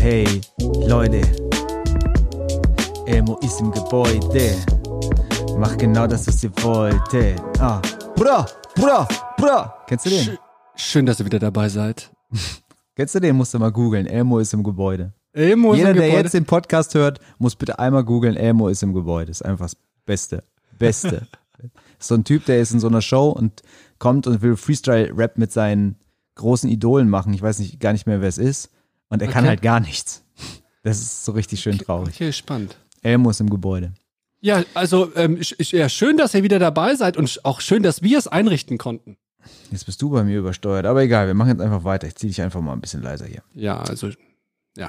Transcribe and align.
Hey, 0.00 0.40
Leute. 0.86 1.20
Elmo 3.06 3.38
ist 3.42 3.60
im 3.60 3.70
Gebäude. 3.70 4.54
Mach 5.58 5.76
genau 5.76 6.06
das, 6.06 6.26
was 6.26 6.42
ihr 6.44 6.50
wolltet. 6.62 7.38
Ah, 7.58 7.82
Bruder, 8.16 8.46
Bruder, 8.74 9.06
Bruder. 9.36 9.74
Kennst 9.86 10.06
du 10.06 10.10
den? 10.10 10.20
Sch 10.24 10.30
schön, 10.76 11.04
dass 11.04 11.20
ihr 11.20 11.26
wieder 11.26 11.38
dabei 11.38 11.68
seid. 11.68 12.10
Kennst 12.96 13.14
du 13.14 13.20
den? 13.20 13.36
Musst 13.36 13.52
du 13.52 13.58
mal 13.58 13.70
googeln. 13.70 14.06
Elmo 14.06 14.38
ist 14.38 14.54
im 14.54 14.62
Gebäude. 14.62 15.12
Elmo 15.34 15.72
ist 15.72 15.78
Jeder, 15.78 15.90
im 15.90 15.96
der 15.96 16.06
Gebäude. 16.06 16.22
jetzt 16.22 16.32
den 16.34 16.46
Podcast 16.46 16.94
hört, 16.94 17.18
muss 17.36 17.54
bitte 17.54 17.78
einmal 17.78 18.04
googeln. 18.04 18.36
Elmo 18.36 18.68
ist 18.68 18.82
im 18.82 18.94
Gebäude. 18.94 19.30
Ist 19.30 19.44
einfach 19.44 19.66
das 19.66 19.76
Beste. 20.06 20.42
Beste. 20.78 21.26
so 21.98 22.14
ein 22.14 22.24
Typ, 22.24 22.44
der 22.46 22.60
ist 22.60 22.72
in 22.72 22.80
so 22.80 22.88
einer 22.88 23.02
Show 23.02 23.28
und 23.30 23.62
kommt 23.98 24.26
und 24.26 24.42
will 24.42 24.56
Freestyle-Rap 24.56 25.38
mit 25.38 25.52
seinen 25.52 25.96
großen 26.34 26.68
Idolen 26.68 27.08
machen. 27.08 27.32
Ich 27.32 27.42
weiß 27.42 27.58
nicht, 27.60 27.78
gar 27.80 27.92
nicht 27.92 28.06
mehr, 28.06 28.20
wer 28.20 28.28
es 28.28 28.38
ist. 28.38 28.70
Und 29.08 29.22
er 29.22 29.28
kann 29.28 29.44
Okay. 29.44 29.50
halt 29.50 29.62
gar 29.62 29.80
nichts. 29.80 30.24
Das 30.82 30.98
ist 31.00 31.24
so 31.24 31.32
richtig 31.32 31.60
schön 31.60 31.78
traurig. 31.78 32.14
Okay, 32.14 32.32
spannend. 32.32 32.76
Elmo 33.02 33.30
ist 33.30 33.40
im 33.40 33.48
Gebäude. 33.50 33.92
Ja, 34.40 34.62
also 34.74 35.14
ähm, 35.16 35.38
ja, 35.58 35.88
schön, 35.88 36.16
dass 36.18 36.34
ihr 36.34 36.42
wieder 36.42 36.58
dabei 36.58 36.94
seid 36.96 37.16
und 37.16 37.40
auch 37.44 37.60
schön, 37.60 37.82
dass 37.82 38.02
wir 38.02 38.18
es 38.18 38.26
einrichten 38.28 38.76
konnten. 38.76 39.16
Jetzt 39.70 39.86
bist 39.86 40.02
du 40.02 40.10
bei 40.10 40.24
mir 40.24 40.38
übersteuert. 40.38 40.84
Aber 40.86 41.02
egal, 41.02 41.26
wir 41.26 41.34
machen 41.34 41.50
jetzt 41.50 41.60
einfach 41.60 41.84
weiter. 41.84 42.06
Ich 42.06 42.16
zieh 42.16 42.26
dich 42.28 42.42
einfach 42.42 42.60
mal 42.60 42.72
ein 42.72 42.80
bisschen 42.80 43.02
leiser 43.02 43.26
hier. 43.26 43.42
Ja, 43.54 43.78
also 43.80 44.10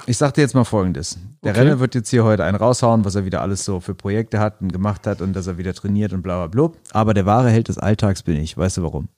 Ich 0.06 0.16
sag 0.18 0.34
dir 0.34 0.40
jetzt 0.40 0.54
mal 0.54 0.64
folgendes. 0.64 1.18
Der 1.44 1.52
Okay. 1.52 1.60
Renner 1.60 1.78
wird 1.80 1.94
jetzt 1.94 2.10
hier 2.10 2.24
heute 2.24 2.44
einen 2.44 2.56
raushauen, 2.56 3.04
was 3.04 3.14
er 3.14 3.24
wieder 3.24 3.40
alles 3.40 3.64
so 3.64 3.78
für 3.80 3.94
Projekte 3.94 4.40
hat 4.40 4.60
und 4.60 4.72
gemacht 4.72 5.06
hat 5.06 5.20
und 5.20 5.32
dass 5.32 5.46
er 5.46 5.58
wieder 5.58 5.74
trainiert 5.74 6.12
und 6.12 6.22
bla 6.22 6.46
bla 6.46 6.68
bla. 6.68 6.76
Aber 6.92 7.14
der 7.14 7.24
wahre 7.26 7.50
Held 7.50 7.68
des 7.68 7.78
Alltags 7.78 8.22
bin 8.24 8.36
ich. 8.36 8.56
Weißt 8.56 8.76
du 8.78 8.82
warum? 8.82 9.08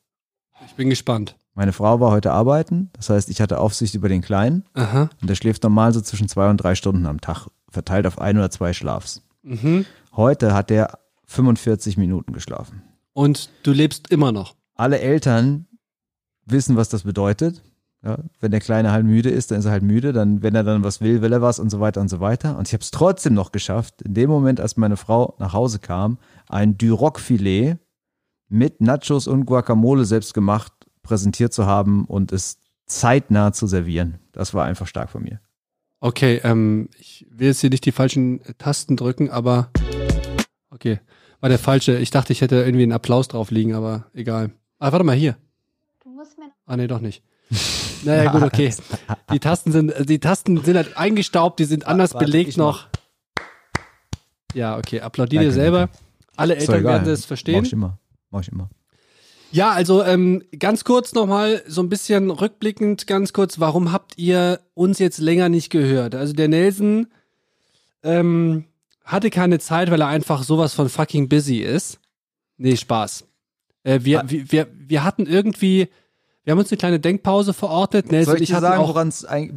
ich 0.66 0.74
bin 0.74 0.90
gespannt. 0.90 1.36
Meine 1.54 1.72
Frau 1.72 1.98
war 2.00 2.10
heute 2.10 2.32
arbeiten. 2.32 2.90
Das 2.92 3.08
heißt, 3.10 3.30
ich 3.30 3.40
hatte 3.40 3.58
Aufsicht 3.58 3.94
über 3.94 4.08
den 4.08 4.20
Kleinen 4.20 4.64
Aha. 4.74 5.08
und 5.20 5.30
der 5.30 5.34
schläft 5.36 5.62
normal 5.62 5.92
so 5.94 6.00
zwischen 6.02 6.28
zwei 6.28 6.50
und 6.50 6.58
drei 6.58 6.74
Stunden 6.74 7.06
am 7.06 7.20
Tag, 7.20 7.46
verteilt 7.70 8.06
auf 8.06 8.18
ein 8.20 8.36
oder 8.36 8.50
zwei 8.50 8.72
Schlafs. 8.74 9.22
Mhm. 9.42 9.86
Heute 10.14 10.52
hat 10.52 10.70
er 10.70 10.98
45 11.26 11.96
Minuten 11.96 12.32
geschlafen. 12.32 12.82
Und 13.14 13.50
du 13.62 13.72
lebst 13.72 14.10
immer 14.10 14.30
noch. 14.32 14.54
Alle 14.74 15.00
Eltern 15.00 15.66
wissen, 16.44 16.76
was 16.76 16.88
das 16.90 17.02
bedeutet. 17.04 17.62
Ja, 18.04 18.18
wenn 18.40 18.52
der 18.52 18.60
Kleine 18.60 18.92
halt 18.92 19.04
müde 19.04 19.28
ist, 19.28 19.50
dann 19.50 19.58
ist 19.58 19.64
er 19.64 19.72
halt 19.72 19.82
müde. 19.82 20.12
Dann, 20.12 20.42
wenn 20.42 20.54
er 20.54 20.62
dann 20.62 20.84
was 20.84 21.00
will, 21.00 21.20
will 21.20 21.32
er 21.32 21.42
was 21.42 21.58
und 21.58 21.70
so 21.70 21.80
weiter 21.80 22.00
und 22.00 22.08
so 22.08 22.20
weiter. 22.20 22.56
Und 22.56 22.68
ich 22.68 22.72
habe 22.74 22.82
es 22.82 22.92
trotzdem 22.92 23.34
noch 23.34 23.50
geschafft, 23.50 24.02
in 24.02 24.14
dem 24.14 24.30
Moment, 24.30 24.60
als 24.60 24.76
meine 24.76 24.96
Frau 24.96 25.34
nach 25.38 25.52
Hause 25.52 25.80
kam, 25.80 26.18
ein 26.48 26.78
Duroc-Filet 26.78 27.76
mit 28.48 28.80
Nachos 28.80 29.26
und 29.26 29.46
Guacamole 29.46 30.04
selbst 30.04 30.32
gemacht 30.32 30.72
präsentiert 31.02 31.52
zu 31.52 31.66
haben 31.66 32.04
und 32.04 32.32
es 32.32 32.58
zeitnah 32.86 33.52
zu 33.52 33.66
servieren. 33.66 34.18
Das 34.32 34.54
war 34.54 34.64
einfach 34.64 34.86
stark 34.86 35.10
von 35.10 35.22
mir. 35.22 35.40
Okay, 36.00 36.40
ähm, 36.44 36.88
ich 36.98 37.26
will 37.30 37.48
jetzt 37.48 37.60
hier 37.60 37.70
nicht 37.70 37.84
die 37.84 37.92
falschen 37.92 38.40
äh, 38.42 38.54
Tasten 38.58 38.96
drücken, 38.96 39.30
aber 39.30 39.70
okay, 40.70 41.00
war 41.40 41.48
der 41.48 41.58
falsche. 41.58 41.98
Ich 41.98 42.10
dachte, 42.10 42.32
ich 42.32 42.40
hätte 42.40 42.56
irgendwie 42.56 42.84
einen 42.84 42.92
Applaus 42.92 43.26
drauf 43.28 43.50
liegen, 43.50 43.74
aber 43.74 44.06
egal. 44.14 44.50
Ah, 44.78 44.92
warte 44.92 45.04
mal 45.04 45.16
hier. 45.16 45.36
Du 46.04 46.10
musst 46.10 46.38
mir 46.38 46.52
Ah, 46.66 46.76
nee, 46.76 46.86
doch 46.86 47.00
nicht. 47.00 47.22
Naja, 48.04 48.30
gut, 48.30 48.42
okay. 48.42 48.72
Die 49.32 49.38
Tasten 49.40 49.72
sind, 49.72 49.90
äh, 49.90 50.04
die 50.04 50.18
Tasten 50.20 50.62
sind 50.62 50.76
halt 50.76 50.96
eingestaubt, 50.96 51.58
die 51.58 51.64
sind 51.64 51.86
anders 51.86 52.14
warte, 52.14 52.26
belegt 52.26 52.56
noch. 52.56 52.86
Ja, 54.54 54.76
okay, 54.78 55.00
applaudier 55.00 55.40
dir 55.40 55.52
selber. 55.52 55.78
danke. 55.88 55.98
Alle 56.36 56.56
Eltern 56.56 56.84
werden 56.84 57.04
das 57.06 57.20
Mach 57.22 57.26
verstehen. 57.28 57.64
ich 57.64 57.72
immer. 57.72 57.98
Mach 58.30 58.40
ich 58.42 58.48
immer. 58.48 58.70
Ja, 59.50 59.70
also 59.72 60.04
ähm, 60.04 60.42
ganz 60.58 60.84
kurz 60.84 61.14
nochmal, 61.14 61.62
so 61.66 61.82
ein 61.82 61.88
bisschen 61.88 62.30
rückblickend, 62.30 63.06
ganz 63.06 63.32
kurz, 63.32 63.58
warum 63.58 63.92
habt 63.92 64.16
ihr 64.18 64.60
uns 64.74 64.98
jetzt 64.98 65.18
länger 65.18 65.48
nicht 65.48 65.70
gehört? 65.70 66.14
Also 66.14 66.34
der 66.34 66.48
Nelson 66.48 67.08
ähm, 68.02 68.64
hatte 69.04 69.30
keine 69.30 69.58
Zeit, 69.58 69.90
weil 69.90 70.02
er 70.02 70.08
einfach 70.08 70.42
sowas 70.42 70.74
von 70.74 70.88
fucking 70.88 71.28
busy 71.28 71.58
ist. 71.58 71.98
Nee, 72.58 72.76
Spaß. 72.76 73.24
Äh, 73.84 74.00
wir, 74.02 74.20
Ah. 74.20 74.24
wir, 74.28 74.52
wir, 74.52 74.66
wir 74.72 75.02
hatten 75.04 75.26
irgendwie, 75.26 75.88
wir 76.48 76.52
haben 76.52 76.60
uns 76.60 76.72
eine 76.72 76.78
kleine 76.78 76.98
Denkpause 76.98 77.52
verordnet. 77.52 78.10
Nelson 78.10 78.32
Soll 78.32 78.42
ich 78.42 78.50
ich 78.50 78.56
sagen, 78.56 78.80
auch, 78.80 78.96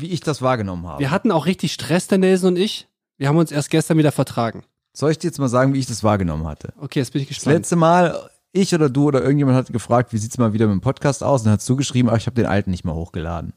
wie 0.01 0.09
ich 0.09 0.19
das 0.19 0.41
wahrgenommen 0.41 0.85
habe? 0.85 0.99
wir 0.99 1.09
hatten 1.09 1.31
auch 1.31 1.45
richtig 1.45 1.71
Stress, 1.71 2.07
der 2.07 2.17
Nelson 2.17 2.49
und 2.49 2.57
ich. 2.57 2.89
Wir 3.17 3.29
haben 3.29 3.37
uns 3.37 3.49
erst 3.49 3.69
gestern 3.69 3.97
wieder 3.97 4.11
vertragen. 4.11 4.65
Soll 4.91 5.11
ich 5.11 5.17
dir 5.17 5.27
jetzt 5.27 5.39
mal 5.39 5.47
sagen, 5.47 5.73
wie 5.73 5.79
ich 5.79 5.85
das 5.85 6.03
wahrgenommen 6.03 6.45
hatte? 6.45 6.73
Okay, 6.81 6.99
jetzt 6.99 7.13
bin 7.13 7.21
ich 7.21 7.29
Das 7.29 7.37
gespannt. 7.37 7.59
letzte 7.59 7.77
Mal, 7.77 8.29
ich 8.51 8.75
oder 8.75 8.89
du 8.89 9.05
oder 9.05 9.21
irgendjemand 9.21 9.55
hat 9.55 9.71
gefragt, 9.71 10.11
wie 10.11 10.17
sieht's 10.17 10.37
mal 10.37 10.51
wieder 10.51 10.67
mit 10.67 10.73
dem 10.73 10.81
Podcast 10.81 11.23
aus? 11.23 11.43
Und 11.43 11.45
dann 11.45 11.53
hast 11.59 11.69
du 11.69 11.77
geschrieben, 11.77 12.09
ach, 12.09 12.17
ich 12.17 12.25
habe 12.25 12.35
den 12.35 12.45
alten 12.45 12.71
nicht 12.71 12.83
mal 12.83 12.93
hochgeladen. 12.93 13.53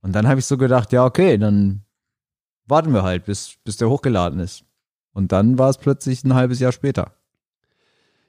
Und 0.00 0.12
dann 0.12 0.28
habe 0.28 0.38
ich 0.38 0.46
so 0.46 0.56
gedacht, 0.56 0.92
ja, 0.92 1.04
okay, 1.04 1.36
dann 1.36 1.82
warten 2.64 2.94
wir 2.94 3.02
halt, 3.02 3.24
bis, 3.24 3.56
bis 3.64 3.76
der 3.76 3.90
hochgeladen 3.90 4.38
ist. 4.38 4.62
Und 5.12 5.32
dann 5.32 5.58
war 5.58 5.68
es 5.68 5.78
plötzlich 5.78 6.22
ein 6.22 6.34
halbes 6.34 6.60
Jahr 6.60 6.70
später. 6.70 7.10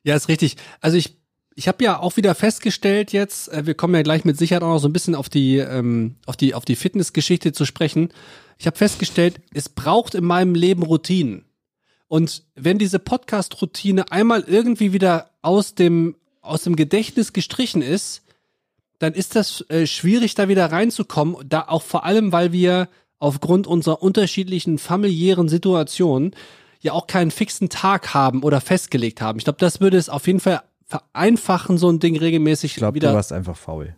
Ja, 0.02 0.16
ist 0.16 0.28
richtig. 0.28 0.58
Also 0.80 0.98
ich, 0.98 1.21
ich 1.56 1.68
habe 1.68 1.84
ja 1.84 2.00
auch 2.00 2.18
wieder 2.18 2.36
festgestellt 2.36 3.12
jetzt, 3.12 3.52
äh, 3.52 3.66
wir 3.66 3.74
kommen 3.74 3.96
ja 3.96 4.02
gleich 4.02 4.26
mit 4.26 4.38
Sicherheit 4.38 4.64
auch 4.64 4.74
noch 4.74 4.80
so 4.80 4.88
ein 4.88 4.94
bisschen 4.94 5.16
auf 5.16 5.30
die, 5.30 5.58
ähm, 5.58 6.16
auf 6.26 6.38
die, 6.38 6.54
auf 6.54 6.66
die 6.66 6.76
Fitnessgeschichte 6.76 7.52
zu 7.52 7.66
sprechen. 7.66 8.10
Ich 8.58 8.68
habe 8.68 8.78
festgestellt, 8.78 9.42
es 9.54 9.70
braucht 9.70 10.16
in 10.16 10.24
meinem 10.24 10.56
Leben 10.56 10.84
Routinen. 10.84 11.46
Und 12.08 12.44
wenn 12.56 12.78
diese 12.78 13.00
Podcast-Routine 13.00 14.12
einmal 14.12 14.44
irgendwie 14.46 14.94
wieder 14.94 15.32
aus 15.42 15.76
dem, 15.76 16.16
aus 16.42 16.64
dem 16.64 16.76
Gedächtnis 16.76 17.34
gestrichen 17.34 17.82
ist, 17.82 18.24
dann 19.00 19.14
ist 19.14 19.36
das 19.36 19.66
äh, 19.70 19.88
schwierig, 19.88 20.36
da 20.36 20.48
wieder 20.48 20.72
reinzukommen. 20.72 21.38
Da 21.48 21.66
auch 21.68 21.82
vor 21.82 22.06
allem, 22.06 22.32
weil 22.32 22.52
wir 22.52 22.88
aufgrund 23.18 23.66
unserer 23.66 24.02
unterschiedlichen 24.02 24.78
familiären 24.78 25.50
Situationen 25.50 26.36
ja 26.82 26.94
auch 26.94 27.08
keinen 27.08 27.32
fixen 27.32 27.70
Tag 27.70 28.14
haben 28.14 28.44
oder 28.44 28.62
festgelegt 28.62 29.22
haben. 29.22 29.40
Ich 29.40 29.46
glaube, 29.46 29.60
das 29.60 29.80
würde 29.80 29.98
es 29.98 30.10
auf 30.10 30.28
jeden 30.28 30.40
Fall 30.40 30.62
vereinfachen, 30.92 31.78
so 31.78 31.90
ein 31.90 32.00
Ding 32.00 32.18
regelmäßig 32.18 32.72
Ich 32.72 32.78
glaube, 32.78 32.96
wieder. 32.96 33.10
du 33.10 33.16
warst 33.16 33.32
einfach 33.34 33.56
faul. 33.58 33.96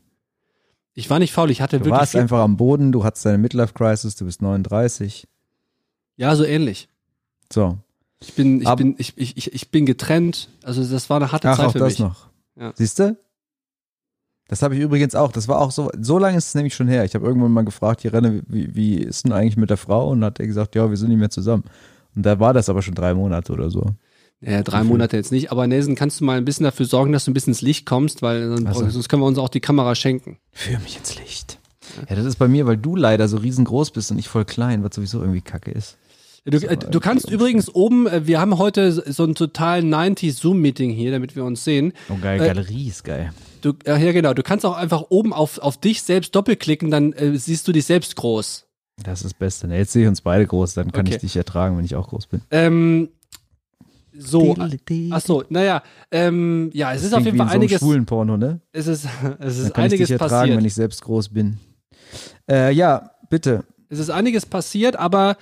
ich 0.94 1.10
war 1.10 1.20
nicht 1.20 1.34
faul, 1.34 1.50
ich 1.52 1.62
hatte 1.62 1.80
Du 1.80 1.86
wirklich 1.86 2.00
warst 2.00 2.12
viel, 2.12 2.22
einfach 2.22 2.40
am 2.40 2.56
Boden, 2.58 2.92
du 2.92 3.04
hattest 3.04 3.26
deine 3.26 3.38
Midlife-Crisis, 3.40 4.16
du 4.16 4.26
bist 4.26 4.42
39. 4.42 5.28
ja 6.18 6.36
so 6.36 6.44
ähnlich. 6.46 6.88
So. 7.52 7.78
Ich 8.22 8.34
bin, 8.36 8.62
ich 8.62 8.68
Ab- 8.68 8.78
bin, 8.78 8.96
ich, 8.98 9.14
ich, 9.18 9.36
ich, 9.38 9.54
ich 9.54 9.70
bin 9.72 9.86
getrennt. 9.86 10.50
Also 10.64 10.84
das 10.86 11.10
war 11.10 11.18
eine 11.18 11.32
harte 11.32 11.50
Ach, 11.50 11.58
Zeit 11.58 11.66
auch 11.68 11.72
für 11.74 11.80
das 11.80 11.90
mich. 11.94 12.00
noch. 12.00 12.28
Ja. 12.56 12.72
Siehst 12.76 13.00
du? 13.00 13.18
Das 14.48 14.62
habe 14.62 14.76
ich 14.76 14.82
übrigens 14.82 15.16
auch. 15.16 15.32
Das 15.32 15.48
war 15.48 15.60
auch 15.60 15.72
so, 15.72 15.90
so 16.00 16.20
lange 16.20 16.38
ist 16.38 16.48
es 16.50 16.56
nämlich 16.56 16.76
schon 16.76 16.88
her. 16.88 17.04
Ich 17.06 17.16
habe 17.16 17.26
irgendwann 17.26 17.52
mal 17.52 17.66
gefragt, 17.66 18.02
hier 18.02 18.14
Renne, 18.14 18.44
wie, 18.48 18.76
wie 18.76 18.96
ist 18.98 19.26
denn 19.26 19.32
eigentlich 19.34 19.58
mit 19.58 19.70
der 19.72 19.78
Frau? 19.78 20.10
Und 20.12 20.24
hat 20.24 20.40
er 20.40 20.48
gesagt, 20.48 20.76
ja, 20.76 20.90
wir 20.90 20.96
sind 20.98 21.10
nicht 21.10 21.18
mehr 21.18 21.30
zusammen. 21.32 21.64
Und 22.16 22.24
da 22.26 22.40
war 22.40 22.54
das 22.54 22.70
aber 22.70 22.82
schon 22.82 22.94
drei 22.94 23.14
Monate 23.14 23.52
oder 23.52 23.70
so. 23.72 23.84
Ja, 24.46 24.62
drei 24.64 24.84
Monate 24.84 25.16
jetzt 25.18 25.32
nicht. 25.32 25.52
Aber 25.52 25.66
Nelson, 25.68 25.96
kannst 25.96 26.20
du 26.20 26.26
mal 26.26 26.38
ein 26.38 26.46
bisschen 26.46 26.64
dafür 26.66 26.86
sorgen, 26.86 27.12
dass 27.14 27.26
du 27.26 27.32
ein 27.32 27.34
bisschen 27.34 27.52
ins 27.52 27.62
Licht 27.62 27.86
kommst, 27.86 28.22
weil 28.22 28.48
sonst, 28.50 28.66
Ach 28.68 28.74
so. 28.76 28.90
sonst 28.90 29.08
können 29.10 29.22
wir 29.22 29.28
uns 29.28 29.38
auch 29.38 29.50
die 29.50 29.60
Kamera 29.62 29.96
schenken. 29.96 30.38
Führ 30.52 30.80
mich 30.80 30.98
ins 30.98 31.18
Licht. 31.20 31.60
Ja, 32.10 32.16
das 32.16 32.26
ist 32.26 32.38
bei 32.38 32.48
mir, 32.48 32.66
weil 32.66 32.78
du 32.78 32.96
leider 32.96 33.28
so 33.28 33.38
riesengroß 33.38 33.92
bist 33.92 34.12
und 34.12 34.18
ich 34.18 34.28
voll 34.28 34.46
klein, 34.46 34.84
was 34.84 34.96
sowieso 34.96 35.20
irgendwie 35.22 35.42
kacke 35.42 35.72
ist. 35.72 35.98
Du, 36.46 36.58
äh, 36.58 36.76
du 36.76 37.00
kannst 37.00 37.30
übrigens 37.30 37.70
oben, 37.74 38.06
äh, 38.08 38.28
wir 38.28 38.42
haben 38.42 38.58
heute 38.58 38.92
so 38.92 39.24
ein 39.24 39.34
total 39.36 39.80
90s 39.80 40.34
Zoom-Meeting 40.42 40.92
hier, 40.92 41.12
damit 41.12 41.36
wir 41.38 41.46
uns 41.46 41.64
sehen. 41.64 41.94
Oh 42.10 42.18
geil, 42.22 42.42
Äh, 42.42 42.48
Galerie 42.48 42.90
ist 42.90 43.04
geil. 43.06 43.32
Du, 43.62 43.72
äh, 43.86 44.04
ja, 44.04 44.12
genau. 44.12 44.34
Du 44.34 44.44
kannst 44.44 44.66
auch 44.66 44.76
einfach 44.76 45.06
oben 45.10 45.32
auf, 45.32 45.60
auf 45.60 45.78
dich 45.78 46.02
selbst 46.04 46.36
doppelklicken, 46.36 46.92
dann 46.92 47.14
äh, 47.14 47.38
siehst 47.38 47.66
du 47.68 47.72
dich 47.72 47.86
selbst 47.86 48.18
groß. 48.18 48.66
Das 49.04 49.20
ist 49.20 49.26
das 49.26 49.34
Beste. 49.34 49.68
Jetzt 49.68 49.94
sehe 49.94 50.04
ich 50.04 50.08
uns 50.10 50.20
beide 50.22 50.46
groß, 50.46 50.74
dann 50.74 50.92
kann 50.92 51.06
Okay. 51.08 51.16
ich 51.16 51.22
dich 51.22 51.38
ertragen, 51.38 51.78
wenn 51.78 51.86
ich 51.86 51.96
auch 51.96 52.10
groß 52.10 52.28
bin. 52.28 52.42
Ähm, 52.52 53.10
so. 54.18 54.56
Ach 55.12 55.22
so, 55.22 55.44
naja, 55.50 55.84
ähm, 56.12 56.70
ja, 56.74 56.94
es 56.94 57.04
ist 57.04 57.14
auf 57.14 57.24
jeden 57.24 57.38
Fall 57.38 57.50
einiges, 57.50 57.80
schwulen 57.80 58.06
Porno, 58.06 58.38
ne? 58.38 58.62
es 58.72 58.88
ist, 58.88 59.08
es 59.40 59.58
ist 59.58 59.74
kann 59.74 59.86
ich 59.86 59.94
einiges 59.94 60.08
dich 60.08 60.12
ertragen, 60.12 60.32
passiert. 60.32 60.58
wenn 60.58 60.66
ich 60.66 60.74
selbst 60.74 61.02
groß 61.02 61.30
bin. 61.30 61.58
Äh, 62.50 62.72
ja, 62.74 63.12
bitte. 63.30 63.64
Es 63.90 64.00
ist 64.00 64.10
einiges 64.10 64.46
passiert, 64.46 64.96
aber 64.96 65.38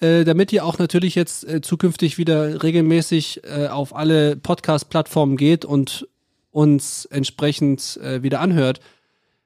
äh, 0.00 0.24
damit 0.24 0.52
ihr 0.52 0.64
auch 0.64 0.78
natürlich 0.78 1.14
jetzt 1.14 1.46
äh, 1.46 1.60
zukünftig 1.60 2.16
wieder 2.16 2.62
regelmäßig 2.62 3.42
äh, 3.44 3.68
auf 3.68 3.94
alle 3.94 4.36
Podcast-Plattformen 4.36 5.36
geht 5.36 5.64
und 5.64 6.08
uns 6.50 7.04
entsprechend 7.06 7.98
äh, 8.02 8.22
wieder 8.22 8.40
anhört, 8.40 8.80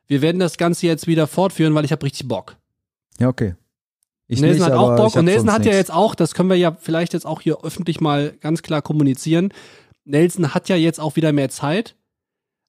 wir 0.06 0.22
werden 0.22 0.38
das 0.38 0.58
Ganze 0.58 0.86
jetzt 0.86 1.06
wieder 1.06 1.26
fortführen, 1.26 1.74
weil 1.74 1.84
ich 1.84 1.92
habe 1.92 2.04
richtig 2.04 2.28
Bock. 2.28 2.56
Ja, 3.18 3.28
okay. 3.28 3.54
Ich 4.28 4.40
Nelson 4.40 4.58
nicht, 4.66 4.72
hat 4.72 4.78
auch 4.78 4.96
Bock 4.96 5.14
und 5.16 5.24
Nelson 5.26 5.52
hat 5.52 5.60
ja 5.64 5.66
nix. 5.66 5.76
jetzt 5.76 5.92
auch, 5.92 6.14
das 6.14 6.34
können 6.34 6.48
wir 6.48 6.56
ja 6.56 6.76
vielleicht 6.80 7.12
jetzt 7.12 7.26
auch 7.26 7.40
hier 7.40 7.58
öffentlich 7.64 8.00
mal 8.00 8.32
ganz 8.40 8.62
klar 8.62 8.82
kommunizieren. 8.82 9.52
Nelson 10.04 10.54
hat 10.54 10.68
ja 10.68 10.76
jetzt 10.76 10.98
auch 11.00 11.16
wieder 11.16 11.32
mehr 11.32 11.48
Zeit, 11.48 11.94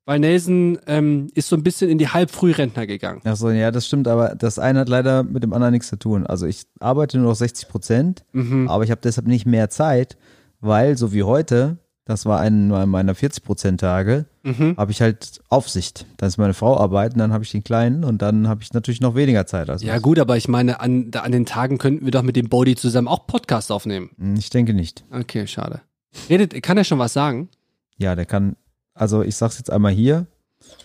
weil 0.05 0.19
Nelson 0.19 0.77
ähm, 0.87 1.27
ist 1.33 1.49
so 1.49 1.55
ein 1.55 1.63
bisschen 1.63 1.89
in 1.89 1.97
die 1.97 2.07
Halbfrührentner 2.09 2.85
gegangen. 2.87 3.21
Ach 3.25 3.35
so, 3.35 3.49
ja, 3.49 3.71
das 3.71 3.87
stimmt, 3.87 4.07
aber 4.07 4.35
das 4.35 4.59
eine 4.59 4.79
hat 4.81 4.89
leider 4.89 5.23
mit 5.23 5.43
dem 5.43 5.53
anderen 5.53 5.73
nichts 5.73 5.89
zu 5.89 5.97
tun. 5.97 6.25
Also 6.27 6.45
ich 6.45 6.63
arbeite 6.79 7.17
nur 7.17 7.29
noch 7.29 7.35
60 7.35 7.67
Prozent, 7.67 8.23
Mhm. 8.33 8.67
aber 8.69 8.83
ich 8.83 8.91
habe 8.91 9.01
deshalb 9.03 9.27
nicht 9.27 9.45
mehr 9.45 9.69
Zeit, 9.69 10.15
weil, 10.59 10.97
so 10.97 11.11
wie 11.13 11.23
heute, 11.23 11.77
das 12.07 12.25
war 12.25 12.39
einer 12.39 12.85
meiner 12.85 13.13
40-Prozent-Tage, 13.15 14.25
Mhm. 14.43 14.75
habe 14.77 14.91
ich 14.91 15.01
halt 15.01 15.41
Aufsicht. 15.49 16.05
Dann 16.17 16.27
ist 16.29 16.37
meine 16.37 16.53
Frau 16.53 16.77
arbeiten, 16.79 17.19
dann 17.19 17.33
habe 17.33 17.43
ich 17.43 17.51
den 17.51 17.63
Kleinen 17.63 18.03
und 18.05 18.21
dann 18.21 18.47
habe 18.47 18.61
ich 18.63 18.73
natürlich 18.73 19.01
noch 19.01 19.13
weniger 19.15 19.45
Zeit. 19.45 19.69
Also 19.69 19.85
Ja 19.85 19.99
gut, 19.99 20.19
aber 20.19 20.37
ich 20.37 20.47
meine, 20.47 20.79
an, 20.79 21.11
an 21.13 21.31
den 21.33 21.45
Tagen 21.45 21.77
könnten 21.77 22.05
wir 22.05 22.11
doch 22.11 22.23
mit 22.23 22.35
dem 22.37 22.47
Bodie 22.49 22.75
zusammen 22.75 23.07
auch 23.09 23.27
Podcast 23.27 23.71
aufnehmen. 23.71 24.09
Hm, 24.17 24.35
Ich 24.37 24.49
denke 24.49 24.73
nicht. 24.73 25.03
Okay, 25.11 25.45
schade. 25.47 25.81
Redet, 26.29 26.61
kann 26.63 26.77
er 26.77 26.83
schon 26.85 26.99
was 26.99 27.11
sagen? 27.13 27.49
Ja, 27.97 28.15
der 28.15 28.25
kann, 28.25 28.55
also 28.93 29.21
ich 29.21 29.35
sag's 29.35 29.57
jetzt 29.57 29.69
einmal 29.71 29.91
hier, 29.91 30.25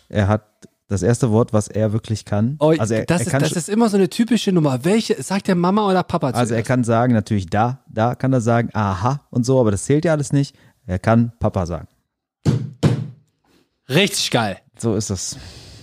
er 0.08 0.26
hat 0.28 0.42
das 0.88 1.02
erste 1.02 1.30
Wort, 1.30 1.52
was 1.54 1.69
er 1.69 1.92
wirklich 1.94 2.24
kann. 2.26 2.56
Oh, 2.58 2.74
also 2.76 2.92
er, 2.94 3.06
das, 3.06 3.20
er 3.22 3.26
ist, 3.26 3.30
kann 3.30 3.40
das 3.40 3.50
schon- 3.50 3.58
ist 3.58 3.69
immer 3.70 3.88
so 3.88 3.96
eine 3.96 4.10
typische 4.10 4.52
Nummer. 4.52 4.84
Welche, 4.84 5.22
sagt 5.22 5.48
der 5.48 5.54
Mama 5.54 5.88
oder 5.88 6.02
Papa 6.02 6.30
Also 6.30 6.54
er 6.54 6.62
kann 6.62 6.84
sagen, 6.84 7.14
natürlich 7.14 7.46
da, 7.46 7.78
da 7.88 8.14
kann 8.14 8.32
er 8.32 8.40
sagen, 8.42 8.69
aha 8.74 9.20
und 9.30 9.46
so, 9.46 9.58
aber 9.60 9.70
das 9.70 9.84
zählt 9.84 10.04
ja 10.04 10.12
alles 10.12 10.32
nicht. 10.34 10.54
Er 10.93 10.99
kann 10.99 11.33
Papa 11.39 11.65
sagen. 11.65 11.89
Richtig 13.89 14.31
geil. 14.31 14.59
So 14.77 14.94
ist 14.94 15.09
es. 15.09 15.39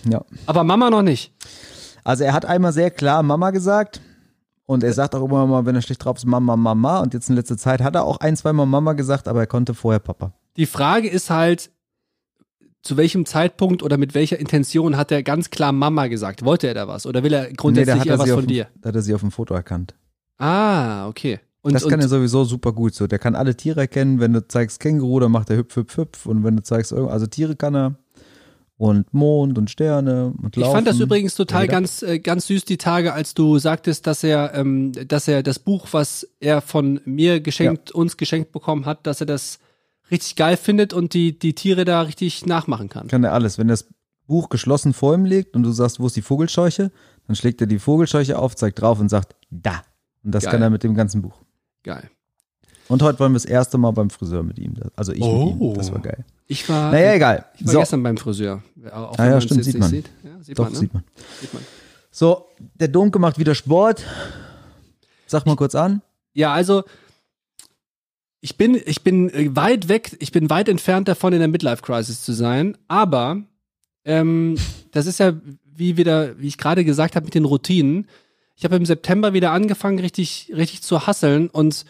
Ja. 0.07 0.23
Aber 0.45 0.63
Mama 0.63 0.91
noch 0.91 1.01
nicht. 1.01 1.33
Also 2.03 2.25
er 2.25 2.33
hat 2.33 2.45
einmal 2.45 2.73
sehr 2.73 2.91
klar 2.91 3.23
Mama 3.23 3.49
gesagt 3.49 4.01
und 4.67 4.83
er 4.83 4.93
sagt 4.93 5.15
auch 5.15 5.25
immer 5.25 5.47
mal, 5.47 5.65
wenn 5.65 5.73
er 5.73 5.81
schlecht 5.81 6.05
drauf 6.05 6.17
ist, 6.17 6.25
Mama, 6.27 6.55
Mama. 6.55 6.99
Und 6.99 7.15
jetzt 7.15 7.27
in 7.27 7.35
letzter 7.35 7.57
Zeit 7.57 7.81
hat 7.81 7.95
er 7.95 8.03
auch 8.03 8.17
ein, 8.17 8.37
zweimal 8.37 8.67
Mama 8.67 8.93
gesagt, 8.93 9.27
aber 9.27 9.39
er 9.39 9.47
konnte 9.47 9.73
vorher 9.73 9.99
Papa. 9.99 10.31
Die 10.57 10.67
Frage 10.67 11.09
ist 11.09 11.31
halt, 11.31 11.71
zu 12.83 12.95
welchem 12.95 13.25
Zeitpunkt 13.25 13.81
oder 13.81 13.97
mit 13.97 14.13
welcher 14.13 14.37
Intention 14.39 14.95
hat 14.95 15.11
er 15.11 15.23
ganz 15.23 15.49
klar 15.49 15.71
Mama 15.71 16.05
gesagt? 16.05 16.45
Wollte 16.45 16.67
er 16.67 16.75
da 16.75 16.87
was? 16.87 17.07
Oder 17.07 17.23
will 17.23 17.33
er 17.33 17.51
grundsätzlich 17.53 17.99
hat 17.99 18.05
eher 18.05 18.13
er 18.13 18.19
was 18.19 18.29
von 18.29 18.41
dem- 18.41 18.47
dir? 18.47 18.67
Da 18.79 18.89
hat 18.89 18.95
er 18.95 19.01
sie 19.01 19.15
auf 19.15 19.21
dem 19.21 19.31
Foto 19.31 19.55
erkannt. 19.55 19.95
Ah, 20.37 21.07
okay. 21.07 21.39
Und, 21.61 21.73
das 21.73 21.83
kann 21.83 21.95
und, 21.95 22.01
er 22.01 22.07
sowieso 22.07 22.45
super 22.45 22.71
gut. 22.71 22.93
So, 22.93 23.07
der 23.07 23.19
kann 23.19 23.35
alle 23.35 23.55
Tiere 23.55 23.81
erkennen. 23.81 24.19
Wenn 24.19 24.33
du 24.33 24.47
zeigst 24.47 24.79
Känguru, 24.79 25.19
dann 25.19 25.31
macht 25.31 25.49
er 25.49 25.57
hüpf, 25.57 25.75
hüpf, 25.75 25.97
hüpf. 25.97 26.25
Und 26.25 26.43
wenn 26.43 26.55
du 26.55 26.63
zeigst, 26.63 26.93
also 26.93 27.27
Tiere 27.27 27.55
kann 27.55 27.75
er. 27.75 27.95
Und 28.77 29.13
Mond 29.13 29.57
und 29.57 29.69
Sterne 29.69 30.33
und 30.41 30.55
ich 30.55 30.61
Laufen. 30.61 30.75
fand 30.75 30.87
das 30.87 31.01
übrigens 31.01 31.35
total 31.35 31.63
Räder. 31.63 31.73
ganz, 31.73 32.01
äh, 32.01 32.19
ganz 32.19 32.47
süß, 32.47 32.63
die 32.63 32.77
Tage, 32.77 33.11
als 33.11 33.33
du 33.33 33.59
sagtest, 33.59 34.07
dass 34.07 34.23
er, 34.23 34.53
ähm, 34.53 34.93
dass 35.05 35.27
er 35.27 35.43
das 35.43 35.59
Buch, 35.59 35.87
was 35.91 36.25
er 36.39 36.61
von 36.61 37.01
mir 37.03 37.41
geschenkt, 37.41 37.91
uns 37.91 38.15
geschenkt 38.15 38.53
bekommen 38.53 38.85
hat, 38.85 39.05
dass 39.05 39.19
er 39.19 39.25
das 39.25 39.59
richtig 40.09 40.37
geil 40.37 40.55
findet 40.55 40.93
und 40.93 41.13
die, 41.13 41.37
die 41.37 41.55
Tiere 41.55 41.83
da 41.83 42.03
richtig 42.03 42.45
nachmachen 42.45 42.87
kann. 42.87 43.09
Kann 43.09 43.25
er 43.25 43.33
alles. 43.33 43.57
Wenn 43.57 43.67
das 43.67 43.89
Buch 44.27 44.47
geschlossen 44.47 44.93
vor 44.93 45.13
ihm 45.13 45.25
liegt 45.25 45.57
und 45.57 45.63
du 45.63 45.71
sagst, 45.71 45.99
wo 45.99 46.07
ist 46.07 46.15
die 46.15 46.21
Vogelscheuche, 46.21 46.89
dann 47.27 47.35
schlägt 47.35 47.59
er 47.59 47.67
die 47.67 47.79
Vogelscheuche 47.79 48.39
auf, 48.39 48.55
zeigt 48.55 48.79
drauf 48.81 49.01
und 49.01 49.09
sagt, 49.09 49.35
da. 49.49 49.81
Und 50.23 50.33
das 50.33 50.45
Geil. 50.45 50.53
kann 50.53 50.61
er 50.61 50.69
mit 50.69 50.83
dem 50.83 50.95
ganzen 50.95 51.21
Buch. 51.21 51.35
Geil. 51.89 52.07
Und 52.87 53.01
heute 53.01 53.19
waren 53.19 53.31
wir 53.31 53.37
das 53.37 53.45
erste 53.45 53.79
Mal 53.79 53.89
beim 53.91 54.11
Friseur 54.11 54.43
mit 54.43 54.59
ihm. 54.59 54.75
Also 54.95 55.11
ich 55.11 55.21
Oh. 55.23 55.53
mit 55.53 55.61
ihm. 55.61 55.73
Das 55.73 55.91
war 55.91 55.99
geil. 55.99 56.23
Ich 56.45 56.69
war, 56.69 56.91
Naja, 56.91 57.13
egal. 57.15 57.45
ich 57.55 57.65
war 57.65 57.73
So, 57.73 57.79
gestern 57.79 58.03
beim 58.03 58.15
Friseur. 58.17 58.61
Auch 58.91 59.17
Ah 59.17 59.25
ja, 59.25 59.41
stimmt, 59.41 59.57
jetzt 59.57 59.65
sieht 59.65 59.73
nicht 59.75 59.81
man. 59.81 59.89
Sieht. 59.89 60.09
Ja, 60.23 60.43
sieht 60.43 60.59
doch, 60.59 60.65
man, 60.65 60.73
ne? 60.73 60.79
sieht 60.79 60.93
man. 60.93 61.03
Sieht 61.41 61.53
man. 61.55 61.63
So, 62.11 62.45
der 62.75 62.89
Domke 62.89 63.17
macht 63.17 63.39
wieder 63.39 63.55
Sport. 63.55 64.05
Sag 65.25 65.47
mal 65.47 65.55
kurz 65.55 65.73
an. 65.73 66.03
Ja, 66.33 66.53
also 66.53 66.83
ich 68.39 68.55
bin, 68.55 68.79
ich 68.85 69.03
bin 69.03 69.29
äh, 69.31 69.55
weit 69.55 69.89
weg, 69.89 70.15
ich 70.19 70.31
bin 70.31 70.49
weit 70.51 70.69
entfernt 70.69 71.07
davon, 71.07 71.33
in 71.33 71.39
der 71.39 71.47
Midlife-Crisis 71.47 72.21
zu 72.23 72.33
sein, 72.33 72.77
aber 72.87 73.41
ähm, 74.05 74.57
das 74.91 75.07
ist 75.07 75.17
ja, 75.19 75.33
wie 75.65 75.97
wieder, 75.97 76.39
wie 76.39 76.47
ich 76.47 76.57
gerade 76.59 76.85
gesagt 76.85 77.15
habe, 77.15 77.25
mit 77.25 77.33
den 77.35 77.45
Routinen. 77.45 78.07
Ich 78.59 78.65
habe 78.65 78.75
im 78.75 78.85
September 78.85 79.31
wieder 79.31 79.53
angefangen, 79.53 79.99
richtig, 79.99 80.51
richtig 80.53 80.81
zu 80.81 81.07
hasseln 81.07 81.49
und 81.49 81.85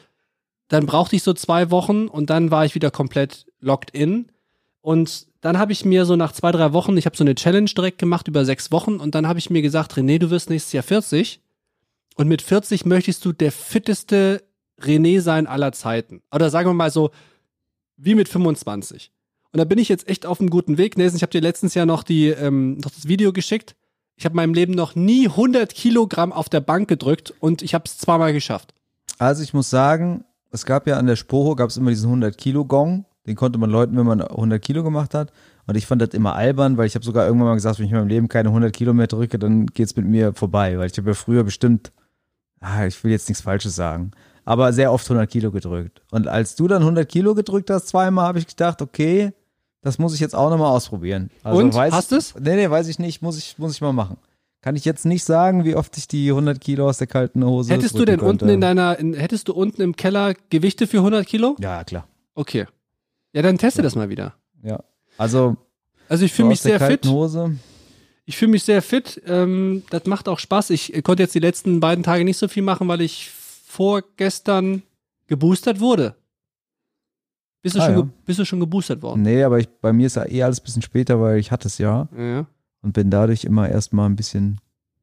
dann 0.68 0.86
brauchte 0.86 1.16
ich 1.16 1.24
so 1.24 1.34
zwei 1.34 1.72
Wochen 1.72 2.08
und 2.08 2.30
dann 2.30 2.52
war 2.52 2.64
ich 2.64 2.76
wieder 2.76 2.92
komplett 2.92 3.48
locked 3.60 3.90
in. 3.90 4.32
Und 4.80 5.26
dann 5.42 5.58
habe 5.58 5.72
ich 5.72 5.84
mir 5.84 6.06
so 6.06 6.16
nach 6.16 6.32
zwei, 6.32 6.52
drei 6.52 6.72
Wochen, 6.72 6.96
ich 6.96 7.08
habe 7.08 7.18
so 7.18 7.24
eine 7.24 7.34
Challenge 7.34 7.72
direkt 7.76 7.98
gemacht 7.98 8.28
über 8.28 8.46
sechs 8.46 8.72
Wochen 8.72 8.98
und 8.98 9.16
dann 9.16 9.28
habe 9.28 9.40
ich 9.40 9.50
mir 9.50 9.64
gesagt, 9.64 9.94
René, 9.94 10.20
du 10.20 10.30
wirst 10.30 10.52
nächstes 10.52 10.74
Jahr 10.74 10.84
40 10.84 11.42
und 12.18 12.28
mit 12.28 12.44
40 12.44 12.86
möchtest 12.86 13.26
du 13.26 13.32
der 13.32 13.52
fitteste 13.52 14.44
René 14.80 15.22
sein 15.22 15.48
aller 15.48 15.72
Zeiten. 15.72 16.22
Oder 16.32 16.52
sagen 16.52 16.70
wir 16.70 16.76
mal 16.76 16.92
so, 16.92 17.10
wie 17.98 18.14
mit 18.14 18.30
25. 18.30 19.12
Und 19.54 19.58
da 19.58 19.64
bin 19.64 19.80
ich 19.80 19.90
jetzt 19.90 20.08
echt 20.08 20.28
auf 20.28 20.40
einem 20.40 20.52
guten 20.52 20.78
Weg. 20.78 21.00
Nelson, 21.00 21.18
ich 21.18 21.24
habe 21.24 21.32
dir 21.32 21.42
letztens 21.42 21.74
ja 21.74 21.88
noch, 21.88 22.04
die, 22.04 22.28
ähm, 22.28 22.78
noch 22.78 22.92
das 22.92 23.08
Video 23.08 23.34
geschickt. 23.34 23.76
Ich 24.20 24.26
habe 24.26 24.34
in 24.34 24.36
meinem 24.36 24.54
Leben 24.54 24.74
noch 24.74 24.96
nie 24.96 25.30
100 25.30 25.74
Kilogramm 25.74 26.34
auf 26.34 26.50
der 26.50 26.60
Bank 26.60 26.90
gedrückt 26.90 27.34
und 27.40 27.62
ich 27.62 27.74
habe 27.74 27.86
es 27.88 27.98
zweimal 27.98 28.34
geschafft. 28.34 28.74
Also 29.18 29.42
ich 29.44 29.54
muss 29.54 29.70
sagen, 29.70 30.26
es 30.52 30.66
gab 30.66 30.88
ja 30.88 30.98
an 30.98 31.08
der 31.08 31.16
Spoho, 31.16 31.56
gab 31.56 31.70
es 31.70 31.78
immer 31.78 31.90
diesen 31.90 32.08
100 32.08 32.38
Kilo 32.38 32.66
Gong. 32.66 33.06
Den 33.26 33.38
konnte 33.38 33.58
man 33.58 33.70
läuten, 33.70 33.96
wenn 33.96 34.06
man 34.06 34.20
100 34.20 34.62
Kilo 34.62 34.84
gemacht 34.84 35.14
hat. 35.14 35.32
Und 35.68 35.78
ich 35.78 35.88
fand 35.88 36.02
das 36.02 36.10
immer 36.10 36.36
albern, 36.36 36.76
weil 36.76 36.86
ich 36.86 36.96
habe 36.96 37.06
sogar 37.06 37.28
irgendwann 37.28 37.48
mal 37.48 37.54
gesagt, 37.54 37.80
wenn 37.80 37.86
ich 37.86 37.94
in 37.94 37.98
meinem 37.98 38.10
Leben 38.10 38.28
keine 38.28 38.50
100 38.50 38.74
Kilo 38.74 38.94
mehr 38.94 39.08
drücke, 39.08 39.40
dann 39.40 39.68
geht's 39.68 39.96
mit 39.96 40.06
mir 40.06 40.34
vorbei. 40.34 40.78
Weil 40.78 40.90
ich 40.92 40.98
habe 40.98 41.12
ja 41.12 41.14
früher 41.14 41.46
bestimmt, 41.46 41.94
ah, 42.60 42.86
ich 42.86 43.02
will 43.02 43.12
jetzt 43.12 43.30
nichts 43.30 43.44
Falsches 43.44 43.78
sagen, 43.78 44.12
aber 44.44 44.74
sehr 44.74 44.92
oft 44.92 45.10
100 45.10 45.30
Kilo 45.30 45.50
gedrückt. 45.50 46.02
Und 46.12 46.28
als 46.28 46.58
du 46.58 46.68
dann 46.68 46.82
100 46.82 47.08
Kilo 47.08 47.36
gedrückt 47.36 47.70
hast, 47.70 47.88
zweimal, 47.88 48.28
habe 48.28 48.40
ich 48.40 48.48
gedacht, 48.48 48.82
okay, 48.82 49.32
das 49.82 49.98
muss 50.00 50.14
ich 50.14 50.20
jetzt 50.20 50.36
auch 50.36 50.50
nochmal 50.50 50.72
ausprobieren. 50.76 51.30
Also 51.44 51.60
Und? 51.62 51.74
weiß, 51.74 51.94
Hast 51.94 52.12
du's? 52.12 52.36
Nee, 52.40 52.56
nee, 52.56 52.70
weiß 52.70 52.88
ich 52.88 53.00
nicht, 53.00 53.22
muss 53.22 53.38
ich, 53.38 53.58
muss 53.58 53.74
ich 53.74 53.82
mal 53.82 53.94
machen. 53.94 54.18
Kann 54.62 54.76
ich 54.76 54.84
jetzt 54.84 55.06
nicht 55.06 55.24
sagen, 55.24 55.64
wie 55.64 55.76
oft 55.76 55.98
ich 55.98 56.08
die 56.10 56.30
100 56.30 56.60
Kilo 56.60 56.90
aus 56.90 56.98
der 56.98 57.08
kalten 57.08 57.46
Hose 57.46 57.74
Hättest 57.74 57.98
du 57.98 58.04
denn 58.04 58.20
unten 58.20 58.40
könnte. 58.40 58.54
in 58.54 58.60
deiner, 58.62 59.00
in, 59.00 59.14
hättest 59.14 59.48
du 59.48 59.54
unten 59.54 59.82
im 59.82 59.96
Keller 59.96 60.34
Gewichte 60.50 60.86
für 60.86 60.98
100 60.98 61.26
Kilo? 61.26 61.56
Ja, 61.60 61.84
klar. 61.86 62.08
Okay. 62.36 62.66
Ja, 63.32 63.42
dann 63.42 63.58
teste 63.58 63.82
das 63.82 63.96
mal 63.96 64.10
wieder. 64.10 64.34
Ja. 64.62 64.84
Also, 65.18 65.56
Also 66.10 66.26
ich 66.26 66.34
fühle 66.34 66.50
mich 66.50 66.60
sehr 66.60 66.80
fit. 66.80 67.06
Hose. 67.06 67.56
Ich 68.26 68.36
fühle 68.38 68.52
mich 68.52 68.64
sehr 68.64 68.82
fit. 68.82 69.22
Ähm, 69.26 69.84
das 69.92 70.06
macht 70.06 70.28
auch 70.28 70.40
Spaß. 70.40 70.72
Ich 70.72 70.94
äh, 70.94 71.02
konnte 71.02 71.24
jetzt 71.24 71.36
die 71.36 71.40
letzten 71.40 71.80
beiden 71.80 72.04
Tage 72.04 72.26
nicht 72.26 72.38
so 72.38 72.48
viel 72.50 72.64
machen, 72.64 72.88
weil 72.90 73.00
ich 73.02 73.32
vorgestern 73.66 74.84
geboostert 75.28 75.80
wurde. 75.80 76.16
Bist 77.62 77.76
du, 77.76 77.80
Ah, 77.82 77.86
schon, 77.88 77.96
ja. 77.96 78.10
bist 78.26 78.40
du 78.40 78.46
schon 78.46 78.60
geboostert 78.60 79.02
worden? 79.02 79.22
Nee, 79.22 79.44
aber 79.44 79.60
ich, 79.60 79.68
bei 79.82 79.92
mir 79.92 80.08
ist 80.08 80.16
ja 80.16 80.26
eh 80.28 80.44
alles 80.44 80.62
ein 80.62 80.64
bisschen 80.64 80.82
später, 80.82 81.20
weil 81.20 81.40
ich 81.40 81.52
hatte 81.52 81.68
es 81.68 81.78
ja 81.78 82.08
Ja, 82.18 82.46
und 82.82 82.94
bin 82.94 83.10
dadurch 83.10 83.44
immer 83.44 83.68
erstmal 83.68 84.10
ein 84.10 84.16
bisschen. 84.16 84.60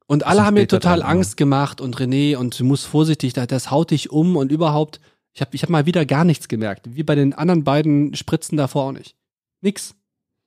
Und 0.07 0.25
alle 0.25 0.37
Bisschen 0.37 0.47
haben 0.47 0.55
mir 0.55 0.69
total 0.69 1.01
dran, 1.01 1.11
Angst 1.11 1.37
gemacht 1.37 1.81
und 1.81 1.97
René 1.97 2.37
und 2.37 2.59
du 2.59 2.65
musst 2.65 2.87
vorsichtig, 2.87 3.33
das, 3.35 3.49
das 3.49 3.71
haut 3.71 3.91
dich 3.91 4.11
um 4.11 4.37
und 4.37 4.51
überhaupt. 4.53 5.01
Ich 5.35 5.41
habe 5.43 5.51
ich 5.55 5.63
hab 5.63 5.69
mal 5.69 5.85
wieder 5.85 6.07
gar 6.07 6.25
nichts 6.25 6.49
gemerkt. 6.49 6.87
Wie 6.97 7.03
bei 7.03 7.15
den 7.15 7.35
anderen 7.35 7.63
beiden 7.65 8.15
Spritzen 8.15 8.57
davor 8.57 8.85
auch 8.85 8.93
nicht. 8.93 9.17
Nix. 9.61 9.95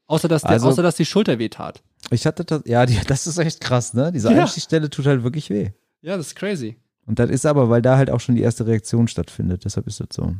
Außer 0.07 0.27
dass, 0.27 0.41
der, 0.41 0.51
Also- 0.51 0.69
außer, 0.69 0.81
dass 0.81 0.95
die 0.95 1.05
Schulter 1.05 1.37
weh 1.37 1.49
tat. 1.49 1.83
Ich 2.09 2.25
hatte 2.25 2.43
das, 2.45 2.63
ja, 2.65 2.85
die, 2.87 2.97
das 3.07 3.27
ist 3.27 3.37
echt 3.37 3.61
krass, 3.61 3.93
ne? 3.93 4.11
Diese 4.11 4.33
Ja. 4.33 4.41
Einstichstelle 4.41 4.89
tut 4.89 5.05
halt 5.05 5.21
wirklich 5.23 5.51
weh. 5.51 5.69
Ja, 6.01 6.17
das 6.17 6.27
ist 6.27 6.35
crazy. 6.35 6.77
Und 7.05 7.19
das 7.19 7.29
ist 7.29 7.45
aber, 7.45 7.69
weil 7.69 7.81
da 7.83 7.97
halt 7.97 8.09
auch 8.09 8.19
schon 8.19 8.33
die 8.35 8.41
erste 8.41 8.65
Reaktion 8.65 9.07
stattfindet. 9.07 9.65
Deshalb 9.65 9.85
ist 9.85 9.99
das 9.99 10.07
so. 10.13 10.33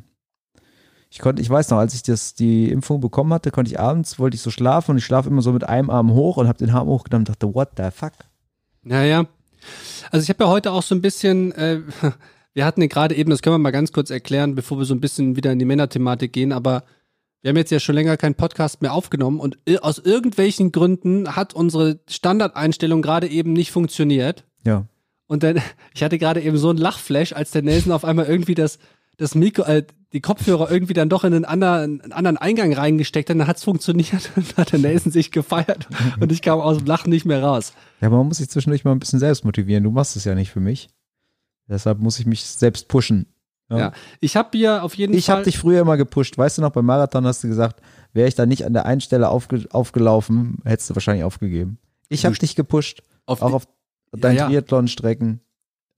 Ich 1.12 1.20
konnte, 1.20 1.42
ich 1.42 1.50
weiß 1.50 1.70
noch, 1.72 1.78
als 1.78 1.96
ich 1.96 2.04
das, 2.04 2.36
die 2.36 2.70
Impfung 2.70 3.02
bekommen 3.02 3.34
hatte, 3.34 3.50
konnte 3.50 3.72
ich 3.72 3.80
abends, 3.80 4.20
wollte 4.20 4.36
ich 4.36 4.42
so 4.42 4.52
schlafen 4.52 4.92
und 4.92 4.98
ich 4.98 5.06
schlafe 5.06 5.30
immer 5.30 5.42
so 5.42 5.52
mit 5.52 5.64
einem 5.64 5.90
Arm 5.90 6.14
hoch 6.14 6.38
und 6.38 6.48
habe 6.48 6.60
den 6.60 6.70
Arm 6.70 6.88
hochgenommen 6.88 7.28
und 7.28 7.30
dachte, 7.30 7.54
what 7.54 7.70
the 7.78 7.90
fuck? 7.92 8.14
Naja. 8.84 9.26
Also 10.12 10.24
ich 10.24 10.30
habe 10.30 10.44
ja 10.44 10.50
heute 10.50 10.72
auch 10.72 10.84
so 10.84 10.94
ein 10.94 11.02
bisschen, 11.02 11.52
äh, 11.54 11.82
wir 12.54 12.66
hatten 12.66 12.82
ja 12.82 12.88
gerade 12.88 13.16
eben, 13.16 13.32
das 13.32 13.42
können 13.42 13.56
wir 13.56 13.60
mal 13.60 13.72
ganz 13.72 13.92
kurz 13.92 14.12
erklären, 14.12 14.54
bevor 14.54 14.78
wir 14.78 14.86
so 14.86 14.94
ein 14.94 15.02
bisschen 15.02 15.36
wieder 15.36 15.52
in 15.52 15.60
die 15.60 15.66
Männerthematik 15.66 16.32
gehen, 16.32 16.52
aber 16.52 16.84
wir 17.42 17.50
haben 17.50 17.58
jetzt 17.58 17.72
ja 17.72 17.80
schon 17.80 17.96
länger 17.96 18.18
keinen 18.18 18.36
Podcast 18.36 18.82
mehr 18.82 18.94
aufgenommen 18.94 19.40
und 19.40 19.58
aus 19.82 19.98
irgendwelchen 19.98 20.72
Gründen 20.72 21.36
hat 21.36 21.54
unsere 21.54 22.00
Standardeinstellung 22.08 23.02
gerade 23.02 23.28
eben 23.28 23.54
nicht 23.54 23.72
funktioniert. 23.72 24.44
Ja. 24.66 24.86
Und 25.26 25.44
dann, 25.44 25.62
ich 25.96 26.04
hatte 26.04 26.20
gerade 26.20 26.42
eben 26.42 26.58
so 26.58 26.70
einen 26.70 26.80
Lachflash, 26.80 27.34
als 27.34 27.52
der 27.52 27.64
Nelson 27.64 27.94
auf 27.94 28.06
einmal 28.06 28.26
irgendwie 28.26 28.56
das, 28.56 28.78
das 29.18 29.36
Mikro, 29.36 29.64
äh, 29.64 29.86
die 30.14 30.22
Kopfhörer 30.22 30.72
irgendwie 30.72 30.94
dann 30.94 31.10
doch 31.10 31.24
in 31.24 31.34
einen 31.34 31.46
anderen, 31.46 32.02
einen 32.02 32.12
anderen 32.12 32.38
Eingang 32.38 32.74
reingesteckt 32.74 33.30
hat, 33.30 33.40
dann 33.40 33.48
hat's 33.48 33.64
funktioniert 33.64 34.32
und 34.36 34.50
dann 34.52 34.58
hat 34.58 34.72
der 34.72 34.80
Nelson 34.80 35.12
sich 35.12 35.32
gefeiert 35.32 35.88
und 36.20 36.32
ich 36.32 36.42
kam 36.42 36.60
aus 36.60 36.78
dem 36.78 36.86
Lachen 36.86 37.10
nicht 37.10 37.26
mehr 37.26 37.44
raus. 37.44 37.74
Ja, 38.02 38.08
aber 38.08 38.18
man 38.18 38.28
muss 38.28 38.38
sich 38.38 38.50
zwischendurch 38.50 38.84
mal 38.84 38.92
ein 38.92 39.00
bisschen 39.00 39.20
selbst 39.20 39.46
motivieren. 39.46 39.84
Du 39.84 39.92
machst 39.92 40.16
es 40.16 40.26
ja 40.26 40.36
nicht 40.36 40.52
für 40.52 40.60
mich. 40.60 40.90
Deshalb 41.68 42.00
muss 42.00 42.20
ich 42.20 42.26
mich 42.26 42.44
selbst 42.44 42.88
pushen. 42.88 43.28
Ja. 43.70 43.92
Ich 44.20 44.36
habe 44.36 44.50
hier 44.58 44.84
auf 44.84 44.96
jeden 44.96 45.14
Ich 45.14 45.28
Fall. 45.28 45.36
habe 45.36 45.46
dich 45.46 45.60
früher 45.60 45.82
immer 45.82 45.96
gepusht. 45.96 46.38
Weißt 46.38 46.58
du 46.58 46.64
noch, 46.64 46.72
beim 46.72 46.86
Marathon 46.86 47.26
hast 47.28 47.44
du 47.44 47.48
gesagt, 47.48 47.82
wäre 48.14 48.28
ich 48.28 48.34
da 48.34 48.48
nicht 48.48 48.66
an 48.66 48.74
der 48.74 48.88
einen 48.88 49.02
Stelle 49.02 49.30
aufge 49.30 49.68
aufgelaufen, 49.70 50.58
hättest 50.66 50.90
du 50.90 50.96
wahrscheinlich 50.96 51.24
aufgegeben. 51.24 51.78
Ich 52.08 52.26
habe 52.26 52.36
dich 52.36 52.56
gepusht, 52.56 53.04
auf, 53.28 53.44
auch 53.44 53.54
auf 53.54 53.68
deinen 54.12 54.38
ja. 54.38 54.48
Triathlon-Strecken. 54.48 55.42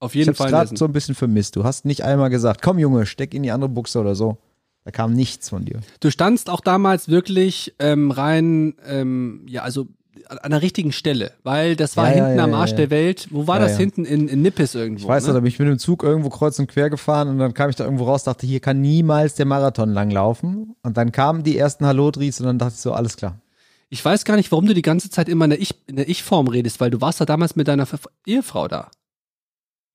Auf 0.02 0.12
Ich 0.12 0.18
jeden 0.18 0.28
habe 0.28 0.32
es 0.32 0.38
Fall. 0.38 0.50
gerade 0.50 0.62
Nelson. 0.64 0.76
so 0.76 0.84
ein 0.86 0.92
bisschen 0.92 1.14
vermisst. 1.14 1.56
Du 1.56 1.64
hast 1.64 1.84
nicht 1.84 2.02
einmal 2.04 2.30
gesagt, 2.30 2.60
komm 2.62 2.78
Junge, 2.78 3.06
steck 3.06 3.34
in 3.34 3.42
die 3.42 3.50
andere 3.50 3.68
Buchse 3.70 4.00
oder 4.00 4.14
so. 4.14 4.38
Da 4.84 4.90
kam 4.90 5.12
nichts 5.12 5.48
von 5.48 5.64
dir. 5.64 5.80
Du 6.00 6.10
standst 6.10 6.50
auch 6.50 6.60
damals 6.60 7.08
wirklich 7.08 7.74
ähm, 7.78 8.10
rein, 8.10 8.74
ähm, 8.86 9.46
ja, 9.48 9.62
also 9.62 9.86
an 10.28 10.50
der 10.50 10.60
richtigen 10.62 10.92
Stelle, 10.92 11.32
weil 11.42 11.76
das 11.76 11.96
war 11.96 12.08
Ja, 12.08 12.24
hinten 12.24 12.38
ja, 12.38 12.44
am 12.44 12.54
Arsch 12.54 12.70
ja. 12.72 12.76
der 12.78 12.90
Welt. 12.90 13.28
Wo 13.30 13.46
war 13.46 13.58
das 13.60 13.76
hinten? 13.76 14.04
In, 14.04 14.28
in 14.28 14.42
Nippes 14.42 14.74
irgendwo. 14.74 15.02
Ich 15.04 15.08
weiß 15.08 15.24
noch, 15.24 15.28
ne? 15.30 15.34
da 15.34 15.40
bin 15.40 15.48
ich 15.48 15.58
mit 15.58 15.68
dem 15.68 15.78
Zug 15.78 16.02
irgendwo 16.02 16.30
kreuz 16.30 16.58
und 16.58 16.66
quer 16.68 16.90
gefahren 16.90 17.28
und 17.28 17.38
dann 17.38 17.54
kam 17.54 17.70
ich 17.70 17.76
da 17.76 17.84
irgendwo 17.84 18.04
raus, 18.04 18.24
dachte, 18.24 18.46
hier 18.46 18.60
kann 18.60 18.80
niemals 18.80 19.34
der 19.34 19.46
Marathon 19.46 19.90
langlaufen. 19.92 20.74
Und 20.82 20.96
dann 20.96 21.12
kamen 21.12 21.42
die 21.44 21.56
ersten 21.58 21.86
Hallodris 21.86 22.40
und 22.40 22.46
dann 22.46 22.58
dachte 22.58 22.74
ich 22.74 22.80
so, 22.80 22.92
alles 22.92 23.16
klar. 23.16 23.40
Ich 23.88 24.04
weiß 24.04 24.24
gar 24.24 24.36
nicht, 24.36 24.50
warum 24.52 24.66
du 24.66 24.74
die 24.74 24.82
ganze 24.82 25.10
Zeit 25.10 25.28
immer 25.28 25.44
in 25.44 25.50
der 25.50 25.60
Ich- 25.60 25.74
Ich-Form 25.86 26.48
redest, 26.48 26.80
weil 26.80 26.90
du 26.90 27.00
warst 27.00 27.20
da 27.20 27.24
damals 27.24 27.54
mit 27.56 27.68
deiner 27.68 27.86
Ehefrau 28.26 28.66
da. 28.68 28.90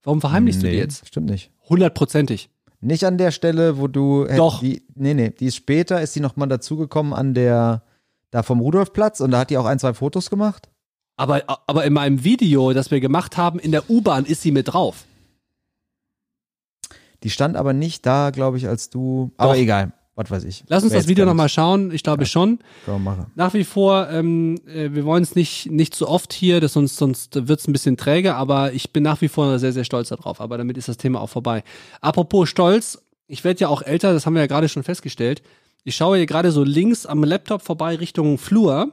Warum 0.07 0.21
verheimlichst 0.21 0.61
du 0.61 0.67
Nee, 0.67 0.71
die 0.71 0.77
jetzt? 0.77 1.05
Stimmt 1.05 1.29
nicht. 1.29 1.51
Hundertprozentig. 1.67 2.49
Nicht 2.79 3.03
an 3.03 3.17
der 3.17 3.31
Stelle, 3.31 3.77
wo 3.77 3.89
du. 3.89 4.25
hätt- 4.25 4.37
Doch. 4.37 4.61
Die, 4.61 4.81
nee, 4.95 5.13
nee, 5.13 5.31
die 5.31 5.47
ist 5.47 5.57
später, 5.57 6.01
ist 6.01 6.15
die 6.15 6.21
nochmal 6.21 6.47
dazugekommen 6.47 7.11
an 7.11 7.33
der, 7.33 7.83
da 8.31 8.41
vom 8.41 8.61
Rudolfplatz 8.61 9.19
und 9.19 9.31
da 9.31 9.39
hat 9.39 9.49
die 9.49 9.57
auch 9.57 9.65
ein, 9.65 9.79
zwei 9.79 9.93
Fotos 9.93 10.29
gemacht. 10.29 10.69
Aber, 11.17 11.41
aber 11.67 11.83
in 11.83 11.91
meinem 11.91 12.23
Video, 12.23 12.71
das 12.71 12.89
wir 12.89 13.01
gemacht 13.01 13.35
haben, 13.35 13.59
in 13.59 13.73
der 13.73 13.89
U-Bahn 13.89 14.23
ist 14.23 14.43
sie 14.43 14.53
mit 14.53 14.69
drauf. 14.69 15.03
Die 17.23 17.29
stand 17.29 17.57
aber 17.57 17.73
nicht 17.73 18.05
da, 18.05 18.29
glaube 18.29 18.55
ich, 18.57 18.67
als 18.69 18.89
du. 18.89 19.31
Aber 19.35 19.53
Doch. 19.55 19.59
egal, 19.59 19.91
was 20.17 20.29
weiß 20.31 20.43
ich. 20.45 20.63
Lass 20.67 20.83
uns 20.83 20.91
das 20.93 21.07
Video 21.07 21.25
nochmal 21.25 21.47
schauen. 21.47 21.91
Ich 21.91 22.01
glaube 22.03 22.25
schon. 22.25 22.59
Können 22.85 22.97
wir 22.97 23.11
machen. 23.11 23.27
Nach 23.35 23.53
wie 23.53 23.63
vor, 23.63 24.09
ähm, 24.09 24.59
äh, 24.67 24.89
wir 24.93 25.05
wollen 25.05 25.23
es 25.23 25.35
nicht, 25.35 25.69
nicht 25.71 25.93
so 25.95 26.07
oft 26.07 26.33
hier, 26.33 26.59
das 26.59 26.73
sonst, 26.73 26.97
sonst 26.97 27.47
wird 27.47 27.59
es 27.59 27.67
ein 27.67 27.71
bisschen 27.73 27.95
träge, 27.97 28.35
aber 28.35 28.73
ich 28.73 28.91
bin 28.91 29.03
nach 29.03 29.21
wie 29.21 29.27
vor 29.27 29.59
sehr, 29.59 29.71
sehr 29.73 29.83
stolz 29.83 30.09
darauf. 30.09 30.41
Aber 30.41 30.57
damit 30.57 30.75
ist 30.77 30.87
das 30.87 30.97
Thema 30.97 31.21
auch 31.21 31.29
vorbei. 31.29 31.63
Apropos 32.01 32.49
Stolz, 32.49 33.01
ich 33.27 33.43
werde 33.43 33.59
ja 33.61 33.67
auch 33.69 33.81
älter, 33.83 34.11
das 34.13 34.25
haben 34.25 34.33
wir 34.33 34.41
ja 34.41 34.47
gerade 34.47 34.69
schon 34.69 34.83
festgestellt. 34.83 35.41
Ich 35.83 35.95
schaue 35.95 36.17
hier 36.17 36.25
gerade 36.25 36.51
so 36.51 36.63
links 36.63 37.05
am 37.05 37.23
Laptop 37.23 37.61
vorbei 37.61 37.95
Richtung 37.95 38.37
Flur 38.37 38.91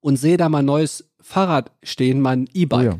und 0.00 0.16
sehe 0.16 0.36
da 0.38 0.48
mein 0.48 0.64
neues 0.64 1.10
Fahrrad 1.20 1.70
stehen, 1.82 2.20
mein 2.20 2.46
Oh, 2.48 2.50
E-Bike. 2.54 2.84
ja. 2.86 2.98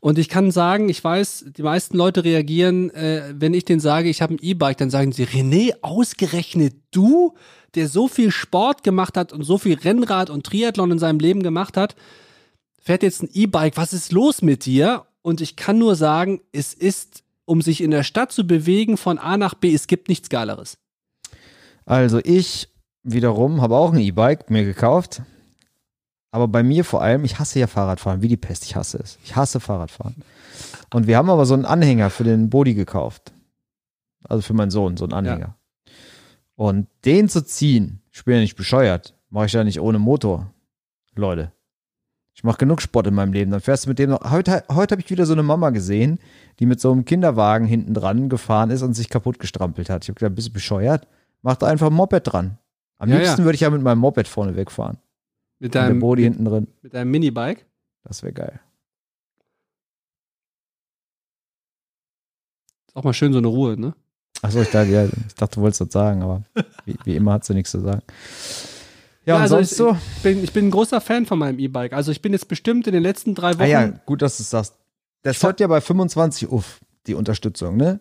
Und 0.00 0.18
ich 0.18 0.28
kann 0.28 0.50
sagen, 0.50 0.88
ich 0.88 1.02
weiß, 1.02 1.46
die 1.56 1.62
meisten 1.62 1.96
Leute 1.96 2.24
reagieren, 2.24 2.90
äh, 2.90 3.34
wenn 3.36 3.54
ich 3.54 3.64
denen 3.64 3.80
sage, 3.80 4.08
ich 4.08 4.22
habe 4.22 4.34
ein 4.34 4.38
E-Bike, 4.40 4.78
dann 4.78 4.90
sagen 4.90 5.12
sie, 5.12 5.26
René, 5.26 5.74
ausgerechnet 5.82 6.74
du, 6.90 7.34
der 7.74 7.88
so 7.88 8.08
viel 8.08 8.30
Sport 8.30 8.82
gemacht 8.82 9.16
hat 9.16 9.32
und 9.32 9.44
so 9.44 9.58
viel 9.58 9.78
Rennrad 9.78 10.30
und 10.30 10.44
Triathlon 10.44 10.90
in 10.90 10.98
seinem 10.98 11.18
Leben 11.18 11.42
gemacht 11.42 11.76
hat, 11.76 11.96
fährt 12.80 13.02
jetzt 13.02 13.22
ein 13.22 13.30
E-Bike. 13.32 13.76
Was 13.76 13.92
ist 13.92 14.12
los 14.12 14.42
mit 14.42 14.66
dir? 14.66 15.04
Und 15.22 15.40
ich 15.40 15.56
kann 15.56 15.78
nur 15.78 15.94
sagen, 15.94 16.40
es 16.52 16.74
ist, 16.74 17.22
um 17.44 17.62
sich 17.62 17.80
in 17.80 17.90
der 17.90 18.02
Stadt 18.02 18.32
zu 18.32 18.46
bewegen 18.46 18.96
von 18.96 19.18
A 19.18 19.36
nach 19.36 19.54
B, 19.54 19.74
es 19.74 19.86
gibt 19.86 20.08
nichts 20.08 20.28
Geileres. 20.28 20.78
Also 21.84 22.20
ich 22.22 22.68
wiederum 23.02 23.60
habe 23.60 23.76
auch 23.76 23.92
ein 23.92 23.98
E-Bike 23.98 24.50
mir 24.50 24.64
gekauft. 24.64 25.22
Aber 26.32 26.48
bei 26.48 26.62
mir 26.62 26.84
vor 26.84 27.02
allem, 27.02 27.24
ich 27.24 27.38
hasse 27.38 27.60
ja 27.60 27.66
Fahrradfahren, 27.66 28.22
wie 28.22 28.28
die 28.28 28.38
Pest, 28.38 28.64
ich 28.64 28.74
hasse 28.74 28.98
es. 28.98 29.18
Ich 29.22 29.36
hasse 29.36 29.60
Fahrradfahren. 29.60 30.16
Und 30.92 31.06
wir 31.06 31.18
haben 31.18 31.28
aber 31.30 31.44
so 31.46 31.54
einen 31.54 31.66
Anhänger 31.66 32.08
für 32.10 32.24
den 32.24 32.48
Body 32.50 32.74
gekauft. 32.74 33.32
Also 34.24 34.42
für 34.42 34.54
meinen 34.54 34.70
Sohn, 34.70 34.96
so 34.96 35.04
einen 35.04 35.12
Anhänger. 35.12 35.56
Und 36.56 36.88
den 37.04 37.28
zu 37.28 37.44
ziehen, 37.44 38.00
ich 38.10 38.24
bin 38.24 38.34
ja 38.36 38.40
nicht 38.40 38.56
bescheuert, 38.56 39.14
mache 39.30 39.46
ich 39.46 39.52
ja 39.52 39.62
nicht 39.62 39.80
ohne 39.80 39.98
Motor. 39.98 40.50
Leute. 41.14 41.52
Ich 42.34 42.44
mache 42.44 42.58
genug 42.58 42.80
Sport 42.80 43.08
in 43.08 43.14
meinem 43.14 43.34
Leben. 43.34 43.50
Dann 43.50 43.60
fährst 43.60 43.84
du 43.84 43.90
mit 43.90 43.98
dem 43.98 44.10
noch. 44.10 44.30
Heute, 44.30 44.64
heute 44.72 44.92
habe 44.92 45.02
ich 45.02 45.10
wieder 45.10 45.26
so 45.26 45.34
eine 45.34 45.42
Mama 45.42 45.68
gesehen, 45.68 46.18
die 46.58 46.66
mit 46.66 46.80
so 46.80 46.90
einem 46.90 47.04
Kinderwagen 47.04 47.66
hinten 47.66 47.92
dran 47.92 48.30
gefahren 48.30 48.70
ist 48.70 48.80
und 48.80 48.94
sich 48.94 49.10
kaputt 49.10 49.38
gestrampelt 49.38 49.90
hat. 49.90 50.04
Ich 50.04 50.08
habe 50.08 50.18
gedacht, 50.18 50.34
bist 50.34 50.48
du 50.48 50.52
bescheuert? 50.54 51.06
Mach 51.42 51.56
da 51.56 51.66
einfach 51.66 51.88
ein 51.88 51.92
Moped 51.92 52.32
dran. 52.32 52.56
Am 52.96 53.10
Ja, 53.10 53.18
liebsten 53.18 53.40
ja. 53.42 53.44
würde 53.44 53.54
ich 53.56 53.60
ja 53.60 53.68
mit 53.70 53.82
meinem 53.82 53.98
Moped 53.98 54.28
vorne 54.28 54.56
wegfahren. 54.56 54.96
Mit 55.62 55.76
deinem, 55.76 56.00
Body 56.00 56.24
hinten 56.24 56.44
drin. 56.44 56.66
mit 56.82 56.92
deinem 56.92 57.10
Minibike. 57.12 57.64
Das 58.02 58.24
wäre 58.24 58.32
geil. 58.32 58.60
Ist 62.88 62.96
auch 62.96 63.04
mal 63.04 63.12
schön 63.14 63.32
so 63.32 63.38
eine 63.38 63.46
Ruhe, 63.46 63.78
ne? 63.80 63.94
Achso, 64.42 64.60
ich 64.60 64.70
dachte, 64.70 64.90
ja, 64.90 65.04
ich 65.04 65.34
dachte, 65.36 65.54
du 65.54 65.60
wolltest 65.60 65.82
das 65.82 65.92
sagen, 65.92 66.22
aber 66.22 66.42
wie, 66.84 66.96
wie 67.04 67.14
immer 67.14 67.34
hat 67.34 67.44
sie 67.44 67.54
nichts 67.54 67.70
zu 67.70 67.80
sagen. 67.80 68.02
Ja, 69.24 69.36
und 69.36 69.42
also 69.42 69.54
sonst 69.54 69.70
ich, 69.70 69.76
so? 69.76 69.96
Ich 70.16 70.22
bin, 70.22 70.42
ich 70.42 70.52
bin 70.52 70.66
ein 70.66 70.70
großer 70.72 71.00
Fan 71.00 71.26
von 71.26 71.38
meinem 71.38 71.60
E-Bike. 71.60 71.92
Also 71.92 72.10
ich 72.10 72.20
bin 72.20 72.32
jetzt 72.32 72.48
bestimmt 72.48 72.88
in 72.88 72.92
den 72.92 73.04
letzten 73.04 73.36
drei 73.36 73.54
Wochen. 73.54 73.62
Ah 73.62 73.66
ja, 73.66 73.86
gut, 74.04 74.20
dass 74.20 74.38
du 74.38 74.42
es 74.42 74.50
sagst. 74.50 74.74
Das 75.22 75.36
Ich 75.36 75.42
hört 75.44 75.60
ja 75.60 75.68
bei 75.68 75.80
25 75.80 76.50
Uff, 76.50 76.80
die 77.06 77.14
Unterstützung, 77.14 77.76
ne? 77.76 78.00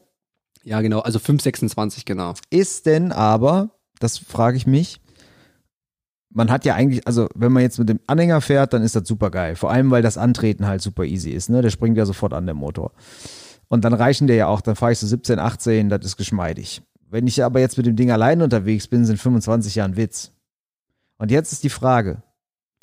Ja, 0.63 0.81
genau. 0.81 1.01
Also 1.01 1.19
5,26, 1.19 2.05
genau. 2.05 2.33
Ist 2.49 2.87
denn 2.87 3.11
aber, 3.11 3.69
das 3.99 4.17
frage 4.17 4.57
ich 4.57 4.65
mich, 4.65 4.99
man 6.33 6.49
hat 6.49 6.65
ja 6.65 6.75
eigentlich, 6.75 7.05
also 7.05 7.27
wenn 7.35 7.51
man 7.51 7.63
jetzt 7.63 7.77
mit 7.77 7.89
dem 7.89 7.99
Anhänger 8.07 8.41
fährt, 8.41 8.73
dann 8.73 8.83
ist 8.83 8.95
das 8.95 9.07
super 9.07 9.31
geil. 9.31 9.55
Vor 9.55 9.71
allem, 9.71 9.91
weil 9.91 10.01
das 10.01 10.17
Antreten 10.17 10.67
halt 10.67 10.81
super 10.81 11.03
easy 11.03 11.31
ist, 11.31 11.49
ne? 11.49 11.61
Der 11.61 11.69
springt 11.69 11.97
ja 11.97 12.05
sofort 12.05 12.33
an, 12.33 12.45
der 12.45 12.55
Motor. 12.55 12.91
Und 13.67 13.85
dann 13.85 13.93
reichen 13.93 14.27
der 14.27 14.35
ja 14.35 14.47
auch, 14.47 14.61
dann 14.61 14.75
fahre 14.75 14.91
ich 14.91 14.99
so 14.99 15.07
17, 15.07 15.39
18, 15.39 15.89
das 15.89 16.05
ist 16.05 16.17
geschmeidig. 16.17 16.81
Wenn 17.09 17.27
ich 17.27 17.43
aber 17.43 17.59
jetzt 17.59 17.77
mit 17.77 17.85
dem 17.85 17.95
Ding 17.95 18.11
allein 18.11 18.41
unterwegs 18.41 18.87
bin, 18.87 19.05
sind 19.05 19.17
25 19.17 19.75
Jahre 19.75 19.91
ein 19.91 19.97
Witz. 19.97 20.31
Und 21.17 21.31
jetzt 21.31 21.51
ist 21.51 21.63
die 21.63 21.69
Frage, 21.69 22.23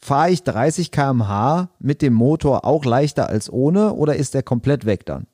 fahre 0.00 0.30
ich 0.30 0.42
30 0.44 0.90
km/h 0.90 1.70
mit 1.78 2.02
dem 2.02 2.14
Motor 2.14 2.64
auch 2.64 2.84
leichter 2.84 3.28
als 3.28 3.50
ohne 3.50 3.94
oder 3.94 4.16
ist 4.16 4.34
der 4.34 4.42
komplett 4.42 4.84
weg 4.86 5.06
dann? 5.06 5.26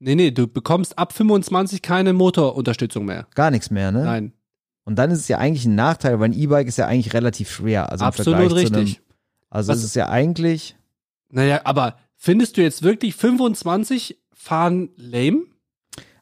Nee, 0.00 0.16
nee, 0.16 0.30
du 0.32 0.46
bekommst 0.46 0.98
ab 0.98 1.12
25 1.12 1.80
keine 1.80 2.12
Motorunterstützung 2.12 3.04
mehr. 3.04 3.26
Gar 3.34 3.50
nichts 3.50 3.70
mehr, 3.70 3.92
ne? 3.92 4.04
Nein. 4.04 4.32
Und 4.84 4.96
dann 4.96 5.10
ist 5.10 5.20
es 5.20 5.28
ja 5.28 5.38
eigentlich 5.38 5.64
ein 5.64 5.74
Nachteil, 5.74 6.20
weil 6.20 6.28
ein 6.30 6.32
E-Bike 6.34 6.68
ist 6.68 6.78
ja 6.78 6.86
eigentlich 6.86 7.14
relativ 7.14 7.50
schwer. 7.50 7.90
Also 7.90 8.04
Absolut 8.04 8.34
zu 8.34 8.34
einem, 8.36 8.52
richtig. 8.52 9.00
Also 9.50 9.72
Was- 9.72 9.78
es 9.78 9.84
ist 9.84 9.96
ja 9.96 10.08
eigentlich, 10.08 10.76
Naja, 11.30 11.62
aber 11.64 11.96
findest 12.16 12.56
du 12.56 12.62
jetzt 12.62 12.82
wirklich 12.82 13.14
25 13.16 14.18
fahren 14.32 14.90
lame? 14.96 15.44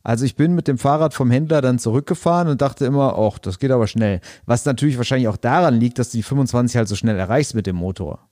also 0.05 0.25
ich 0.25 0.35
bin 0.37 0.55
mit 0.55 0.67
dem 0.69 0.79
Fahrrad 0.79 1.15
vom 1.15 1.31
Händler 1.31 1.61
dann 1.61 1.79
zurückgefahren 1.79 2.49
und 2.49 2.61
dachte 2.61 2.85
immer, 2.87 3.17
ach, 3.19 3.39
das 3.39 3.59
geht 3.61 3.71
aber 3.71 3.87
schnell. 3.87 4.21
Was 4.47 4.65
natürlich 4.65 4.97
wahrscheinlich 4.97 5.29
auch 5.29 5.37
daran 5.37 5.79
liegt, 5.79 5.99
dass 5.99 6.11
du 6.11 6.19
die 6.19 6.23
25 6.25 6.77
halt 6.77 6.89
so 6.89 6.97
schnell 6.97 7.17
erreichst 7.19 7.55
mit 7.55 7.67
dem 7.67 7.77
Motor. 7.77 8.29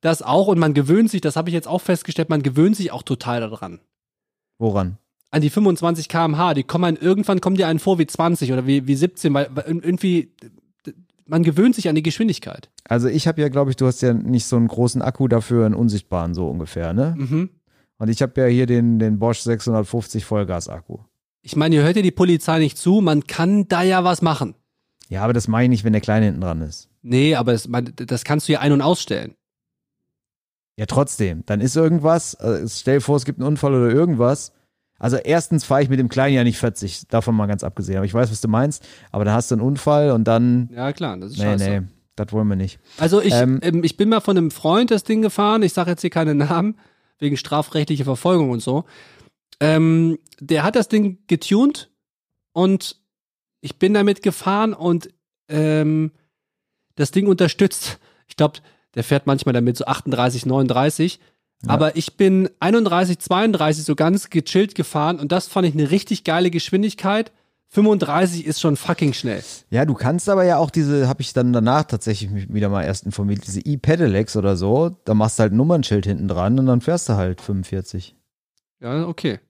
Das 0.00 0.22
auch 0.22 0.46
und 0.46 0.58
man 0.60 0.74
gewöhnt 0.74 1.10
sich, 1.10 1.20
das 1.20 1.34
habe 1.36 1.50
ich 1.50 1.54
jetzt 1.54 1.66
auch 1.66 1.80
festgestellt, 1.80 2.28
man 2.30 2.42
gewöhnt 2.44 2.76
sich 2.76 2.92
auch 2.92 3.02
total 3.02 3.40
daran. 3.40 3.80
Woran? 4.58 4.98
An 5.30 5.42
die 5.42 5.50
25 5.50 6.08
km/h, 6.08 6.54
die 6.54 6.64
kommen 6.64 6.96
irgendwann 6.96 7.40
kommen 7.40 7.56
dir 7.56 7.68
einen 7.68 7.78
vor 7.78 7.98
wie 7.98 8.06
20 8.06 8.52
oder 8.52 8.66
wie, 8.66 8.86
wie 8.86 8.94
17, 8.94 9.34
weil, 9.34 9.48
weil 9.52 9.64
irgendwie, 9.66 10.32
man 11.26 11.42
gewöhnt 11.42 11.74
sich 11.74 11.88
an 11.88 11.94
die 11.94 12.02
Geschwindigkeit. 12.02 12.70
Also 12.84 13.08
ich 13.08 13.28
habe 13.28 13.40
ja, 13.42 13.48
glaube 13.48 13.70
ich, 13.70 13.76
du 13.76 13.86
hast 13.86 14.00
ja 14.00 14.14
nicht 14.14 14.46
so 14.46 14.56
einen 14.56 14.68
großen 14.68 15.02
Akku 15.02 15.28
dafür, 15.28 15.66
einen 15.66 15.74
unsichtbaren 15.74 16.32
so 16.32 16.48
ungefähr, 16.48 16.94
ne? 16.94 17.14
Mhm. 17.18 17.50
Und 17.98 18.08
ich 18.08 18.22
habe 18.22 18.40
ja 18.40 18.46
hier 18.46 18.66
den, 18.66 18.98
den 18.98 19.18
Bosch 19.18 19.40
650 19.40 20.24
Vollgas-Akku. 20.24 20.98
Ich 21.42 21.56
meine, 21.56 21.74
ihr 21.76 21.82
hört 21.82 21.96
ja 21.96 22.02
die 22.02 22.10
Polizei 22.10 22.58
nicht 22.58 22.78
zu, 22.78 23.00
man 23.00 23.24
kann 23.26 23.68
da 23.68 23.82
ja 23.82 24.04
was 24.04 24.22
machen. 24.22 24.54
Ja, 25.08 25.22
aber 25.22 25.32
das 25.32 25.48
mache 25.48 25.64
ich 25.64 25.68
nicht, 25.68 25.84
wenn 25.84 25.92
der 25.92 26.02
Kleine 26.02 26.26
hinten 26.26 26.40
dran 26.40 26.60
ist. 26.60 26.88
Nee, 27.02 27.34
aber 27.34 27.52
das, 27.52 27.68
man, 27.68 27.92
das 27.96 28.24
kannst 28.24 28.48
du 28.48 28.52
ja 28.52 28.60
ein- 28.60 28.72
und 28.72 28.82
ausstellen. 28.82 29.34
Ja, 30.76 30.86
trotzdem. 30.86 31.42
Dann 31.46 31.60
ist 31.60 31.74
irgendwas, 31.74 32.34
äh, 32.34 32.66
stell 32.68 32.98
dir 32.98 33.00
vor, 33.00 33.16
es 33.16 33.24
gibt 33.24 33.40
einen 33.40 33.48
Unfall 33.48 33.74
oder 33.74 33.92
irgendwas. 33.92 34.52
Also 34.98 35.16
erstens 35.16 35.64
fahre 35.64 35.82
ich 35.82 35.88
mit 35.88 35.98
dem 36.00 36.08
Kleinen 36.08 36.34
ja 36.34 36.44
nicht 36.44 36.58
40, 36.58 37.06
davon 37.08 37.34
mal 37.36 37.46
ganz 37.46 37.62
abgesehen. 37.62 37.96
Aber 37.98 38.06
ich 38.06 38.14
weiß, 38.14 38.30
was 38.30 38.40
du 38.40 38.48
meinst. 38.48 38.84
Aber 39.12 39.24
dann 39.24 39.34
hast 39.34 39.50
du 39.50 39.54
einen 39.54 39.62
Unfall 39.62 40.10
und 40.10 40.24
dann, 40.24 40.68
Ja, 40.74 40.92
klar, 40.92 41.16
das 41.16 41.32
ist 41.32 41.38
nee, 41.38 41.44
scheiße. 41.44 41.70
nee, 41.80 41.86
das 42.16 42.32
wollen 42.32 42.48
wir 42.48 42.56
nicht. 42.56 42.80
Also 42.98 43.20
ich, 43.22 43.32
Ähm, 43.32 43.60
ähm, 43.62 43.84
ich 43.84 43.96
bin 43.96 44.08
mal 44.08 44.20
von 44.20 44.36
einem 44.36 44.50
Freund 44.50 44.90
das 44.90 45.04
Ding 45.04 45.22
gefahren, 45.22 45.62
ich 45.62 45.72
sage 45.72 45.90
jetzt 45.90 46.00
hier 46.00 46.10
keine 46.10 46.34
Namen, 46.34 46.76
wegen 47.20 47.36
strafrechtlicher 47.36 48.04
Verfolgung 48.04 48.50
und 48.50 48.60
so. 48.60 48.84
Ähm, 49.60 50.18
der 50.40 50.62
hat 50.64 50.76
das 50.76 50.88
Ding 50.88 51.18
getuned 51.26 51.90
und 52.52 52.96
ich 53.60 53.78
bin 53.78 53.94
damit 53.94 54.22
gefahren 54.22 54.72
und 54.74 55.10
ähm, 55.48 56.12
das 56.96 57.10
Ding 57.12 57.26
unterstützt. 57.26 57.98
Ich 58.26 58.36
glaube, 58.36 58.58
der 58.94 59.04
fährt 59.04 59.26
manchmal 59.26 59.52
damit 59.52 59.76
so 59.76 59.84
38, 59.86 60.46
39. 60.46 61.20
Ja. 61.64 61.70
Aber 61.70 61.96
ich 61.96 62.16
bin 62.16 62.48
31, 62.60 63.18
32 63.18 63.84
so 63.84 63.94
ganz 63.96 64.30
gechillt 64.30 64.74
gefahren 64.74 65.18
und 65.18 65.32
das 65.32 65.48
fand 65.48 65.66
ich 65.66 65.74
eine 65.74 65.90
richtig 65.90 66.24
geile 66.24 66.50
Geschwindigkeit. 66.50 67.32
35 67.70 68.46
ist 68.46 68.60
schon 68.60 68.76
fucking 68.76 69.12
schnell. 69.12 69.42
Ja, 69.68 69.84
du 69.84 69.92
kannst 69.94 70.28
aber 70.28 70.44
ja 70.44 70.56
auch 70.56 70.70
diese, 70.70 71.06
habe 71.08 71.20
ich 71.20 71.32
dann 71.34 71.52
danach 71.52 71.84
tatsächlich 71.84 72.30
mich 72.30 72.52
wieder 72.52 72.68
mal 72.70 72.84
erst 72.84 73.04
informiert, 73.04 73.46
diese 73.46 73.60
E-Pedelecs 73.60 74.36
oder 74.36 74.56
so, 74.56 74.96
da 75.04 75.12
machst 75.14 75.38
du 75.38 75.42
halt 75.42 75.52
ein 75.52 75.56
Nummernschild 75.56 76.06
hinten 76.06 76.28
dran 76.28 76.58
und 76.58 76.66
dann 76.66 76.80
fährst 76.80 77.08
du 77.10 77.14
halt 77.14 77.40
45. 77.42 78.16
Ja, 78.80 79.06
okay. 79.06 79.40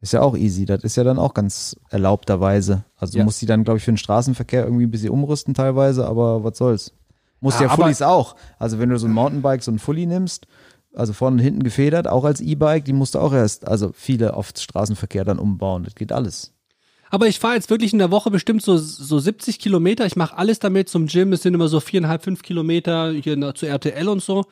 Ist 0.00 0.12
ja 0.12 0.22
auch 0.22 0.36
easy, 0.36 0.64
das 0.64 0.82
ist 0.84 0.96
ja 0.96 1.04
dann 1.04 1.18
auch 1.18 1.34
ganz 1.34 1.76
erlaubterweise. 1.90 2.84
Also 2.96 3.12
du 3.12 3.18
Ja. 3.18 3.24
musst 3.24 3.42
die 3.42 3.46
dann, 3.46 3.62
glaube 3.64 3.78
ich, 3.78 3.84
für 3.84 3.92
den 3.92 3.96
Straßenverkehr 3.98 4.64
irgendwie 4.64 4.84
ein 4.86 4.90
bisschen 4.90 5.10
umrüsten 5.10 5.54
teilweise, 5.54 6.06
aber 6.06 6.42
was 6.42 6.58
soll's. 6.58 6.92
Musst 7.40 7.60
Ja, 7.60 7.66
ja, 7.66 7.74
Fullies 7.74 8.02
auch. 8.02 8.34
Also 8.58 8.80
wenn 8.80 8.88
du 8.88 8.98
so 8.98 9.06
ein 9.06 9.12
Mountainbike, 9.12 9.62
so 9.62 9.70
ein 9.70 9.78
Fully 9.78 10.06
nimmst, 10.06 10.46
also 10.98 11.12
vorne 11.12 11.34
und 11.36 11.42
hinten 11.42 11.62
gefedert, 11.62 12.08
auch 12.08 12.24
als 12.24 12.40
E-Bike, 12.40 12.84
die 12.84 12.92
musst 12.92 13.14
du 13.14 13.18
auch 13.18 13.32
erst, 13.32 13.66
also 13.66 13.92
viele 13.94 14.34
auf 14.34 14.52
Straßenverkehr 14.56 15.24
dann 15.24 15.38
umbauen. 15.38 15.84
Das 15.84 15.94
geht 15.94 16.12
alles. 16.12 16.54
Aber 17.10 17.26
ich 17.26 17.38
fahre 17.38 17.54
jetzt 17.54 17.70
wirklich 17.70 17.92
in 17.92 17.98
der 17.98 18.10
Woche 18.10 18.30
bestimmt 18.30 18.62
so, 18.62 18.76
so 18.76 19.18
70 19.18 19.58
Kilometer. 19.58 20.04
Ich 20.04 20.16
mache 20.16 20.36
alles 20.36 20.58
damit 20.58 20.88
zum 20.88 21.06
Gym. 21.06 21.32
Es 21.32 21.42
sind 21.42 21.54
immer 21.54 21.68
so 21.68 21.80
viereinhalb, 21.80 22.22
fünf 22.22 22.42
Kilometer 22.42 23.12
hier 23.12 23.54
zu 23.54 23.66
RTL 23.66 24.08
und 24.08 24.22
so. 24.22 24.44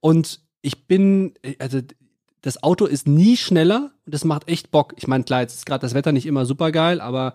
Und 0.00 0.40
ich 0.62 0.86
bin, 0.86 1.34
also 1.58 1.80
das 2.42 2.62
Auto 2.62 2.86
ist 2.86 3.06
nie 3.06 3.36
schneller 3.36 3.90
und 4.06 4.14
das 4.14 4.24
macht 4.24 4.48
echt 4.48 4.70
Bock. 4.70 4.94
Ich 4.96 5.06
meine, 5.06 5.24
klar, 5.24 5.42
jetzt 5.42 5.56
ist 5.56 5.66
gerade 5.66 5.82
das 5.82 5.94
Wetter 5.94 6.12
nicht 6.12 6.26
immer 6.26 6.46
super 6.46 6.72
geil, 6.72 7.00
aber 7.00 7.34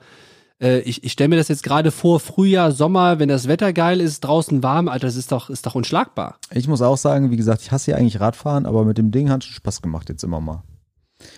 äh, 0.62 0.80
ich, 0.80 1.04
ich 1.04 1.12
stelle 1.12 1.30
mir 1.30 1.38
das 1.38 1.48
jetzt 1.48 1.64
gerade 1.64 1.92
vor, 1.92 2.20
Frühjahr, 2.20 2.72
Sommer, 2.72 3.20
wenn 3.20 3.30
das 3.30 3.48
Wetter 3.48 3.74
geil 3.74 4.00
ist, 4.00 4.22
draußen 4.22 4.64
warm, 4.64 4.88
Alter, 4.88 5.08
das 5.08 5.16
ist 5.16 5.32
doch, 5.32 5.50
ist 5.50 5.66
doch 5.66 5.76
unschlagbar. 5.76 6.38
Ich 6.52 6.68
muss 6.68 6.82
auch 6.82 6.98
sagen, 6.98 7.32
wie 7.32 7.38
gesagt, 7.38 7.62
ich 7.62 7.72
hasse 7.72 7.92
ja 7.92 7.98
eigentlich 7.98 8.20
Radfahren, 8.20 8.66
aber 8.66 8.86
mit 8.86 8.98
dem 8.98 9.12
Ding 9.12 9.30
hat 9.30 9.44
es 9.44 9.50
Spaß 9.50 9.82
gemacht 9.82 10.10
jetzt 10.10 10.24
immer 10.24 10.42
mal. 10.42 10.64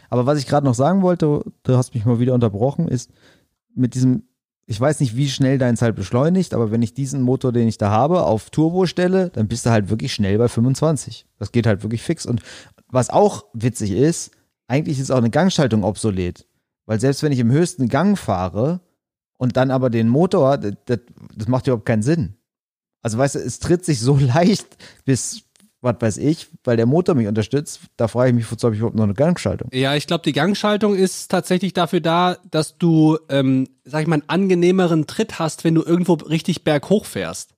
Aber 0.09 0.25
was 0.25 0.39
ich 0.39 0.47
gerade 0.47 0.65
noch 0.65 0.73
sagen 0.73 1.01
wollte, 1.01 1.43
du 1.63 1.77
hast 1.77 1.93
mich 1.93 2.05
mal 2.05 2.19
wieder 2.19 2.33
unterbrochen, 2.33 2.87
ist 2.87 3.11
mit 3.75 3.95
diesem, 3.95 4.23
ich 4.65 4.79
weiß 4.79 4.99
nicht, 4.99 5.15
wie 5.15 5.29
schnell 5.29 5.57
deins 5.57 5.81
halt 5.81 5.95
beschleunigt, 5.95 6.53
aber 6.53 6.71
wenn 6.71 6.81
ich 6.81 6.93
diesen 6.93 7.21
Motor, 7.21 7.51
den 7.51 7.67
ich 7.67 7.77
da 7.77 7.89
habe, 7.89 8.23
auf 8.23 8.49
Turbo 8.49 8.85
stelle, 8.85 9.29
dann 9.29 9.47
bist 9.47 9.65
du 9.65 9.69
halt 9.69 9.89
wirklich 9.89 10.13
schnell 10.13 10.37
bei 10.37 10.47
25. 10.47 11.25
Das 11.37 11.51
geht 11.51 11.67
halt 11.67 11.83
wirklich 11.83 12.01
fix. 12.01 12.25
Und 12.25 12.41
was 12.89 13.09
auch 13.09 13.45
witzig 13.53 13.91
ist, 13.91 14.31
eigentlich 14.67 14.99
ist 14.99 15.11
auch 15.11 15.17
eine 15.17 15.29
Gangschaltung 15.29 15.83
obsolet. 15.83 16.47
Weil 16.85 16.99
selbst 16.99 17.23
wenn 17.23 17.31
ich 17.31 17.39
im 17.39 17.51
höchsten 17.51 17.87
Gang 17.89 18.17
fahre 18.17 18.81
und 19.37 19.57
dann 19.57 19.71
aber 19.71 19.89
den 19.89 20.09
Motor, 20.09 20.57
das, 20.57 20.99
das 21.35 21.47
macht 21.47 21.67
überhaupt 21.67 21.85
keinen 21.85 22.03
Sinn. 22.03 22.35
Also 23.01 23.17
weißt 23.17 23.35
du, 23.35 23.39
es 23.39 23.59
tritt 23.59 23.85
sich 23.85 23.99
so 23.99 24.17
leicht 24.19 24.67
bis 25.05 25.47
was 25.81 25.95
weiß 25.99 26.17
ich, 26.17 26.47
weil 26.63 26.75
der 26.75 26.85
Motor 26.85 27.15
mich 27.15 27.27
unterstützt, 27.27 27.81
da 27.97 28.07
frage 28.07 28.29
ich 28.29 28.35
mich, 28.35 28.51
wozu 28.51 28.65
habe 28.65 28.75
ich 28.75 28.79
überhaupt 28.79 28.95
noch 28.95 29.03
eine 29.03 29.13
Gangschaltung? 29.13 29.69
Ja, 29.71 29.95
ich 29.95 30.07
glaube, 30.07 30.23
die 30.23 30.33
Gangschaltung 30.33 30.95
ist 30.95 31.29
tatsächlich 31.29 31.73
dafür 31.73 32.01
da, 32.01 32.37
dass 32.49 32.77
du, 32.77 33.17
ähm, 33.29 33.67
sag 33.83 34.01
ich 34.01 34.07
mal, 34.07 34.15
einen 34.15 34.29
angenehmeren 34.29 35.05
Tritt 35.05 35.39
hast, 35.39 35.63
wenn 35.63 35.75
du 35.75 35.83
irgendwo 35.83 36.13
richtig 36.13 36.63
berghoch 36.63 37.05
fährst. 37.05 37.53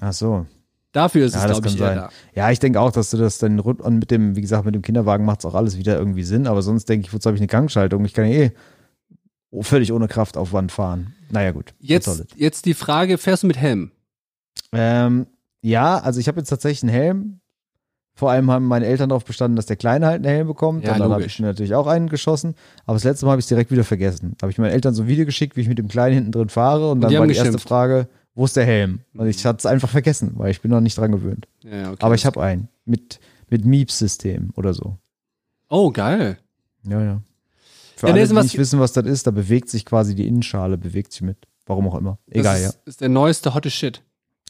Ach 0.00 0.12
so. 0.12 0.46
Dafür 0.92 1.26
ist 1.26 1.34
ja, 1.34 1.44
es, 1.44 1.52
glaube 1.52 1.68
ich, 1.68 1.76
sein. 1.76 1.96
da. 1.96 2.10
Ja, 2.34 2.50
ich 2.50 2.58
denke 2.58 2.80
auch, 2.80 2.90
dass 2.90 3.10
du 3.10 3.18
das 3.18 3.36
dann 3.36 3.60
und 3.60 3.98
mit 3.98 4.10
dem, 4.10 4.34
wie 4.34 4.40
gesagt, 4.40 4.64
mit 4.64 4.74
dem 4.74 4.80
Kinderwagen 4.80 5.26
macht 5.26 5.40
es 5.40 5.44
auch 5.44 5.54
alles 5.54 5.76
wieder 5.76 5.98
irgendwie 5.98 6.22
Sinn, 6.22 6.46
aber 6.46 6.62
sonst 6.62 6.88
denke 6.88 7.06
ich, 7.06 7.12
wozu 7.12 7.26
habe 7.26 7.36
ich 7.36 7.40
eine 7.40 7.48
Gangschaltung? 7.48 8.04
Ich 8.06 8.14
kann 8.14 8.26
ja 8.26 8.44
eh 8.44 8.52
völlig 9.62 9.92
ohne 9.92 10.08
Kraftaufwand 10.08 10.72
fahren. 10.72 11.14
Naja, 11.30 11.52
gut. 11.52 11.74
Jetzt, 11.80 12.24
jetzt 12.36 12.66
die 12.66 12.74
Frage, 12.74 13.18
fährst 13.18 13.42
du 13.42 13.46
mit 13.46 13.56
Helm? 13.56 13.90
Ähm, 14.72 15.26
ja, 15.62 15.98
also 15.98 16.20
ich 16.20 16.28
habe 16.28 16.38
jetzt 16.38 16.48
tatsächlich 16.48 16.82
einen 16.82 16.92
Helm. 16.92 17.40
Vor 18.14 18.30
allem 18.30 18.50
haben 18.50 18.66
meine 18.66 18.86
Eltern 18.86 19.10
darauf 19.10 19.26
bestanden, 19.26 19.56
dass 19.56 19.66
der 19.66 19.76
Kleine 19.76 20.06
halt 20.06 20.24
einen 20.24 20.34
Helm 20.34 20.46
bekommt. 20.46 20.84
Ja, 20.84 20.94
und 20.94 21.00
dann 21.00 21.10
habe 21.10 21.24
ich 21.24 21.38
mir 21.38 21.48
natürlich 21.48 21.74
auch 21.74 21.86
einen 21.86 22.08
geschossen. 22.08 22.54
Aber 22.86 22.94
das 22.94 23.04
letzte 23.04 23.26
Mal 23.26 23.32
habe 23.32 23.40
ich 23.40 23.44
es 23.44 23.48
direkt 23.48 23.70
wieder 23.70 23.84
vergessen. 23.84 24.34
Da 24.38 24.44
habe 24.44 24.52
ich 24.52 24.58
meinen 24.58 24.72
Eltern 24.72 24.94
so 24.94 25.02
ein 25.02 25.08
Video 25.08 25.26
geschickt, 25.26 25.54
wie 25.56 25.60
ich 25.60 25.68
mit 25.68 25.78
dem 25.78 25.88
Kleinen 25.88 26.14
hinten 26.14 26.32
drin 26.32 26.48
fahre. 26.48 26.86
Und, 26.86 26.92
und 26.92 27.00
dann 27.02 27.12
war 27.12 27.26
die 27.26 27.34
geschimpft. 27.34 27.52
erste 27.52 27.68
Frage, 27.68 28.08
wo 28.34 28.46
ist 28.46 28.56
der 28.56 28.64
Helm? 28.64 29.00
Und 29.14 29.26
ich 29.26 29.44
hatte 29.44 29.58
es 29.58 29.66
einfach 29.66 29.90
vergessen, 29.90 30.32
weil 30.36 30.50
ich 30.50 30.62
bin 30.62 30.70
noch 30.70 30.80
nicht 30.80 30.96
dran 30.96 31.12
gewöhnt. 31.12 31.46
Ja, 31.62 31.90
okay, 31.90 31.98
Aber 32.00 32.14
ich 32.14 32.24
habe 32.24 32.42
einen 32.42 32.68
mit, 32.86 33.20
mit 33.50 33.66
Miep-System 33.66 34.50
oder 34.54 34.72
so. 34.72 34.96
Oh, 35.68 35.90
geil. 35.90 36.38
Ja, 36.84 37.02
ja. 37.02 37.20
Für 37.96 38.08
ja, 38.08 38.12
alle, 38.12 38.26
die 38.26 38.34
nicht 38.34 38.58
wissen, 38.58 38.78
was 38.78 38.92
das 38.92 39.06
ist, 39.06 39.26
da 39.26 39.30
bewegt 39.30 39.70
sich 39.70 39.86
quasi 39.86 40.14
die 40.14 40.26
Innenschale, 40.26 40.76
bewegt 40.76 41.12
sich 41.12 41.22
mit. 41.22 41.38
Warum 41.64 41.88
auch 41.88 41.96
immer. 41.96 42.18
Egal, 42.28 42.60
das 42.60 42.60
ist, 42.60 42.74
ja. 42.74 42.80
ist 42.84 43.00
der 43.00 43.08
neueste 43.08 43.54
hotte 43.54 43.70
Shit. 43.70 44.02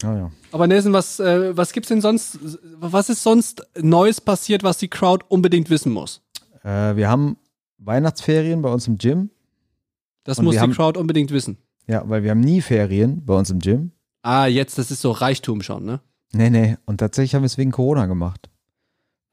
Ah, 0.03 0.15
ja. 0.15 0.31
Aber 0.53 0.67
Nelson, 0.67 0.93
was, 0.93 1.21
äh, 1.21 1.57
was 1.57 1.73
gibt's 1.73 1.89
denn 1.89 2.01
sonst, 2.03 2.39
was 2.79 3.09
ist 3.09 3.23
sonst 3.23 3.63
Neues 3.81 4.21
passiert, 4.21 4.63
was 4.63 4.79
die 4.79 4.89
Crowd 4.89 5.25
unbedingt 5.29 5.71
wissen 5.71 5.93
muss? 5.93 6.21
Äh, 6.65 6.97
wir 6.97 7.09
haben 7.09 7.39
Weihnachtsferien 7.79 8.61
bei 8.61 8.71
uns 8.71 8.87
im 8.89 8.99
Gym. 8.99 9.31
Das 10.25 10.43
muss 10.43 10.55
die 10.55 10.61
haben, 10.61 10.73
Crowd 10.73 10.99
unbedingt 10.99 11.31
wissen. 11.31 11.57
Ja, 11.87 12.03
weil 12.09 12.25
wir 12.25 12.33
haben 12.33 12.41
nie 12.41 12.61
Ferien 12.61 13.25
bei 13.25 13.35
uns 13.35 13.49
im 13.49 13.61
Gym. 13.61 13.93
Ah, 14.23 14.47
jetzt, 14.47 14.77
das 14.77 14.91
ist 14.91 15.01
so 15.01 15.13
Reichtum 15.13 15.63
schon, 15.63 15.85
ne? 15.85 16.01
Nee, 16.33 16.51
nee. 16.51 16.77
Und 16.85 16.99
tatsächlich 16.99 17.35
haben 17.35 17.43
wir 17.43 17.47
es 17.47 17.59
wegen 17.59 17.71
Corona 17.71 18.07
gemacht. 18.07 18.51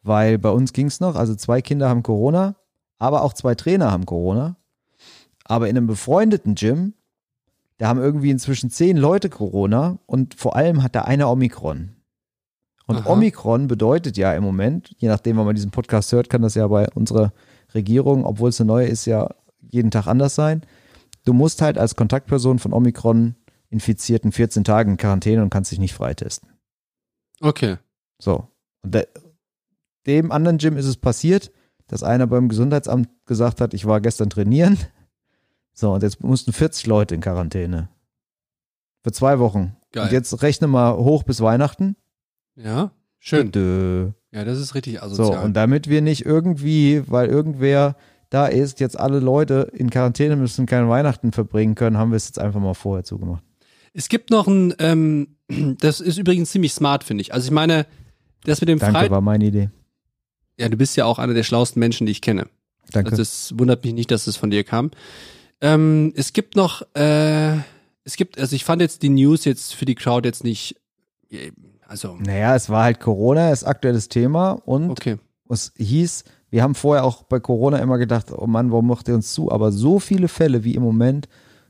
Weil 0.03 0.37
bei 0.37 0.51
uns 0.51 0.71
ging's 0.71 0.99
noch, 0.99 1.15
also 1.15 1.33
zwei 1.35 1.61
Kinder 1.61 1.89
haben 1.89 2.03
Corona, 2.03 2.55
aber 2.99 3.23
auch 3.23 3.33
zwei 3.33 3.55
Trainer 3.55 3.91
haben 3.91 4.05
Corona. 4.05 4.55
Aber 5.45 5.69
in 5.69 5.77
einem 5.77 5.87
befreundeten 5.87 6.55
Gym 6.55 6.93
da 7.77 7.87
haben 7.87 7.99
irgendwie 7.99 8.31
inzwischen 8.31 8.69
zehn 8.69 8.97
Leute 8.97 9.29
Corona 9.29 9.99
und 10.05 10.35
vor 10.35 10.55
allem 10.55 10.83
hat 10.83 10.95
da 10.95 11.01
einer 11.01 11.29
Omikron. 11.29 11.89
Und 12.85 12.97
Aha. 12.97 13.09
Omikron 13.09 13.67
bedeutet 13.67 14.17
ja 14.17 14.33
im 14.33 14.43
Moment, 14.43 14.93
je 14.99 15.07
nachdem, 15.07 15.37
wann 15.37 15.45
man 15.45 15.55
diesen 15.55 15.71
Podcast 15.71 16.11
hört, 16.11 16.29
kann 16.29 16.41
das 16.41 16.55
ja 16.55 16.67
bei 16.67 16.87
unserer 16.93 17.33
Regierung, 17.73 18.25
obwohl 18.25 18.49
es 18.49 18.61
eine 18.61 18.67
neue 18.67 18.87
ist, 18.87 19.05
ja 19.05 19.29
jeden 19.71 19.89
Tag 19.89 20.07
anders 20.07 20.35
sein. 20.35 20.61
Du 21.25 21.33
musst 21.33 21.61
halt 21.61 21.77
als 21.77 21.95
Kontaktperson 21.95 22.59
von 22.59 22.73
Omikron 22.73 23.35
infizierten 23.69 24.31
14 24.31 24.63
Tage 24.63 24.91
in 24.91 24.97
Quarantäne 24.97 25.41
und 25.41 25.49
kannst 25.49 25.71
dich 25.71 25.79
nicht 25.79 25.93
freitesten. 25.93 26.49
Okay. 27.41 27.77
So. 28.17 28.47
Und 28.83 28.93
de 28.93 29.07
dem 30.05 30.33
anderen 30.33 30.57
Gym 30.57 30.75
ist 30.75 30.85
es 30.85 30.97
passiert, 30.97 31.51
dass 31.87 32.03
einer 32.03 32.27
beim 32.27 32.49
Gesundheitsamt 32.49 33.09
gesagt 33.25 33.61
hat, 33.61 33.73
ich 33.73 33.85
war 33.85 34.01
gestern 34.01 34.29
trainieren 34.29 34.77
so, 35.73 35.91
und 35.91 36.03
jetzt 36.03 36.23
mussten 36.23 36.53
40 36.53 36.85
Leute 36.85 37.15
in 37.15 37.21
Quarantäne. 37.21 37.89
Für 39.03 39.11
zwei 39.11 39.39
Wochen. 39.39 39.75
Geil. 39.91 40.05
Und 40.05 40.11
jetzt 40.11 40.41
rechne 40.41 40.67
mal 40.67 40.95
hoch 40.95 41.23
bis 41.23 41.41
Weihnachten. 41.41 41.95
Ja, 42.55 42.91
schön. 43.19 43.51
Dö. 43.51 44.11
Ja, 44.31 44.45
das 44.45 44.59
ist 44.59 44.75
richtig 44.75 45.01
asozial. 45.01 45.33
So, 45.33 45.39
und 45.39 45.53
damit 45.53 45.89
wir 45.89 46.01
nicht 46.01 46.25
irgendwie, 46.25 47.03
weil 47.07 47.27
irgendwer 47.27 47.95
da 48.29 48.47
ist, 48.47 48.79
jetzt 48.79 48.99
alle 48.99 49.19
Leute 49.19 49.71
in 49.73 49.89
Quarantäne 49.89 50.35
müssen, 50.35 50.65
keine 50.65 50.89
Weihnachten 50.89 51.31
verbringen 51.31 51.75
können, 51.75 51.97
haben 51.97 52.11
wir 52.11 52.17
es 52.17 52.27
jetzt 52.27 52.39
einfach 52.39 52.59
mal 52.59 52.73
vorher 52.73 53.03
zugemacht. 53.03 53.43
Es 53.93 54.09
gibt 54.09 54.29
noch 54.29 54.47
ein, 54.47 54.73
ähm, 54.79 55.35
das 55.79 55.99
ist 55.99 56.17
übrigens 56.17 56.51
ziemlich 56.51 56.73
smart, 56.73 57.03
finde 57.03 57.21
ich. 57.21 57.33
Also 57.33 57.45
ich 57.45 57.51
meine, 57.51 57.85
das 58.43 58.61
mit 58.61 58.69
dem 58.69 58.79
Danke, 58.79 58.99
Freit 58.99 59.11
war 59.11 59.21
meine 59.21 59.45
Idee. 59.45 59.69
Ja, 60.57 60.69
du 60.69 60.77
bist 60.77 60.95
ja 60.97 61.05
auch 61.05 61.19
einer 61.19 61.33
der 61.33 61.43
schlauesten 61.43 61.79
Menschen, 61.79 62.05
die 62.05 62.11
ich 62.11 62.21
kenne. 62.21 62.47
Danke. 62.91 63.11
Also 63.11 63.21
das 63.21 63.53
wundert 63.57 63.83
mich 63.83 63.93
nicht, 63.93 64.11
dass 64.11 64.27
es 64.27 64.37
von 64.37 64.49
dir 64.49 64.63
kam. 64.63 64.91
Ähm, 65.61 66.13
es 66.15 66.33
gibt 66.33 66.55
noch, 66.55 66.81
äh, 66.95 67.57
es 68.03 68.15
gibt, 68.17 68.37
also 68.37 68.55
ich 68.55 68.65
fand 68.65 68.81
jetzt 68.81 69.01
die 69.01 69.09
News 69.09 69.45
jetzt 69.45 69.73
für 69.73 69.85
die 69.85 69.95
Crowd 69.95 70.27
jetzt 70.27 70.43
nicht, 70.43 70.75
äh, 71.31 71.51
also. 71.87 72.17
Naja, 72.19 72.55
es 72.55 72.69
war 72.69 72.83
halt 72.83 72.99
Corona, 72.99 73.51
ist 73.51 73.63
aktuelles 73.63 74.09
Thema 74.09 74.51
und 74.51 74.89
okay. 74.89 75.17
es 75.49 75.71
hieß, 75.77 76.25
wir 76.49 76.61
haben 76.61 76.75
vorher 76.75 77.03
auch 77.03 77.23
bei 77.23 77.39
Corona 77.39 77.79
immer 77.79 77.97
gedacht, 77.97 78.27
oh 78.31 78.45
Mann, 78.45 78.71
warum 78.71 78.87
macht 78.87 79.07
ihr 79.07 79.15
uns 79.15 79.33
zu? 79.33 79.51
Aber 79.51 79.71
so 79.71 79.99
viele 79.99 80.27
Fälle 80.27 80.63
wie 80.63 80.75
im 80.75 80.83
Moment 80.83 81.27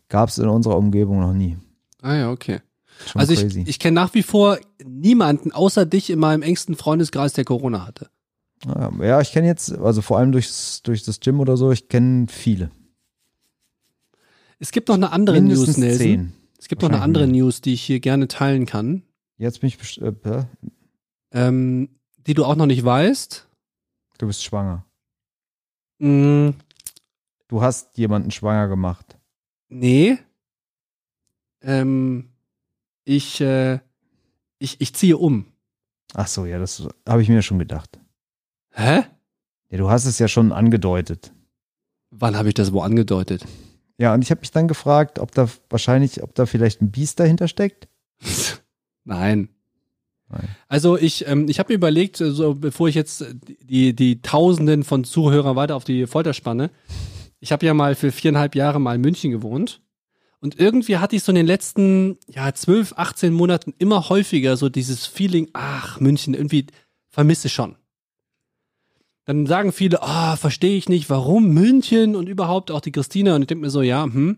gab 0.10 0.30
es 0.30 0.38
in 0.38 0.50
unserer 0.50 0.78
Umgebung 0.78 1.22
noch 1.22 1.34
nie. 1.34 1.58
Ah 2.02 2.15
ja, 2.15 2.32
okay. 2.32 2.60
Schon 3.08 3.22
also 3.22 3.34
crazy. 3.34 3.62
ich, 3.62 3.69
ich 3.69 3.80
kenne 3.80 3.96
nach 3.96 4.13
wie 4.13 4.24
vor 4.24 4.58
niemanden 4.84 5.52
außer 5.52 5.86
dich 5.86 6.10
in 6.10 6.19
meinem 6.19 6.41
engsten 6.41 6.76
Freundeskreis, 6.76 7.34
der 7.34 7.46
Corona 7.46 7.88
hatte. 7.88 8.10
Ja, 8.65 9.21
ich 9.21 9.32
kenne 9.32 9.47
jetzt, 9.47 9.73
also 9.73 10.02
vor 10.02 10.17
allem 10.17 10.32
durchs, 10.32 10.82
durch 10.84 11.04
das 11.04 11.19
Gym 11.19 11.39
oder 11.39 11.58
so, 11.58 11.71
ich 11.71 11.89
kenne 11.89 12.28
viele. 12.30 12.71
Es 14.60 14.71
gibt 14.71 14.88
noch 14.88 14.95
eine 14.95 15.12
andere 15.12 15.41
Mindestens 15.41 15.78
News, 15.78 15.78
Nelson. 15.78 15.99
Zehn. 15.99 16.34
Es 16.58 16.69
gibt 16.69 16.82
noch 16.82 16.89
eine 16.89 17.02
andere 17.02 17.28
News, 17.28 17.60
die 17.60 17.73
ich 17.73 17.82
hier 17.82 17.99
gerne 17.99 18.30
teilen 18.30 18.65
kann. 18.65 19.04
Jetzt 19.38 19.60
bin 19.60 19.67
ich 19.67 20.02
äh, 20.02 20.13
ähm, 21.32 21.89
die 22.26 22.34
du 22.34 22.45
auch 22.45 22.56
noch 22.56 22.67
nicht 22.67 22.86
weißt. 22.86 23.47
Du 24.17 24.28
bist 24.28 24.43
schwanger. 24.43 24.86
Mm. 25.99 26.52
Du 27.49 27.62
hast 27.62 27.97
jemanden 27.97 28.32
schwanger 28.32 28.69
gemacht. 28.69 29.17
Nee. 29.67 30.17
Ähm, 31.62 32.30
ich, 33.04 33.41
äh, 33.41 33.80
ich, 34.60 34.80
ich 34.80 34.95
ziehe 34.95 35.17
um. 35.17 35.47
Ach 36.13 36.28
so, 36.28 36.45
ja, 36.45 36.60
das 36.60 36.88
habe 37.08 37.21
ich 37.21 37.30
mir 37.30 37.41
schon 37.41 37.60
gedacht. 37.60 37.99
Hä? 38.74 39.04
Ja, 39.70 39.78
du 39.78 39.90
hast 39.90 40.06
es 40.06 40.20
ja 40.20 40.28
schon 40.28 40.52
angedeutet. 40.52 41.32
Wann 42.10 42.36
habe 42.36 42.50
ich 42.50 42.54
das 42.54 42.74
wo 42.74 42.82
angedeutet? 42.82 43.46
Ja, 43.98 44.14
und 44.14 44.24
ich 44.24 44.32
habe 44.32 44.42
mich 44.42 44.52
dann 44.52 44.68
gefragt, 44.68 45.20
ob 45.20 45.32
da 45.32 45.48
wahrscheinlich, 45.70 46.24
ob 46.24 46.34
da 46.36 46.46
vielleicht 46.46 46.82
ein 46.82 46.92
Biest 46.92 47.20
dahinter 47.20 47.48
steckt. 47.48 47.88
Nein. 49.04 49.50
Nein. 50.30 50.48
Also 50.68 50.98
ich, 50.98 51.28
ähm, 51.28 51.48
ich 51.48 51.60
habe 51.60 51.74
mir 51.74 51.78
überlegt, 51.78 52.20
äh, 52.20 52.32
so 52.32 52.56
bevor 52.56 52.88
ich 52.88 52.96
jetzt 52.96 53.26
die, 53.62 53.96
die 53.96 54.22
Tausenden 54.22 54.84
von 54.84 55.04
Zuhörern 55.04 55.56
weiter 55.56 55.76
auf 55.76 55.84
die 55.84 56.08
Folter 56.08 56.34
spanne, 56.34 56.72
ich 57.40 57.52
habe 57.52 57.66
ja 57.66 57.74
mal 57.74 57.94
für 57.94 58.12
viereinhalb 58.12 58.56
Jahre 58.56 58.80
mal 58.80 58.96
in 58.96 59.02
München 59.02 59.32
gewohnt. 59.32 59.82
Und 60.40 60.60
irgendwie 60.60 60.98
hatte 60.98 61.16
ich 61.16 61.24
so 61.24 61.32
in 61.32 61.36
den 61.36 61.46
letzten 61.46 62.18
ja, 62.28 62.54
zwölf, 62.54 62.94
18 62.98 63.34
Monaten 63.34 63.74
immer 63.78 64.10
häufiger 64.10 64.58
so 64.58 64.70
dieses 64.70 65.06
Feeling, 65.06 65.50
ach, 65.54 66.00
München, 66.00 66.34
irgendwie 66.34 66.68
vermisse 67.10 67.50
schon 67.50 67.76
dann 69.26 69.46
sagen 69.46 69.72
viele, 69.72 70.02
ah, 70.02 70.34
oh, 70.34 70.36
verstehe 70.36 70.78
ich 70.78 70.90
nicht, 70.90 71.10
warum 71.10 71.50
München 71.50 72.16
und 72.16 72.28
überhaupt 72.28 72.72
auch 72.72 72.82
die 72.82 72.92
Christina. 72.92 73.36
Und 73.36 73.42
ich 73.42 73.48
denke 73.48 73.64
mir 73.64 73.70
so, 73.70 73.82
ja, 73.82 74.04
hm. 74.04 74.38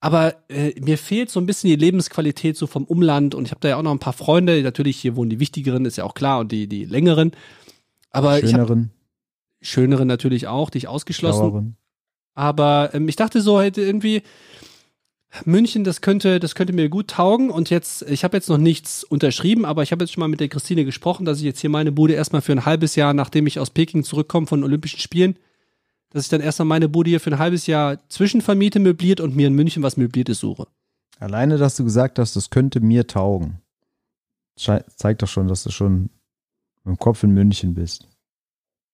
Aber 0.00 0.34
äh, 0.48 0.80
mir 0.80 0.96
fehlt 0.96 1.30
so 1.30 1.38
ein 1.38 1.46
bisschen 1.46 1.68
die 1.68 1.76
Lebensqualität 1.76 2.56
so 2.56 2.66
vom 2.66 2.84
Umland 2.84 3.34
und 3.34 3.44
ich 3.44 3.50
habe 3.50 3.60
da 3.60 3.68
ja 3.68 3.76
auch 3.76 3.82
noch 3.82 3.90
ein 3.90 3.98
paar 3.98 4.14
Freunde. 4.14 4.62
Natürlich, 4.62 4.96
hier 4.96 5.14
wohnen 5.14 5.28
die 5.28 5.40
wichtigeren, 5.40 5.84
ist 5.84 5.96
ja 5.96 6.04
auch 6.04 6.14
klar, 6.14 6.40
und 6.40 6.52
die, 6.52 6.66
die 6.66 6.86
längeren. 6.86 7.32
Aber 8.10 8.38
schöneren. 8.38 8.92
Ich 9.60 9.68
hab, 9.68 9.74
schöneren 9.74 10.08
natürlich 10.08 10.46
auch, 10.46 10.70
dich 10.70 10.88
ausgeschlossen. 10.88 11.38
Schlaueren. 11.38 11.76
Aber 12.34 12.90
ähm, 12.94 13.08
ich 13.08 13.16
dachte 13.16 13.42
so 13.42 13.58
halt 13.58 13.76
irgendwie, 13.76 14.22
München, 15.44 15.84
das 15.84 16.00
könnte, 16.00 16.40
das 16.40 16.54
könnte 16.54 16.72
mir 16.72 16.88
gut 16.88 17.08
taugen. 17.08 17.50
Und 17.50 17.70
jetzt, 17.70 18.02
ich 18.02 18.24
habe 18.24 18.36
jetzt 18.36 18.48
noch 18.48 18.58
nichts 18.58 19.04
unterschrieben, 19.04 19.64
aber 19.64 19.82
ich 19.82 19.92
habe 19.92 20.04
jetzt 20.04 20.12
schon 20.12 20.20
mal 20.20 20.28
mit 20.28 20.40
der 20.40 20.48
Christine 20.48 20.84
gesprochen, 20.84 21.24
dass 21.24 21.38
ich 21.38 21.44
jetzt 21.44 21.60
hier 21.60 21.70
meine 21.70 21.92
Bude 21.92 22.14
erstmal 22.14 22.42
für 22.42 22.52
ein 22.52 22.64
halbes 22.64 22.96
Jahr, 22.96 23.14
nachdem 23.14 23.46
ich 23.46 23.58
aus 23.58 23.70
Peking 23.70 24.02
zurückkomme 24.02 24.46
von 24.46 24.64
Olympischen 24.64 24.98
Spielen, 24.98 25.36
dass 26.10 26.24
ich 26.24 26.28
dann 26.28 26.40
erstmal 26.40 26.66
meine 26.66 26.88
Bude 26.88 27.10
hier 27.10 27.20
für 27.20 27.30
ein 27.30 27.38
halbes 27.38 27.66
Jahr 27.66 27.98
zwischenvermiete, 28.08 28.80
möbliert 28.80 29.20
und 29.20 29.36
mir 29.36 29.46
in 29.46 29.54
München 29.54 29.82
was 29.82 29.96
Möbliertes 29.96 30.40
suche. 30.40 30.66
Alleine, 31.20 31.58
dass 31.58 31.76
du 31.76 31.84
gesagt 31.84 32.18
hast, 32.18 32.34
das 32.34 32.50
könnte 32.50 32.80
mir 32.80 33.06
taugen, 33.06 33.60
zeigt 34.56 35.22
doch 35.22 35.28
schon, 35.28 35.46
dass 35.46 35.62
du 35.62 35.70
schon 35.70 36.10
im 36.84 36.98
Kopf 36.98 37.22
in 37.22 37.30
München 37.30 37.74
bist. 37.74 38.08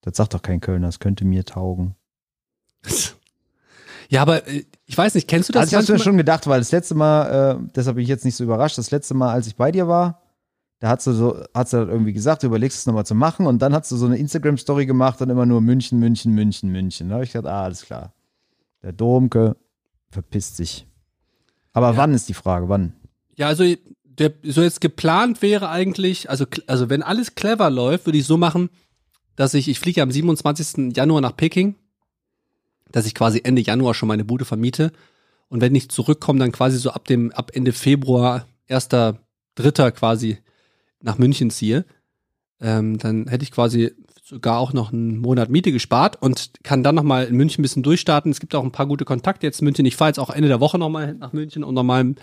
Das 0.03 0.17
sagt 0.17 0.35
doch 0.35 0.43
kein 0.43 0.61
Kölner, 0.61 0.89
das 0.89 1.01
könnte 1.01 1.25
mir 1.25 1.45
taugen. 1.45 1.95
Ja, 4.09 4.23
aber 4.23 4.47
äh, 4.47 4.65
ich 4.87 4.97
weiß 4.97 5.15
nicht, 5.15 5.29
kennst 5.29 5.49
du 5.49 5.53
das? 5.53 5.63
Also 5.63 5.77
ich 5.77 5.79
hab's 5.79 5.89
mir 5.89 5.99
schon 5.99 6.17
gedacht, 6.17 6.47
weil 6.47 6.61
das 6.61 6.73
letzte 6.73 6.95
Mal, 6.95 7.59
äh, 7.61 7.69
deshalb 7.75 7.97
bin 7.97 8.03
ich 8.05 8.09
jetzt 8.09 8.25
nicht 8.25 8.37
so 8.37 8.45
überrascht, 8.45 8.79
das 8.79 8.91
letzte 8.91 9.15
Mal, 9.15 9.33
als 9.33 9.47
ich 9.47 9.57
bei 9.57 9.71
dir 9.73 9.89
war, 9.89 10.23
da 10.79 10.89
hat 10.89 11.03
sie 11.03 11.15
so, 11.15 11.43
hat 11.55 11.69
sie 11.69 11.79
irgendwie 11.79 12.13
gesagt, 12.13 12.43
du 12.43 12.47
überlegst 12.49 12.79
es 12.79 12.87
nochmal 12.87 13.07
zu 13.07 13.15
machen 13.15 13.47
und 13.47 13.61
dann 13.61 13.73
hat 13.73 13.87
sie 13.87 13.97
so 13.97 14.07
eine 14.07 14.17
Instagram-Story 14.19 14.87
gemacht 14.87 15.21
und 15.23 15.31
immer 15.31 15.47
nur 15.47 15.61
München, 15.61 15.99
München, 15.99 16.33
München, 16.35 16.71
München. 16.71 17.09
Da 17.09 17.15
habe 17.17 17.25
ich 17.25 17.33
gedacht, 17.33 17.51
ah, 17.53 17.65
alles 17.65 17.83
klar. 17.83 18.13
Der 18.83 18.93
Domke 18.93 19.57
verpisst 20.11 20.57
sich. 20.57 20.87
Aber 21.73 21.93
Ja. 21.93 21.97
wann 21.97 22.13
ist 22.15 22.29
die 22.29 22.35
Frage, 22.35 22.69
wann? 22.69 22.93
Ja, 23.37 23.49
also 23.49 23.65
der, 24.05 24.33
so 24.45 24.63
jetzt 24.63 24.81
geplant 24.81 25.43
wäre 25.43 25.69
eigentlich, 25.69 26.31
also, 26.31 26.45
also 26.67 26.89
wenn 26.91 27.03
alles 27.03 27.35
clever 27.35 27.71
läuft, 27.71 28.07
würde 28.07 28.19
ich 28.19 28.27
so 28.27 28.37
machen, 28.37 28.71
dass 29.35 29.53
ich, 29.55 29.69
ich 29.69 29.81
fliege 29.81 30.01
am 30.03 30.11
27. 30.11 30.95
Januar 30.97 31.21
nach 31.21 31.37
Peking, 31.37 31.75
dass 32.91 33.07
ich 33.07 33.15
quasi 33.15 33.41
Ende 33.45 33.63
Januar 33.63 33.95
schon 33.95 34.09
meine 34.09 34.25
Bude 34.25 34.45
vermiete 34.45 34.93
und 35.49 35.61
wenn 35.61 35.75
ich 35.75 35.89
zurückkomme, 35.91 36.39
dann 36.39 36.53
quasi 36.53 36.79
so 36.79 36.91
ab 36.91 37.07
dem, 37.07 37.33
ab 37.33 37.53
Ende 37.55 37.73
Februar, 37.73 38.47
erster, 38.67 39.21
dritter 39.55 39.93
quasi 39.93 40.39
nach 41.01 41.19
München 41.19 41.51
ziehe, 41.51 41.85
ähm, 42.61 42.99
dann 42.99 43.29
hätte 43.29 43.45
ich 43.45 43.53
quasi 43.53 43.93
sogar 44.25 44.59
auch 44.59 44.73
noch 44.73 44.93
einen 44.93 45.19
Monat 45.19 45.51
Miete 45.51 45.71
gespart 45.71 46.21
und 46.21 46.51
kann 46.65 46.83
dann 46.83 46.97
nochmal 46.97 47.27
in 47.27 47.37
München 47.37 47.61
ein 47.61 47.63
bisschen 47.63 47.85
durchstarten. 47.85 48.33
Es 48.33 48.41
gibt 48.41 48.55
auch 48.57 48.65
ein 48.65 48.73
paar 48.73 48.87
gute 48.87 49.05
Kontakte 49.05 49.47
jetzt 49.47 49.61
in 49.61 49.67
München. 49.67 49.87
Ich 49.87 49.95
fahre 49.95 50.09
jetzt 50.11 50.19
auch 50.19 50.31
Ende 50.31 50.49
der 50.49 50.59
Woche 50.59 50.79
nochmal 50.79 51.15
nach 51.15 51.33
München, 51.33 51.63
um 51.63 51.75
nochmal 51.75 52.03
ein 52.03 52.17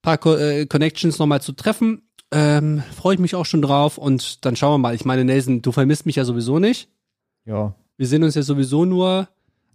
paar 0.00 0.16
Co 0.16 0.34
äh, 0.36 0.64
Connections 0.64 1.18
nochmal 1.18 1.42
zu 1.42 1.52
treffen. 1.52 2.08
Ähm, 2.30 2.82
Freue 2.96 3.14
ich 3.14 3.20
mich 3.20 3.34
auch 3.34 3.44
schon 3.44 3.60
drauf 3.60 3.98
und 3.98 4.44
dann 4.46 4.56
schauen 4.56 4.74
wir 4.74 4.78
mal. 4.78 4.94
Ich 4.94 5.04
meine, 5.04 5.24
Nelson, 5.24 5.60
du 5.60 5.70
vermisst 5.70 6.06
mich 6.06 6.16
ja 6.16 6.24
sowieso 6.24 6.58
nicht. 6.58 6.88
Ja, 7.44 7.74
Wir 7.98 8.06
sehen 8.06 8.22
uns 8.22 8.34
ja 8.34 8.42
sowieso 8.42 8.86
nur 8.86 9.28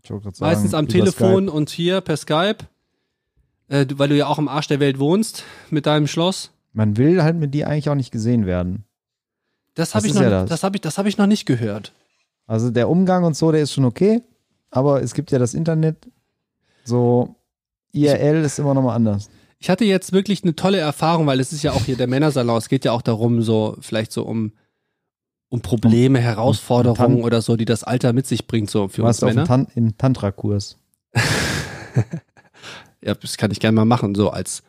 sagen. 0.07 0.51
meistens 0.51 0.73
am 0.73 0.87
Telefon 0.87 1.49
und 1.49 1.69
hier 1.69 2.01
per 2.01 2.17
Skype. 2.17 2.65
Äh, 3.69 3.85
weil 3.95 4.09
du 4.09 4.17
ja 4.17 4.27
auch 4.27 4.37
am 4.37 4.47
Arsch 4.47 4.67
der 4.67 4.79
Welt 4.79 4.99
wohnst 4.99 5.43
mit 5.69 5.85
deinem 5.85 6.07
Schloss. 6.07 6.43
Skype. 6.43 6.53
Man 6.73 6.97
will 6.97 7.23
halt 7.23 7.37
mit 7.37 7.53
dir 7.53 7.67
eigentlich 7.67 7.89
auch 7.89 7.95
nicht 7.95 8.11
gesehen 8.11 8.45
werden. 8.45 8.83
Das 9.75 9.95
habe 9.95 10.07
ich 10.07 10.13
noch, 10.13 10.21
ja 10.21 10.29
das. 10.29 10.49
das. 10.49 10.63
habe 10.63 10.77
ich, 10.77 10.81
das 10.81 10.97
habe 10.97 11.09
ich 11.09 11.17
noch 11.17 11.27
nicht 11.27 11.45
gehört. 11.45 11.93
Also 12.45 12.69
der 12.69 12.89
Umgang 12.89 13.23
und 13.23 13.35
so, 13.35 13.51
der 13.51 13.61
ist 13.61 13.73
schon 13.73 13.85
okay, 13.85 14.21
aber 14.69 15.01
es 15.01 15.13
gibt 15.13 15.31
ja 15.31 15.39
das 15.39 15.53
Internet. 15.53 16.07
So, 16.83 17.35
IRL 17.93 18.43
ist 18.43 18.59
immer 18.59 18.73
noch 18.73 18.81
mal 18.81 18.95
anders. 18.95 19.29
Ich 19.59 19.69
hatte 19.69 19.85
jetzt 19.85 20.11
wirklich 20.11 20.43
eine 20.43 20.55
tolle 20.55 20.79
Erfahrung, 20.79 21.25
weil 21.25 21.39
es 21.39 21.53
ist 21.53 21.63
ja 21.63 21.71
auch 21.71 21.85
hier 21.85 21.95
der 21.95 22.07
Männersalon. 22.07 22.57
Es 22.57 22.67
geht 22.67 22.83
ja 22.83 22.91
auch 22.91 23.01
darum, 23.01 23.41
so 23.41 23.77
vielleicht 23.79 24.11
so 24.11 24.23
um 24.23 24.51
um 25.53 25.61
Probleme, 25.61 26.19
Herausforderungen 26.19 27.17
Tan- 27.17 27.23
oder 27.23 27.43
so, 27.43 27.55
die 27.55 27.65
das 27.65 27.83
Alter 27.83 28.11
mit 28.11 28.25
sich 28.25 28.47
bringt, 28.47 28.71
so 28.71 28.87
für 28.87 29.01
Du 29.01 29.07
uns 29.07 29.21
warst 29.21 29.23
auf 29.23 29.29
Männer. 29.29 29.45
Tan 29.45 29.67
im 29.75 29.97
Tantra-Kurs. 29.97 30.77
Ja, 33.05 33.13
das 33.15 33.35
kann 33.35 33.51
ich 33.51 33.59
gerne 33.59 33.75
mal 33.75 33.83
machen, 33.83 34.15
so 34.15 34.29
als, 34.29 34.63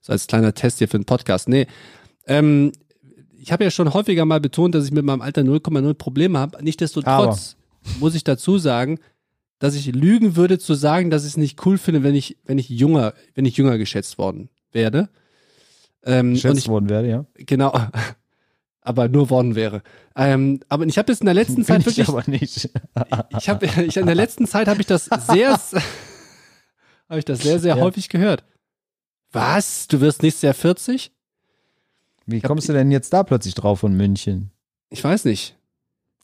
so 0.00 0.10
als 0.10 0.26
kleiner 0.26 0.54
Test 0.54 0.78
hier 0.78 0.88
für 0.88 0.98
den 0.98 1.04
Podcast. 1.04 1.46
Nee, 1.46 1.66
ähm, 2.26 2.72
ich 3.38 3.52
habe 3.52 3.64
ja 3.64 3.70
schon 3.70 3.92
häufiger 3.92 4.24
mal 4.24 4.40
betont, 4.40 4.74
dass 4.74 4.86
ich 4.86 4.92
mit 4.92 5.04
meinem 5.04 5.20
Alter 5.20 5.42
0,0 5.42 5.92
Probleme 5.92 6.38
habe. 6.38 6.56
Nichtsdestotrotz 6.64 7.58
muss 8.00 8.14
ich 8.14 8.24
dazu 8.24 8.56
sagen, 8.56 8.98
dass 9.58 9.74
ich 9.74 9.86
lügen 9.94 10.36
würde 10.36 10.58
zu 10.58 10.72
sagen, 10.72 11.10
dass 11.10 11.24
ich 11.24 11.32
es 11.32 11.36
nicht 11.36 11.66
cool 11.66 11.76
finde, 11.76 12.02
wenn 12.02 12.14
ich, 12.14 12.38
wenn 12.46 12.56
ich 12.56 12.70
jünger, 12.70 13.12
wenn 13.34 13.44
ich 13.44 13.58
jünger 13.58 13.76
geschätzt 13.76 14.16
worden 14.16 14.48
werde. 14.72 15.10
Ähm, 16.02 16.32
Geschätzt 16.32 16.60
ich, 16.60 16.68
worden 16.68 16.88
werde, 16.88 17.10
ja. 17.10 17.26
genau, 17.34 17.78
aber 18.86 19.08
nur 19.08 19.30
worden 19.30 19.54
wäre. 19.54 19.82
Ähm, 20.14 20.60
aber 20.68 20.86
ich 20.86 20.96
habe 20.98 21.06
das 21.06 21.20
in 21.20 21.26
der 21.26 21.34
letzten 21.34 21.56
Bin 21.56 21.64
Zeit 21.64 21.80
ich 21.80 21.86
wirklich, 21.86 22.08
aber 22.08 22.22
nicht. 22.26 22.70
ich 23.38 23.48
habe 23.48 23.66
ich, 23.66 23.96
in 23.96 24.06
der 24.06 24.14
letzten 24.14 24.46
Zeit 24.46 24.68
habe 24.68 24.80
ich 24.80 24.86
das 24.86 25.06
sehr 25.28 25.52
habe 27.08 27.18
ich 27.18 27.24
das 27.24 27.40
sehr 27.40 27.58
sehr 27.58 27.76
Ja. 27.76 27.82
häufig 27.82 28.08
gehört. 28.08 28.44
Was? 29.32 29.88
Du 29.88 30.00
wirst 30.00 30.22
nächstes 30.22 30.42
Jahr 30.42 30.54
40? 30.54 31.12
Wie 32.26 32.40
kommst 32.40 32.68
du 32.68 32.72
denn 32.72 32.90
jetzt 32.90 33.12
da 33.12 33.22
plötzlich 33.22 33.54
drauf 33.54 33.80
von 33.80 33.96
München? 33.96 34.50
Ich 34.90 35.02
weiß 35.04 35.24
nicht. 35.26 35.56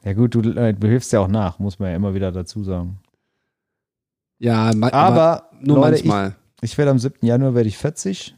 Ja 0.05 0.15
gut, 0.15 0.35
du, 0.35 0.41
äh, 0.41 0.73
du 0.75 0.89
hilfst 0.89 1.13
ja 1.13 1.21
auch 1.21 1.29
nach, 1.29 1.59
muss 1.61 1.79
man 1.79 1.91
ja 1.91 1.97
immer 1.97 2.15
wieder 2.15 2.33
dazu 2.33 2.65
sagen. 2.65 2.99
Ja, 4.39 4.73
ma- 4.75 4.93
Aber, 4.93 5.51
nur 5.61 5.77
Leute, 5.77 5.91
manchmal. 5.93 6.35
ich, 6.61 6.73
ich 6.73 6.79
werde 6.79 6.91
am 6.91 6.99
7. 6.99 7.25
Januar 7.25 7.55
werde 7.55 7.69
ich 7.69 7.79
40 7.79 8.35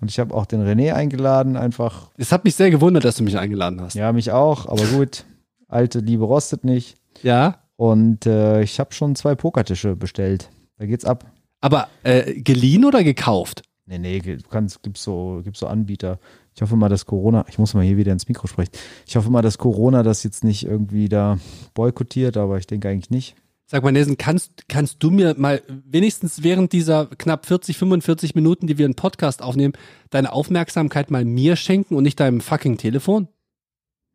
und 0.00 0.10
ich 0.10 0.18
habe 0.18 0.34
auch 0.34 0.46
den 0.46 0.60
René 0.62 0.92
eingeladen, 0.92 1.56
einfach, 1.56 2.10
Es 2.16 2.32
hat 2.32 2.44
mich 2.44 2.54
sehr 2.54 2.70
gewundert, 2.70 3.04
dass 3.04 3.16
du 3.16 3.22
mich 3.24 3.38
eingeladen 3.38 3.80
hast. 3.80 3.94
ja, 3.94 4.12
mich 4.12 4.30
auch, 4.32 4.66
aber 4.66 4.84
gut, 4.86 5.24
alte 5.68 5.98
Liebe 6.00 6.24
rostet 6.24 6.64
nicht. 6.64 6.96
Ja, 7.22 7.60
Und 7.76 8.26
äh, 8.26 8.62
ich 8.62 8.78
habe 8.80 8.92
schon 8.92 9.16
zwei 9.16 9.34
Pokertische 9.34 9.96
bestellt. 9.96 10.50
Da 10.78 10.86
geht's 10.86 11.04
ab. 11.04 11.24
aber 11.60 11.88
äh, 12.02 12.34
geliehen 12.40 12.84
oder 12.84 13.02
gekauft? 13.04 13.62
Nee, 13.86 13.98
nee, 13.98 14.20
du 14.20 14.38
kannst, 14.48 14.82
gibt's 14.82 15.02
so, 15.02 15.40
gibt's 15.44 15.60
so 15.60 15.66
Anbieter. 15.66 16.18
Ich 16.54 16.62
hoffe 16.62 16.76
mal, 16.76 16.88
dass 16.88 17.04
Corona, 17.06 17.44
ich 17.48 17.58
muss 17.58 17.74
mal 17.74 17.84
hier 17.84 17.96
wieder 17.96 18.12
ins 18.12 18.28
Mikro 18.28 18.46
sprechen. 18.46 18.70
Ich 19.06 19.16
hoffe 19.16 19.28
mal, 19.30 19.42
dass 19.42 19.58
Corona 19.58 20.02
das 20.02 20.22
jetzt 20.22 20.44
nicht 20.44 20.64
irgendwie 20.66 21.08
da 21.08 21.38
boykottiert, 21.74 22.36
aber 22.36 22.58
ich 22.58 22.66
denke 22.66 22.88
eigentlich 22.88 23.10
nicht. 23.10 23.34
Sag 23.66 23.82
mal, 23.82 23.92
Nelson, 23.92 24.18
kannst, 24.18 24.68
kannst 24.68 25.02
du 25.02 25.10
mir 25.10 25.34
mal 25.38 25.62
wenigstens 25.68 26.42
während 26.42 26.72
dieser 26.72 27.06
knapp 27.06 27.46
40, 27.46 27.78
45 27.78 28.34
Minuten, 28.34 28.66
die 28.66 28.76
wir 28.76 28.84
einen 28.84 28.94
Podcast 28.94 29.40
aufnehmen, 29.42 29.72
deine 30.10 30.32
Aufmerksamkeit 30.32 31.10
mal 31.10 31.24
mir 31.24 31.56
schenken 31.56 31.94
und 31.94 32.02
nicht 32.02 32.20
deinem 32.20 32.40
fucking 32.42 32.76
Telefon? 32.76 33.28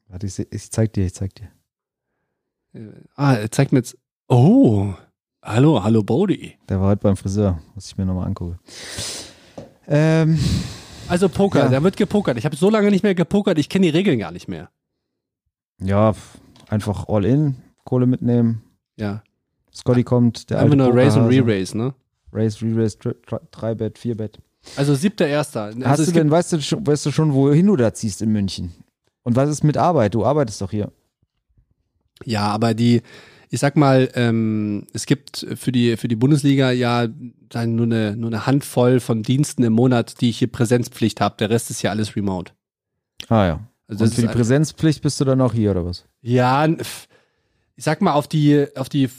Warte, 0.07 0.27
ich, 0.27 0.39
ich 0.39 0.71
zeig 0.71 0.93
dir, 0.93 1.05
ich 1.05 1.13
zeig 1.15 1.33
dir. 1.35 1.49
Ah, 3.15 3.33
er 3.33 3.51
zeigt 3.51 3.71
mir 3.71 3.79
jetzt. 3.79 3.97
Oh, 4.27 4.93
hallo, 5.43 5.83
hallo 5.83 6.03
Bodhi. 6.03 6.55
Der 6.69 6.79
war 6.79 6.89
heute 6.89 7.01
beim 7.01 7.17
Friseur, 7.17 7.59
muss 7.73 7.87
ich 7.87 7.97
mir 7.97 8.05
nochmal 8.05 8.27
angucken. 8.27 8.59
Ähm, 9.87 10.37
Also 11.07 11.27
Poker, 11.27 11.61
Ja. 11.63 11.69
da 11.69 11.83
wird 11.83 11.97
gepokert. 11.97 12.37
Ich 12.37 12.45
habe 12.45 12.55
so 12.55 12.69
lange 12.69 12.91
nicht 12.91 13.01
mehr 13.01 13.15
gepokert, 13.15 13.57
ich 13.57 13.67
kenne 13.69 13.87
die 13.87 13.97
Regeln 13.97 14.19
gar 14.19 14.31
nicht 14.31 14.47
mehr. 14.47 14.69
ja, 15.81 16.13
einfach 16.67 17.07
all 17.09 17.25
in, 17.25 17.55
Kohle 17.83 18.05
mitnehmen. 18.05 18.61
Ja, 18.95 19.23
Scotty 19.73 20.03
kommt, 20.03 20.49
der 20.49 20.59
einfach 20.59 20.71
alte 20.71 20.77
nur 20.77 20.95
Raise 20.95 21.19
und. 21.21 21.27
Re-Raise, 21.29 21.77
ne? 21.77 21.93
Tri- 22.31 23.15
Tri- 23.25 23.39
Drei-Bet, 23.51 23.97
Vier-Bet. 23.97 24.39
Also 24.75 24.93
siebter 24.93 25.27
Erster. 25.27 25.63
Also 25.65 25.85
Hast 25.85 26.07
du 26.07 26.11
denn, 26.11 26.29
weißt 26.29 26.53
du, 26.53 26.61
schon, 26.61 26.85
weißt 26.85 27.05
du 27.05 27.11
schon, 27.11 27.33
wohin 27.33 27.65
du 27.67 27.75
da 27.75 27.93
ziehst 27.93 28.21
in 28.21 28.31
München? 28.31 28.73
Und 29.23 29.35
was 29.35 29.49
ist 29.49 29.63
mit 29.63 29.77
Arbeit? 29.77 30.13
Du 30.15 30.25
arbeitest 30.25 30.61
doch 30.61 30.71
hier. 30.71 30.91
Ja, 32.25 32.47
aber 32.47 32.73
die, 32.73 33.01
ich 33.49 33.59
sag 33.59 33.77
mal, 33.77 34.09
ähm, 34.15 34.85
es 34.93 35.05
gibt 35.05 35.47
für 35.55 35.71
die, 35.71 35.95
für 35.97 36.07
die 36.07 36.15
Bundesliga 36.15 36.71
ja 36.71 37.07
dann 37.49 37.75
nur 37.75 37.85
eine, 37.85 38.15
nur 38.15 38.29
eine 38.29 38.45
Handvoll 38.45 38.99
von 38.99 39.23
Diensten 39.23 39.63
im 39.63 39.73
Monat, 39.73 40.21
die 40.21 40.29
ich 40.29 40.39
hier 40.39 40.51
Präsenzpflicht 40.51 41.21
habe. 41.21 41.35
Der 41.39 41.49
Rest 41.49 41.69
ist 41.71 41.81
ja 41.81 41.89
alles 41.91 42.15
remote. 42.15 42.51
Ah 43.29 43.45
ja. 43.45 43.59
Also 43.87 44.03
Und 44.03 44.13
für 44.13 44.21
die 44.21 44.27
Präsenzpflicht 44.27 45.01
bist 45.01 45.19
du 45.19 45.25
dann 45.25 45.41
auch 45.41 45.53
hier, 45.53 45.71
oder 45.71 45.85
was? 45.85 46.05
ja, 46.21 46.67
ich 46.67 47.85
sag 47.85 48.01
mal, 48.01 48.11
auf 48.13 48.27
die, 48.27 48.67
auf 48.75 48.89
die 48.89 49.09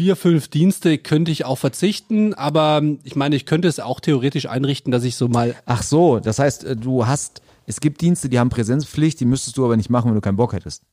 vier, 0.00 0.16
fünf 0.16 0.48
Dienste 0.48 0.96
könnte 0.96 1.30
ich 1.30 1.44
auch 1.44 1.58
verzichten, 1.58 2.32
aber 2.32 2.80
ich 3.04 3.16
meine, 3.16 3.36
ich 3.36 3.44
könnte 3.44 3.68
es 3.68 3.80
auch 3.80 4.00
theoretisch 4.00 4.46
einrichten, 4.46 4.90
dass 4.90 5.04
ich 5.04 5.14
so 5.14 5.28
mal, 5.28 5.54
Ach 5.66 5.82
so, 5.82 6.20
das 6.20 6.38
heißt, 6.38 6.64
äh, 6.64 6.74
du 6.74 7.06
hast, 7.06 7.42
es 7.66 7.80
gibt 7.80 8.00
Dienste, 8.00 8.30
die 8.30 8.38
haben 8.38 8.48
Präsenzpflicht, 8.48 9.20
die 9.20 9.26
müsstest 9.26 9.58
du 9.58 9.64
aber 9.66 9.76
nicht 9.76 9.90
machen, 9.90 10.08
wenn 10.08 10.14
du 10.14 10.22
keinen 10.22 10.38
Bock 10.38 10.54
hättest. 10.54 10.84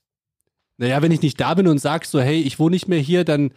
naja, 0.78 1.02
wenn 1.02 1.14
ich 1.14 1.22
nicht 1.22 1.40
da 1.40 1.54
bin 1.54 1.70
und 1.70 1.80
sag 1.80 2.04
so, 2.04 2.20
hey, 2.20 2.42
ich 2.42 2.60
wohne 2.60 2.72
nicht 2.74 2.90
mehr 2.90 3.00
hier, 3.00 3.24
dann, 3.24 3.52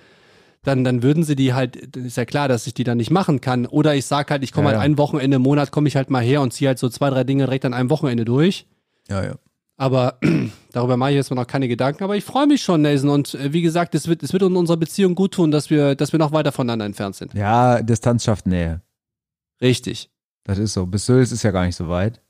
dann, 0.62 0.84
dann 0.84 1.02
würden 1.02 1.24
sie 1.24 1.34
die 1.34 1.52
halt, 1.52 1.96
dann 1.96 2.04
ist 2.04 2.16
ja 2.16 2.24
klar, 2.26 2.46
dass 2.46 2.68
ich 2.68 2.74
die 2.74 2.84
dann 2.84 2.98
nicht 2.98 3.10
machen 3.10 3.40
kann. 3.40 3.66
Oder 3.66 3.96
ich 3.96 4.06
sag 4.06 4.30
halt, 4.30 4.44
ich 4.44 4.52
komme 4.52 4.66
Ja, 4.68 4.74
halt 4.74 4.78
ja. 4.78 4.84
ein 4.84 4.98
Wochenende 4.98 5.38
im 5.38 5.42
Monat, 5.42 5.72
komme 5.72 5.88
ich 5.88 5.96
halt 5.96 6.10
mal 6.10 6.22
her 6.22 6.42
und 6.42 6.52
ziehe 6.52 6.68
halt 6.68 6.78
so 6.78 6.88
zwei, 6.88 7.10
drei 7.10 7.24
Dinge 7.24 7.46
direkt 7.46 7.64
an 7.64 7.74
einem 7.74 7.90
Wochenende 7.90 8.24
durch. 8.24 8.66
Ja, 9.08 9.24
ja. 9.24 9.34
Aber 9.80 10.18
darüber 10.72 10.98
mache 10.98 11.10
ich 11.12 11.16
jetzt 11.16 11.30
mal 11.30 11.36
noch 11.36 11.46
keine 11.46 11.66
Gedanken. 11.66 12.04
Aber 12.04 12.14
ich 12.14 12.22
freue 12.22 12.46
mich 12.46 12.62
schon, 12.62 12.82
Nelson. 12.82 13.08
Und 13.08 13.34
äh, 13.34 13.54
wie 13.54 13.62
gesagt, 13.62 13.94
es 13.94 14.08
wird, 14.08 14.22
es 14.22 14.34
wird 14.34 14.42
in 14.42 14.54
unserer 14.54 14.76
Beziehung 14.76 15.14
gut 15.14 15.32
tun, 15.32 15.50
dass 15.50 15.70
wir, 15.70 15.94
dass 15.94 16.12
wir 16.12 16.18
noch 16.18 16.32
weiter 16.32 16.52
voneinander 16.52 16.84
entfernt 16.84 17.16
sind. 17.16 17.32
Ja, 17.32 17.80
Distanz 17.80 18.24
schafft 18.24 18.46
Nähe. 18.46 18.82
Richtig. 19.62 20.10
Das 20.44 20.58
ist 20.58 20.74
so. 20.74 20.84
Bis 20.84 21.06
Sülz 21.06 21.32
ist 21.32 21.42
ja 21.44 21.50
gar 21.50 21.64
nicht 21.64 21.76
so 21.76 21.88
weit. 21.88 22.20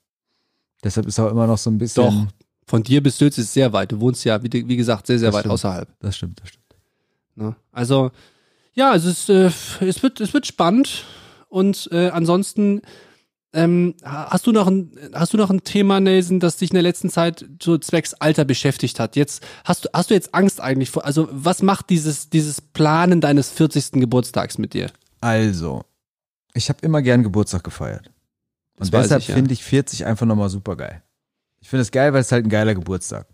Deshalb 0.84 1.08
ist 1.08 1.18
auch 1.18 1.28
immer 1.28 1.48
noch 1.48 1.58
so 1.58 1.70
ein 1.70 1.78
bisschen. 1.78 2.04
Doch. 2.04 2.26
Von 2.68 2.84
dir 2.84 3.02
bis 3.02 3.18
Sülz 3.18 3.36
ist 3.36 3.52
sehr 3.52 3.72
weit. 3.72 3.90
Du 3.90 3.98
wohnst 3.98 4.24
ja, 4.24 4.40
wie, 4.44 4.52
wie 4.68 4.76
gesagt, 4.76 5.08
sehr, 5.08 5.18
sehr 5.18 5.30
Das 5.30 5.34
weit 5.34 5.40
stimmt. 5.40 5.52
außerhalb. 5.54 5.88
Das 5.98 6.16
stimmt, 6.16 6.40
das 6.40 6.50
stimmt. 6.50 6.66
Ne? 7.34 7.56
Also, 7.72 8.12
Ja, 8.74 8.94
es, 8.94 9.28
äh, 9.28 9.50
es, 9.80 10.02
wird, 10.04 10.20
es 10.20 10.32
wird 10.32 10.46
spannend. 10.46 11.04
Und 11.48 11.88
äh, 11.90 12.10
ansonsten 12.10 12.82
ähm, 13.52 13.94
hast 14.04 14.46
du 14.46 14.52
noch 14.52 14.68
ein, 14.68 14.92
hast 15.12 15.32
du 15.32 15.36
noch 15.36 15.50
ein 15.50 15.64
Thema, 15.64 15.98
Nelson, 15.98 16.38
das 16.38 16.56
dich 16.56 16.70
in 16.70 16.74
der 16.74 16.82
letzten 16.82 17.10
Zeit 17.10 17.44
so 17.60 17.78
zwecks 17.78 18.14
Alter 18.14 18.44
beschäftigt 18.44 19.00
hat? 19.00 19.16
Jetzt 19.16 19.44
hast 19.64 19.84
du, 19.84 19.88
hast 19.92 20.10
du 20.10 20.14
jetzt 20.14 20.34
Angst 20.34 20.60
eigentlich 20.60 20.90
vor, 20.90 21.04
also 21.04 21.28
was 21.32 21.62
macht 21.62 21.90
dieses, 21.90 22.30
dieses 22.30 22.60
Planen 22.60 23.20
deines 23.20 23.50
40. 23.50 23.92
Geburtstags 23.92 24.58
mit 24.58 24.74
dir? 24.74 24.90
Also, 25.20 25.84
ich 26.54 26.68
habe 26.68 26.78
immer 26.82 27.02
gern 27.02 27.22
Geburtstag 27.22 27.64
gefeiert. 27.64 28.10
Und 28.76 28.92
deshalb 28.92 29.22
ja. 29.24 29.34
finde 29.34 29.52
ich 29.52 29.64
40 29.64 30.06
einfach 30.06 30.26
nochmal 30.26 30.48
super 30.48 30.76
geil. 30.76 31.02
Ich 31.60 31.68
finde 31.68 31.82
es 31.82 31.90
geil, 31.90 32.12
weil 32.12 32.22
es 32.22 32.32
halt 32.32 32.46
ein 32.46 32.50
geiler 32.50 32.74
Geburtstag. 32.74 33.26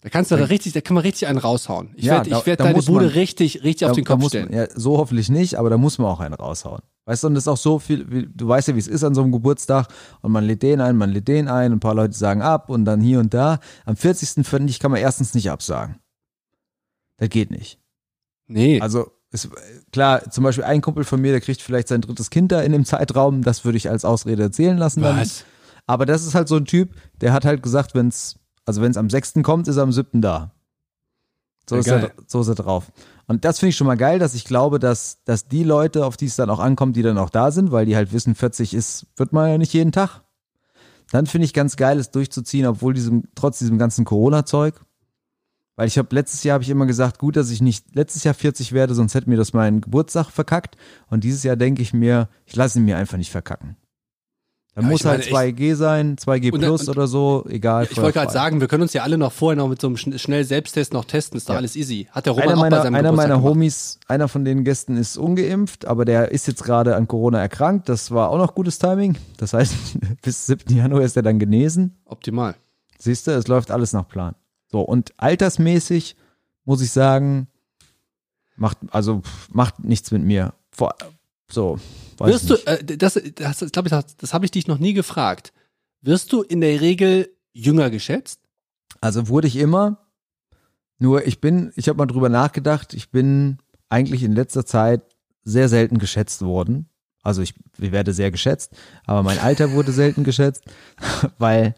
Da 0.00 0.10
kannst 0.10 0.30
du 0.30 0.36
da 0.36 0.44
richtig, 0.44 0.74
da 0.74 0.80
kann 0.80 0.94
man 0.94 1.02
richtig 1.02 1.26
einen 1.26 1.38
raushauen. 1.38 1.90
Ich 1.96 2.04
Ja, 2.04 2.14
werde 2.14 2.30
da- 2.30 2.38
ich 2.38 2.46
werd 2.46 2.60
da 2.60 2.64
deine 2.64 2.82
Bude 2.82 3.06
man- 3.06 3.14
richtig, 3.14 3.64
richtig 3.64 3.88
auf 3.88 3.96
den 3.96 4.04
Kopf 4.04 4.20
muss 4.20 4.28
stellen. 4.30 4.52
Ja, 4.52 4.68
so 4.72 4.96
hoffentlich 4.96 5.28
nicht, 5.28 5.56
aber 5.56 5.70
da 5.70 5.76
muss 5.76 5.98
man 5.98 6.06
auch 6.08 6.20
einen 6.20 6.34
raushauen. 6.34 6.82
Weißt 7.06 7.24
du, 7.24 7.26
und 7.28 7.34
das 7.34 7.44
ist 7.44 7.48
auch 7.48 7.56
so 7.56 7.78
viel, 7.80 8.08
wie, 8.10 8.28
du 8.32 8.46
weißt 8.46 8.68
ja, 8.68 8.74
wie 8.74 8.78
es 8.78 8.86
ist 8.86 9.02
an 9.02 9.14
so 9.14 9.22
einem 9.22 9.32
Geburtstag 9.32 9.88
und 10.20 10.30
man 10.30 10.44
lädt 10.44 10.62
den 10.62 10.80
ein, 10.80 10.96
man 10.96 11.10
lädt 11.10 11.26
den 11.26 11.48
ein, 11.48 11.72
ein 11.72 11.80
paar 11.80 11.94
Leute 11.94 12.16
sagen 12.16 12.42
ab 12.42 12.68
und 12.70 12.84
dann 12.84 13.00
hier 13.00 13.18
und 13.18 13.34
da. 13.34 13.58
Am 13.86 13.96
40. 13.96 14.46
finde 14.46 14.70
ich, 14.70 14.78
kann 14.78 14.90
man 14.92 15.00
erstens 15.00 15.34
nicht 15.34 15.50
absagen. 15.50 15.96
Das 17.16 17.28
geht 17.30 17.50
nicht. 17.50 17.80
Nee. 18.46 18.80
Also, 18.80 19.10
es, 19.32 19.48
klar, 19.92 20.30
zum 20.30 20.44
Beispiel 20.44 20.64
ein 20.64 20.80
Kumpel 20.80 21.04
von 21.04 21.20
mir, 21.20 21.32
der 21.32 21.40
kriegt 21.40 21.60
vielleicht 21.60 21.88
sein 21.88 22.00
drittes 22.02 22.30
Kind 22.30 22.52
da 22.52 22.60
in 22.62 22.72
dem 22.72 22.84
Zeitraum, 22.84 23.42
das 23.42 23.64
würde 23.64 23.76
ich 23.78 23.90
als 23.90 24.04
Ausrede 24.04 24.44
erzählen 24.44 24.78
lassen. 24.78 25.02
Dann. 25.02 25.18
was? 25.18 25.44
Aber 25.86 26.06
das 26.06 26.24
ist 26.24 26.34
halt 26.34 26.46
so 26.48 26.56
ein 26.56 26.66
Typ, 26.66 26.94
der 27.20 27.32
hat 27.32 27.44
halt 27.44 27.62
gesagt, 27.62 27.94
wenn 27.94 28.08
es, 28.08 28.36
also 28.68 28.82
wenn 28.82 28.90
es 28.90 28.98
am 28.98 29.08
6. 29.08 29.34
kommt, 29.42 29.66
ist 29.66 29.78
er 29.78 29.82
am 29.82 29.92
7. 29.92 30.20
da. 30.20 30.52
So, 31.68 31.76
Ja, 31.76 31.80
ist 31.80 31.88
er, 31.88 32.12
so 32.26 32.40
ist 32.42 32.48
er 32.48 32.54
drauf. 32.54 32.92
Und 33.26 33.44
das 33.44 33.58
finde 33.58 33.70
ich 33.70 33.76
schon 33.76 33.86
mal 33.86 33.96
geil, 33.96 34.18
dass 34.18 34.34
ich 34.34 34.44
glaube, 34.44 34.78
dass, 34.78 35.22
dass 35.24 35.48
die 35.48 35.64
Leute, 35.64 36.04
auf 36.04 36.16
die 36.16 36.26
es 36.26 36.36
dann 36.36 36.50
auch 36.50 36.60
ankommt, 36.60 36.94
die 36.94 37.02
dann 37.02 37.18
auch 37.18 37.30
da 37.30 37.50
sind, 37.50 37.72
weil 37.72 37.86
die 37.86 37.96
halt 37.96 38.12
wissen, 38.12 38.34
40 38.34 38.74
ist, 38.74 39.06
wird 39.16 39.32
man 39.32 39.50
ja 39.50 39.58
nicht 39.58 39.72
jeden 39.72 39.92
Tag. 39.92 40.22
Dann 41.10 41.26
finde 41.26 41.46
ich 41.46 41.54
ganz 41.54 41.76
geil, 41.76 41.98
es 41.98 42.10
durchzuziehen, 42.10 42.66
obwohl 42.66 42.92
diesem, 42.92 43.24
trotz 43.34 43.58
diesem 43.58 43.78
ganzen 43.78 44.04
Corona-Zeug. 44.04 44.74
Weil 45.76 45.88
ich 45.88 45.96
habe 45.96 46.14
letztes 46.14 46.42
Jahr 46.44 46.54
habe 46.54 46.64
ich 46.64 46.70
immer 46.70 46.86
gesagt, 46.86 47.18
gut, 47.18 47.36
dass 47.36 47.50
ich 47.50 47.62
nicht 47.62 47.94
letztes 47.94 48.24
Jahr 48.24 48.34
40 48.34 48.72
werde, 48.72 48.94
sonst 48.94 49.14
hätte 49.14 49.30
mir 49.30 49.38
das 49.38 49.54
meinen 49.54 49.80
Geburtstag 49.80 50.30
verkackt. 50.30 50.76
Und 51.08 51.24
dieses 51.24 51.42
Jahr 51.42 51.56
denke 51.56 51.80
ich 51.80 51.94
mir, 51.94 52.28
ich 52.44 52.56
lasse 52.56 52.78
ihn 52.78 52.84
mir 52.84 52.98
einfach 52.98 53.16
nicht 53.16 53.30
verkacken. 53.30 53.76
Ja, 54.80 54.86
muss 54.88 55.00
ich 55.00 55.04
meine, 55.06 55.18
halt 55.18 55.28
2G 55.56 55.74
sein, 55.74 56.16
2G 56.16 56.52
Und- 56.52 56.60
plus 56.60 56.82
und- 56.82 56.96
oder 56.96 57.06
so, 57.06 57.44
egal. 57.48 57.86
Ich 57.90 57.96
wollte 57.96 58.12
gerade 58.18 58.32
sagen, 58.32 58.60
wir 58.60 58.68
können 58.68 58.82
uns 58.82 58.92
ja 58.92 59.02
alle 59.02 59.18
noch 59.18 59.32
vorher 59.32 59.56
noch 59.56 59.68
mit 59.68 59.80
so 59.80 59.86
einem 59.88 59.96
schn- 59.96 60.18
schnell 60.18 60.44
Selbsttest 60.44 60.92
noch 60.92 61.04
testen, 61.04 61.36
ist 61.36 61.48
doch 61.48 61.54
Ja. 61.54 61.58
alles 61.58 61.74
easy. 61.76 62.06
Hat 62.12 62.26
der 62.26 62.32
Roman 62.32 62.48
Einer 62.50 62.56
auch 62.56 62.60
bei 62.62 62.70
meiner, 62.70 62.82
seinem 62.82 62.94
einer 62.94 63.02
Geburtstag 63.10 63.28
meiner 63.28 63.40
gemacht. 63.40 63.50
Homies, 63.56 63.98
einer 64.08 64.28
von 64.28 64.44
den 64.44 64.64
Gästen 64.64 64.96
ist 64.96 65.16
ungeimpft, 65.16 65.86
aber 65.86 66.04
der 66.04 66.30
ist 66.30 66.46
jetzt 66.46 66.62
gerade 66.64 66.96
an 66.96 67.08
Corona 67.08 67.40
erkrankt. 67.40 67.88
Das 67.88 68.10
war 68.10 68.30
auch 68.30 68.38
noch 68.38 68.54
gutes 68.54 68.78
Timing. 68.78 69.16
Das 69.36 69.52
heißt, 69.52 69.74
bis 70.22 70.46
7. 70.46 70.76
Januar 70.76 71.02
ist 71.02 71.16
er 71.16 71.22
dann 71.22 71.38
genesen. 71.38 71.96
Optimal. 72.04 72.54
Siehst 72.98 73.26
du, 73.26 73.32
es 73.32 73.48
läuft 73.48 73.70
alles 73.70 73.92
nach 73.92 74.06
Plan. 74.08 74.34
So, 74.70 74.80
und 74.82 75.12
altersmäßig 75.16 76.16
muss 76.64 76.82
ich 76.82 76.90
sagen, 76.92 77.48
macht, 78.56 78.78
also 78.90 79.22
macht 79.50 79.82
nichts 79.84 80.10
mit 80.10 80.22
mir. 80.22 80.52
Vor, 80.70 80.94
so, 81.50 81.78
Wirst 82.18 82.44
ich 82.44 82.48
du, 82.48 82.54
nicht. 82.54 82.90
äh, 82.90 82.96
das, 82.96 83.14
das, 83.34 83.62
ich 83.62 83.72
glaube, 83.72 83.88
das, 83.88 84.16
das 84.16 84.34
habe 84.34 84.44
ich 84.44 84.50
dich 84.50 84.66
noch 84.66 84.78
nie 84.78 84.92
gefragt. 84.92 85.52
Wirst 86.00 86.32
du 86.32 86.42
in 86.42 86.60
der 86.60 86.80
Regel 86.80 87.28
jünger 87.52 87.90
geschätzt? 87.90 88.40
Also 89.00 89.28
wurde 89.28 89.48
ich 89.48 89.56
immer. 89.56 90.06
Nur 90.98 91.26
ich 91.26 91.40
bin, 91.40 91.72
ich 91.76 91.88
habe 91.88 91.98
mal 91.98 92.06
drüber 92.06 92.28
nachgedacht, 92.28 92.92
ich 92.92 93.10
bin 93.10 93.58
eigentlich 93.88 94.22
in 94.24 94.32
letzter 94.32 94.66
Zeit 94.66 95.02
sehr 95.44 95.68
selten 95.68 95.98
geschätzt 95.98 96.42
worden. 96.42 96.88
Also 97.22 97.42
ich, 97.42 97.54
ich 97.78 97.92
werde 97.92 98.12
sehr 98.12 98.30
geschätzt, 98.30 98.72
aber 99.04 99.22
mein 99.22 99.38
Alter 99.38 99.72
wurde 99.72 99.92
selten 99.92 100.24
geschätzt, 100.24 100.64
weil 101.38 101.74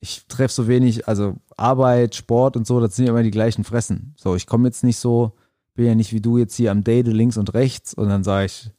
ich 0.00 0.26
treffe 0.26 0.52
so 0.54 0.68
wenig, 0.68 1.06
also 1.08 1.36
Arbeit, 1.56 2.14
Sport 2.14 2.56
und 2.56 2.66
so, 2.66 2.80
das 2.80 2.96
sind 2.96 3.06
ja 3.06 3.12
immer 3.12 3.22
die 3.22 3.30
gleichen 3.30 3.64
Fressen. 3.64 4.14
So, 4.18 4.34
ich 4.36 4.46
komme 4.46 4.68
jetzt 4.68 4.84
nicht 4.84 4.98
so, 4.98 5.32
bin 5.74 5.86
ja 5.86 5.94
nicht 5.94 6.12
wie 6.12 6.20
du 6.20 6.38
jetzt 6.38 6.54
hier 6.56 6.70
am 6.70 6.84
Date 6.84 7.06
links 7.08 7.36
und 7.36 7.54
rechts 7.54 7.94
und 7.94 8.08
dann 8.08 8.24
sage 8.24 8.46
ich, 8.46 8.70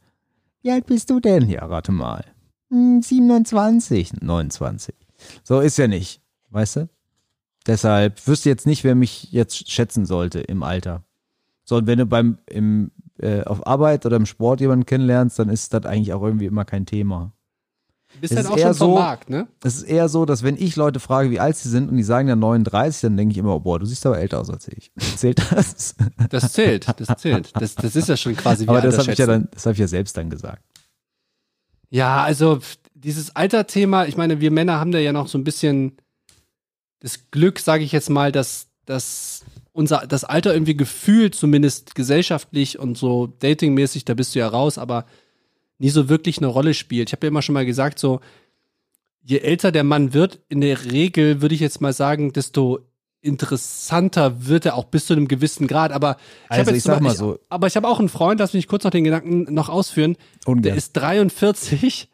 wie 0.67 0.71
alt 0.73 0.85
bist 0.85 1.09
du 1.09 1.21
denn? 1.21 1.49
Ja, 1.49 1.65
rate 1.65 1.93
mal. 1.93 2.25
Hm, 2.71 3.01
27, 3.01 4.21
29. 4.21 4.93
So 5.41 5.61
ist 5.61 5.77
ja 5.77 5.87
nicht, 5.87 6.21
weißt 6.49 6.75
du? 6.75 6.89
Deshalb 7.65 8.27
wüsste 8.27 8.49
jetzt 8.49 8.65
nicht, 8.65 8.83
wer 8.83 8.93
mich 8.93 9.31
jetzt 9.31 9.71
schätzen 9.71 10.05
sollte 10.05 10.39
im 10.41 10.63
Alter. 10.63 11.05
So, 11.63 11.77
und 11.77 11.87
wenn 11.87 11.99
du 11.99 12.05
beim 12.05 12.39
im, 12.49 12.91
äh, 13.17 13.45
auf 13.45 13.65
Arbeit 13.65 14.05
oder 14.05 14.17
im 14.17 14.25
Sport 14.25 14.59
jemanden 14.59 14.85
kennenlernst, 14.85 15.39
dann 15.39 15.47
ist 15.47 15.73
das 15.73 15.85
eigentlich 15.85 16.11
auch 16.11 16.21
irgendwie 16.21 16.47
immer 16.47 16.65
kein 16.65 16.85
Thema. 16.85 17.31
Bist 18.21 18.33
Es 18.33 18.37
halt 18.39 18.47
auch 18.47 18.57
eher 18.57 18.67
schon 18.69 18.75
vom 18.75 18.87
so- 18.91 18.95
Markt, 18.95 19.29
ne? 19.29 19.47
Es 19.63 19.75
ist 19.77 19.83
eher 19.83 20.09
so, 20.09 20.25
dass 20.25 20.43
wenn 20.43 20.57
ich 20.57 20.75
Leute 20.75 20.99
frage, 20.99 21.29
wie 21.31 21.39
alt 21.39 21.55
sie 21.55 21.69
sind 21.69 21.89
und 21.89 21.97
die 21.97 22.03
sagen 22.03 22.27
dann 22.27 22.39
39, 22.39 23.01
dann 23.01 23.17
denke 23.17 23.31
ich 23.33 23.37
immer, 23.37 23.55
oh, 23.55 23.59
boah, 23.59 23.79
du 23.79 23.85
siehst 23.85 24.05
aber 24.05 24.17
älter 24.19 24.39
aus 24.39 24.49
als 24.49 24.67
ich. 24.67 24.91
Zählt 25.15 25.39
das? 25.51 25.95
Das 26.29 26.53
zählt, 26.53 26.87
das 26.99 27.17
zählt. 27.19 27.51
Das, 27.59 27.75
das 27.75 27.95
ist 27.95 28.09
ja 28.09 28.17
schon 28.17 28.35
quasi 28.35 28.65
wie 28.65 28.69
aber 28.69 28.81
das 28.81 28.97
habe 28.97 29.11
ich 29.11 29.17
ja 29.17 29.25
Altersschätzen. 29.25 29.43
dann, 29.43 29.49
das 29.53 29.65
habe 29.65 29.73
ich 29.73 29.79
ja 29.79 29.87
selbst 29.87 30.17
dann 30.17 30.29
gesagt. 30.29 30.63
Ja, 31.89 32.23
also 32.23 32.59
dieses 32.93 33.35
Alterthema, 33.35 34.05
ich 34.05 34.17
meine, 34.17 34.41
wir 34.41 34.51
Männer 34.51 34.79
haben 34.79 34.91
da 34.91 34.99
ja 34.99 35.13
noch 35.13 35.27
so 35.27 35.37
ein 35.37 35.43
bisschen 35.43 35.97
das 36.99 37.29
Glück, 37.31 37.59
sage 37.59 37.83
ich 37.83 37.91
jetzt 37.91 38.09
mal, 38.09 38.31
dass, 38.31 38.67
dass 38.85 39.45
unser 39.71 40.07
das 40.07 40.23
Alter 40.23 40.53
irgendwie 40.53 40.75
gefühlt, 40.75 41.35
zumindest 41.35 41.93
gesellschaftlich 41.93 42.79
und 42.79 42.97
so 42.97 43.27
datingmäßig, 43.27 44.05
da 44.05 44.15
bist 44.15 44.33
du 44.33 44.39
ja 44.39 44.47
raus, 44.47 44.77
aber 44.79 45.05
nie 45.79 45.89
so 45.89 46.09
wirklich 46.09 46.37
eine 46.37 46.47
Rolle 46.47 46.73
spielt. 46.73 47.09
Ich 47.09 47.13
habe 47.13 47.25
ja 47.25 47.29
immer 47.29 47.41
schon 47.41 47.53
mal 47.53 47.65
gesagt, 47.65 47.99
so 47.99 48.19
je 49.21 49.39
älter 49.39 49.71
der 49.71 49.83
Mann 49.83 50.13
wird, 50.13 50.39
in 50.49 50.61
der 50.61 50.85
Regel 50.91 51.41
würde 51.41 51.53
ich 51.55 51.61
jetzt 51.61 51.81
mal 51.81 51.93
sagen, 51.93 52.33
desto 52.33 52.79
interessanter 53.21 54.47
wird 54.47 54.65
er 54.65 54.75
auch 54.75 54.85
bis 54.85 55.05
zu 55.05 55.13
einem 55.13 55.27
gewissen 55.27 55.67
Grad. 55.67 55.91
Aber 55.91 56.17
ich 56.45 56.51
Also 56.51 56.59
habe 56.61 56.69
jetzt 56.71 56.77
ich 56.77 56.83
sag 56.83 57.01
mal 57.01 57.09
Beispiel- 57.09 57.17
so- 57.19 57.39
aber 57.49 57.67
ich 57.67 57.75
habe 57.75 57.87
auch 57.87 57.99
einen 57.99 58.09
Freund, 58.09 58.39
lass 58.39 58.53
mich 58.53 58.67
kurz 58.67 58.83
noch 58.83 58.91
den 58.91 59.03
Gedanken 59.03 59.53
noch 59.53 59.69
ausführen. 59.69 60.15
Der 60.45 60.53
Ungern. 60.53 60.77
ist 60.77 60.93
43 60.93 62.09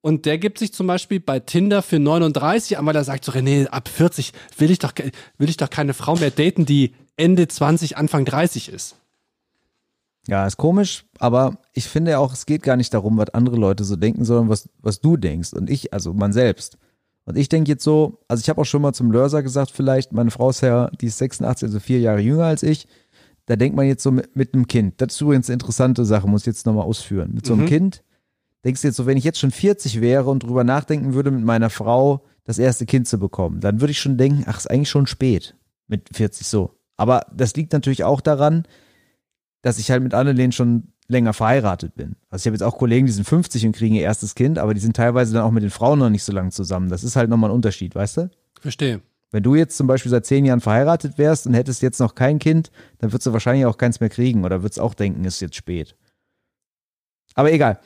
und 0.00 0.24
der 0.24 0.38
gibt 0.38 0.58
sich 0.58 0.72
zum 0.72 0.86
Beispiel 0.86 1.20
bei 1.20 1.40
Tinder 1.40 1.82
für 1.82 1.98
39 1.98 2.78
an, 2.78 2.86
weil 2.86 2.96
er 2.96 3.04
sagt 3.04 3.24
so, 3.24 3.32
René, 3.32 3.66
ab 3.66 3.88
40 3.88 4.32
will 4.56 4.70
ich 4.70 4.78
doch, 4.78 4.92
will 5.38 5.48
ich 5.50 5.56
doch 5.56 5.68
keine 5.70 5.94
Frau 5.94 6.16
mehr 6.16 6.30
daten, 6.30 6.64
die 6.64 6.92
Ende 7.16 7.48
20, 7.48 7.96
Anfang 7.96 8.24
30 8.24 8.68
ist. 8.68 8.96
Ja, 10.28 10.46
ist 10.46 10.56
komisch, 10.56 11.06
aber 11.18 11.58
ich 11.72 11.86
finde 11.86 12.18
auch, 12.18 12.32
es 12.32 12.46
geht 12.46 12.62
gar 12.62 12.76
nicht 12.76 12.92
darum, 12.92 13.16
was 13.16 13.30
andere 13.30 13.56
Leute 13.56 13.84
so 13.84 13.94
denken, 13.96 14.24
sondern 14.24 14.48
was, 14.48 14.68
was 14.80 15.00
du 15.00 15.16
denkst 15.16 15.52
und 15.52 15.70
ich, 15.70 15.92
also 15.92 16.12
man 16.14 16.32
selbst. 16.32 16.78
Und 17.26 17.36
ich 17.36 17.48
denke 17.48 17.70
jetzt 17.70 17.84
so, 17.84 18.20
also 18.28 18.40
ich 18.40 18.48
habe 18.48 18.60
auch 18.60 18.64
schon 18.64 18.82
mal 18.82 18.92
zum 18.92 19.10
Lörser 19.12 19.42
gesagt, 19.42 19.70
vielleicht, 19.70 20.12
meine 20.12 20.30
Frau 20.30 20.50
ist 20.50 20.62
ja, 20.62 20.90
die 21.00 21.06
ist 21.06 21.18
86, 21.18 21.68
also 21.68 21.80
vier 21.80 22.00
Jahre 22.00 22.20
jünger 22.20 22.44
als 22.44 22.62
ich. 22.62 22.86
Da 23.46 23.54
denkt 23.56 23.76
man 23.76 23.86
jetzt 23.86 24.02
so 24.02 24.10
mit, 24.10 24.34
mit 24.34 24.54
einem 24.54 24.66
Kind. 24.66 25.00
Das 25.00 25.14
ist 25.14 25.20
übrigens 25.20 25.48
eine 25.48 25.54
interessante 25.54 26.04
Sache, 26.04 26.28
muss 26.28 26.42
ich 26.42 26.46
jetzt 26.46 26.66
nochmal 26.66 26.84
ausführen. 26.84 27.32
Mit 27.32 27.46
so 27.46 27.52
einem 27.52 27.62
Mhm. 27.62 27.68
Kind 27.68 28.02
denkst 28.64 28.82
du 28.82 28.88
jetzt 28.88 28.96
so, 28.96 29.06
wenn 29.06 29.16
ich 29.16 29.24
jetzt 29.24 29.38
schon 29.38 29.52
40 29.52 30.00
wäre 30.00 30.28
und 30.30 30.42
drüber 30.42 30.64
nachdenken 30.64 31.14
würde, 31.14 31.30
mit 31.30 31.44
meiner 31.44 31.70
Frau 31.70 32.24
das 32.44 32.58
erste 32.58 32.86
Kind 32.86 33.06
zu 33.06 33.18
bekommen, 33.18 33.60
dann 33.60 33.80
würde 33.80 33.92
ich 33.92 34.00
schon 34.00 34.18
denken, 34.18 34.44
ach, 34.46 34.58
ist 34.58 34.70
eigentlich 34.70 34.90
schon 34.90 35.06
spät 35.06 35.56
mit 35.86 36.08
40 36.12 36.46
so. 36.46 36.72
Aber 36.96 37.26
das 37.32 37.54
liegt 37.54 37.72
natürlich 37.72 38.02
auch 38.04 38.20
daran, 38.20 38.66
dass 39.66 39.80
ich 39.80 39.90
halt 39.90 40.00
mit 40.00 40.14
Annelene 40.14 40.52
schon 40.52 40.92
länger 41.08 41.32
verheiratet 41.32 41.96
bin. 41.96 42.14
Also 42.30 42.42
ich 42.42 42.46
habe 42.46 42.54
jetzt 42.54 42.62
auch 42.62 42.78
Kollegen, 42.78 43.06
die 43.06 43.12
sind 43.12 43.24
50 43.24 43.66
und 43.66 43.72
kriegen 43.72 43.96
ihr 43.96 44.02
erstes 44.02 44.36
Kind, 44.36 44.60
aber 44.60 44.74
die 44.74 44.80
sind 44.80 44.94
teilweise 44.94 45.34
dann 45.34 45.42
auch 45.42 45.50
mit 45.50 45.64
den 45.64 45.70
Frauen 45.70 45.98
noch 45.98 46.08
nicht 46.08 46.22
so 46.22 46.32
lange 46.32 46.50
zusammen. 46.50 46.88
Das 46.88 47.02
ist 47.02 47.16
halt 47.16 47.28
nochmal 47.28 47.50
ein 47.50 47.54
Unterschied, 47.54 47.96
weißt 47.96 48.16
du? 48.18 48.30
Verstehe. 48.60 49.00
Wenn 49.32 49.42
du 49.42 49.56
jetzt 49.56 49.76
zum 49.76 49.88
Beispiel 49.88 50.10
seit 50.10 50.24
zehn 50.24 50.44
Jahren 50.44 50.60
verheiratet 50.60 51.18
wärst 51.18 51.48
und 51.48 51.54
hättest 51.54 51.82
jetzt 51.82 51.98
noch 51.98 52.14
kein 52.14 52.38
Kind, 52.38 52.70
dann 52.98 53.10
würdest 53.10 53.26
du 53.26 53.32
wahrscheinlich 53.32 53.66
auch 53.66 53.76
keins 53.76 53.98
mehr 53.98 54.08
kriegen 54.08 54.44
oder 54.44 54.62
würdest 54.62 54.78
auch 54.78 54.94
denken, 54.94 55.24
ist 55.24 55.40
jetzt 55.40 55.56
spät. 55.56 55.96
Aber 57.34 57.52
egal. 57.52 57.80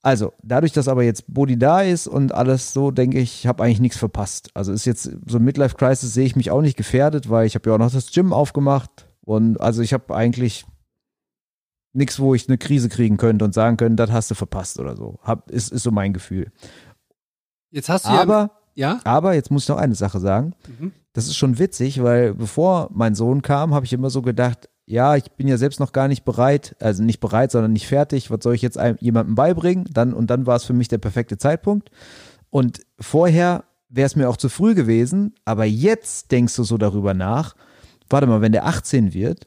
Also, 0.00 0.32
dadurch, 0.44 0.70
dass 0.70 0.86
aber 0.86 1.02
jetzt 1.02 1.24
Bodi 1.26 1.58
da 1.58 1.82
ist 1.82 2.06
und 2.06 2.32
alles 2.32 2.72
so, 2.72 2.92
denke 2.92 3.18
ich, 3.18 3.40
ich 3.40 3.46
habe 3.48 3.64
eigentlich 3.64 3.80
nichts 3.80 3.98
verpasst. 3.98 4.50
Also 4.54 4.72
ist 4.72 4.84
jetzt 4.84 5.10
so 5.26 5.38
ein 5.38 5.44
Midlife-Crisis 5.44 6.14
sehe 6.14 6.26
ich 6.26 6.36
mich 6.36 6.52
auch 6.52 6.60
nicht 6.60 6.76
gefährdet, 6.76 7.30
weil 7.30 7.46
ich 7.46 7.56
habe 7.56 7.68
ja 7.68 7.74
auch 7.74 7.80
noch 7.80 7.90
das 7.90 8.12
Gym 8.12 8.32
aufgemacht 8.32 9.08
und 9.22 9.60
also 9.60 9.82
ich 9.82 9.92
habe 9.92 10.14
eigentlich 10.14 10.66
nichts, 11.94 12.18
wo 12.20 12.34
ich 12.34 12.48
eine 12.48 12.58
Krise 12.58 12.88
kriegen 12.88 13.16
könnte 13.16 13.44
und 13.44 13.54
sagen 13.54 13.76
könnte, 13.76 13.96
das 13.96 14.12
hast 14.12 14.30
du 14.30 14.34
verpasst 14.34 14.78
oder 14.78 14.96
so. 14.96 15.18
Hab, 15.22 15.50
ist, 15.50 15.72
ist 15.72 15.82
so 15.82 15.90
mein 15.90 16.12
Gefühl. 16.12 16.52
Jetzt 17.70 17.88
hast 17.88 18.04
du 18.04 18.10
Aber 18.10 18.50
ja, 18.74 19.00
aber 19.04 19.34
jetzt 19.34 19.50
muss 19.50 19.64
ich 19.64 19.68
noch 19.68 19.78
eine 19.78 19.94
Sache 19.94 20.20
sagen. 20.20 20.54
Mhm. 20.78 20.92
Das 21.12 21.26
ist 21.26 21.36
schon 21.36 21.58
witzig, 21.58 22.02
weil 22.02 22.34
bevor 22.34 22.90
mein 22.92 23.14
Sohn 23.14 23.42
kam, 23.42 23.72
habe 23.72 23.86
ich 23.86 23.92
immer 23.92 24.10
so 24.10 24.20
gedacht, 24.20 24.68
ja, 24.86 25.16
ich 25.16 25.30
bin 25.32 25.48
ja 25.48 25.56
selbst 25.56 25.80
noch 25.80 25.92
gar 25.92 26.08
nicht 26.08 26.24
bereit, 26.24 26.76
also 26.80 27.02
nicht 27.02 27.20
bereit, 27.20 27.52
sondern 27.52 27.72
nicht 27.72 27.86
fertig. 27.86 28.30
Was 28.30 28.40
soll 28.42 28.54
ich 28.54 28.62
jetzt 28.62 28.76
einem, 28.76 28.98
jemandem 29.00 29.34
beibringen? 29.34 29.86
Dann, 29.90 30.12
und 30.12 30.28
dann 30.28 30.46
war 30.46 30.56
es 30.56 30.64
für 30.64 30.72
mich 30.72 30.88
der 30.88 30.98
perfekte 30.98 31.38
Zeitpunkt. 31.38 31.90
Und 32.50 32.80
vorher 32.98 33.64
wäre 33.88 34.06
es 34.06 34.16
mir 34.16 34.28
auch 34.28 34.36
zu 34.36 34.48
früh 34.48 34.74
gewesen, 34.74 35.34
aber 35.44 35.64
jetzt 35.64 36.32
denkst 36.32 36.56
du 36.56 36.64
so 36.64 36.76
darüber 36.76 37.14
nach, 37.14 37.54
warte 38.10 38.26
mal, 38.26 38.40
wenn 38.40 38.52
der 38.52 38.66
18 38.66 39.14
wird, 39.14 39.46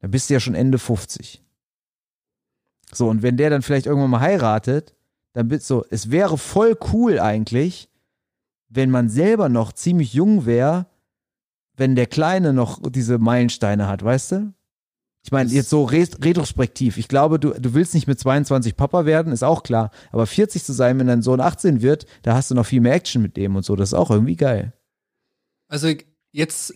dann 0.00 0.10
bist 0.10 0.28
du 0.28 0.34
ja 0.34 0.40
schon 0.40 0.54
Ende 0.54 0.78
50. 0.78 1.43
So, 2.96 3.08
und 3.08 3.22
wenn 3.22 3.36
der 3.36 3.50
dann 3.50 3.62
vielleicht 3.62 3.86
irgendwann 3.86 4.10
mal 4.10 4.20
heiratet, 4.20 4.94
dann 5.32 5.48
bist 5.48 5.66
so, 5.66 5.84
es 5.90 6.10
wäre 6.10 6.38
voll 6.38 6.76
cool 6.92 7.18
eigentlich, 7.18 7.88
wenn 8.68 8.90
man 8.90 9.08
selber 9.08 9.48
noch 9.48 9.72
ziemlich 9.72 10.14
jung 10.14 10.46
wäre, 10.46 10.86
wenn 11.76 11.96
der 11.96 12.06
Kleine 12.06 12.52
noch 12.52 12.80
diese 12.88 13.18
Meilensteine 13.18 13.88
hat, 13.88 14.04
weißt 14.04 14.32
du? 14.32 14.54
Ich 15.24 15.32
meine, 15.32 15.50
jetzt 15.50 15.70
so 15.70 15.84
retrospektiv. 15.84 16.98
Ich 16.98 17.08
glaube, 17.08 17.40
du, 17.40 17.54
du 17.54 17.72
willst 17.72 17.94
nicht 17.94 18.06
mit 18.06 18.20
22 18.20 18.76
Papa 18.76 19.06
werden, 19.06 19.32
ist 19.32 19.42
auch 19.42 19.62
klar. 19.62 19.90
Aber 20.12 20.26
40 20.26 20.62
zu 20.62 20.74
sein, 20.74 20.98
wenn 20.98 21.06
dein 21.06 21.22
Sohn 21.22 21.40
18 21.40 21.80
wird, 21.80 22.04
da 22.22 22.34
hast 22.34 22.50
du 22.50 22.54
noch 22.54 22.66
viel 22.66 22.82
mehr 22.82 22.92
Action 22.92 23.22
mit 23.22 23.36
dem 23.38 23.56
und 23.56 23.64
so. 23.64 23.74
Das 23.74 23.88
ist 23.88 23.94
auch 23.94 24.10
irgendwie 24.10 24.36
geil. 24.36 24.74
Also 25.66 25.88
jetzt, 26.30 26.74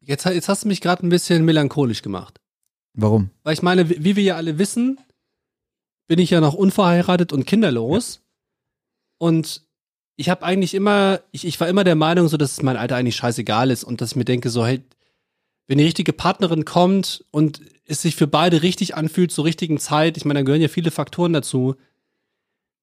jetzt, 0.00 0.24
jetzt 0.24 0.48
hast 0.48 0.64
du 0.64 0.68
mich 0.68 0.80
gerade 0.80 1.06
ein 1.06 1.10
bisschen 1.10 1.44
melancholisch 1.44 2.00
gemacht. 2.00 2.40
Warum? 2.94 3.30
Weil 3.42 3.52
ich 3.52 3.62
meine, 3.62 3.90
wie 3.90 4.16
wir 4.16 4.22
ja 4.22 4.36
alle 4.36 4.58
wissen, 4.58 4.98
bin 6.06 6.18
ich 6.18 6.30
ja 6.30 6.40
noch 6.40 6.54
unverheiratet 6.54 7.32
und 7.32 7.46
kinderlos. 7.46 8.16
Ja. 8.16 8.20
Und 9.18 9.62
ich 10.16 10.28
habe 10.28 10.44
eigentlich 10.44 10.74
immer, 10.74 11.20
ich, 11.32 11.44
ich 11.46 11.58
war 11.60 11.68
immer 11.68 11.84
der 11.84 11.96
Meinung, 11.96 12.28
so 12.28 12.36
dass 12.36 12.62
mein 12.62 12.76
Alter 12.76 12.96
eigentlich 12.96 13.16
scheißegal 13.16 13.70
ist 13.70 13.84
und 13.84 14.00
dass 14.00 14.10
ich 14.10 14.16
mir 14.16 14.24
denke, 14.24 14.50
so, 14.50 14.64
hey, 14.64 14.82
wenn 15.66 15.78
die 15.78 15.84
richtige 15.84 16.12
Partnerin 16.12 16.64
kommt 16.64 17.24
und 17.30 17.60
es 17.86 18.02
sich 18.02 18.16
für 18.16 18.26
beide 18.26 18.62
richtig 18.62 18.94
anfühlt 18.94 19.32
zur 19.32 19.44
richtigen 19.44 19.78
Zeit, 19.78 20.16
ich 20.16 20.24
meine, 20.24 20.40
da 20.40 20.44
gehören 20.44 20.60
ja 20.60 20.68
viele 20.68 20.90
Faktoren 20.90 21.32
dazu, 21.32 21.74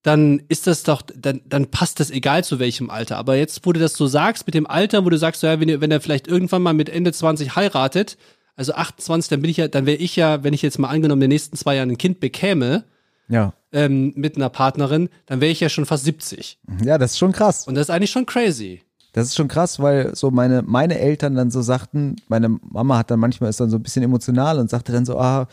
dann 0.03 0.41
ist 0.49 0.65
das 0.65 0.83
doch, 0.83 1.03
dann, 1.03 1.41
dann 1.45 1.69
passt 1.69 1.99
das 1.99 2.09
egal 2.09 2.43
zu 2.43 2.57
welchem 2.59 2.89
Alter. 2.89 3.17
Aber 3.17 3.35
jetzt, 3.35 3.65
wo 3.65 3.71
du 3.71 3.79
das 3.79 3.93
so 3.93 4.07
sagst, 4.07 4.47
mit 4.47 4.55
dem 4.55 4.65
Alter, 4.65 5.05
wo 5.05 5.09
du 5.09 5.17
sagst, 5.17 5.41
so, 5.41 5.47
ja, 5.47 5.59
wenn, 5.59 5.79
wenn 5.79 5.91
er 5.91 6.01
vielleicht 6.01 6.27
irgendwann 6.27 6.63
mal 6.63 6.73
mit 6.73 6.89
Ende 6.89 7.13
20 7.13 7.55
heiratet, 7.55 8.17
also 8.55 8.73
28, 8.73 9.29
dann 9.29 9.41
bin 9.41 9.51
ich 9.51 9.57
ja, 9.57 9.67
dann 9.67 9.85
wäre 9.85 9.97
ich 9.97 10.15
ja, 10.15 10.43
wenn 10.43 10.53
ich 10.53 10.63
jetzt 10.63 10.79
mal 10.79 10.89
angenommen 10.89 11.21
in 11.21 11.29
den 11.29 11.35
nächsten 11.35 11.55
zwei 11.55 11.75
Jahren 11.75 11.91
ein 11.91 11.97
Kind 11.97 12.19
bekäme, 12.19 12.83
ja. 13.31 13.53
ähm, 13.71 14.13
mit 14.15 14.35
einer 14.35 14.49
Partnerin, 14.49 15.09
dann 15.25 15.41
wäre 15.41 15.51
ich 15.51 15.59
ja 15.59 15.69
schon 15.69 15.85
fast 15.85 16.03
70. 16.03 16.59
Ja, 16.83 16.97
das 16.97 17.11
ist 17.11 17.17
schon 17.17 17.31
krass. 17.31 17.67
Und 17.67 17.75
das 17.75 17.83
ist 17.83 17.89
eigentlich 17.89 18.11
schon 18.11 18.25
crazy. 18.25 18.81
Das 19.13 19.27
ist 19.27 19.35
schon 19.35 19.47
krass, 19.47 19.79
weil 19.79 20.15
so 20.15 20.31
meine, 20.31 20.61
meine 20.61 20.97
Eltern 20.99 21.35
dann 21.35 21.51
so 21.51 21.61
sagten, 21.61 22.15
meine 22.27 22.49
Mama 22.49 22.97
hat 22.97 23.11
dann 23.11 23.19
manchmal 23.19 23.49
ist 23.49 23.59
dann 23.59 23.69
so 23.69 23.77
ein 23.77 23.83
bisschen 23.83 24.03
emotional 24.03 24.59
und 24.59 24.69
sagte 24.69 24.91
dann 24.91 25.05
so, 25.05 25.19
ah, 25.19 25.47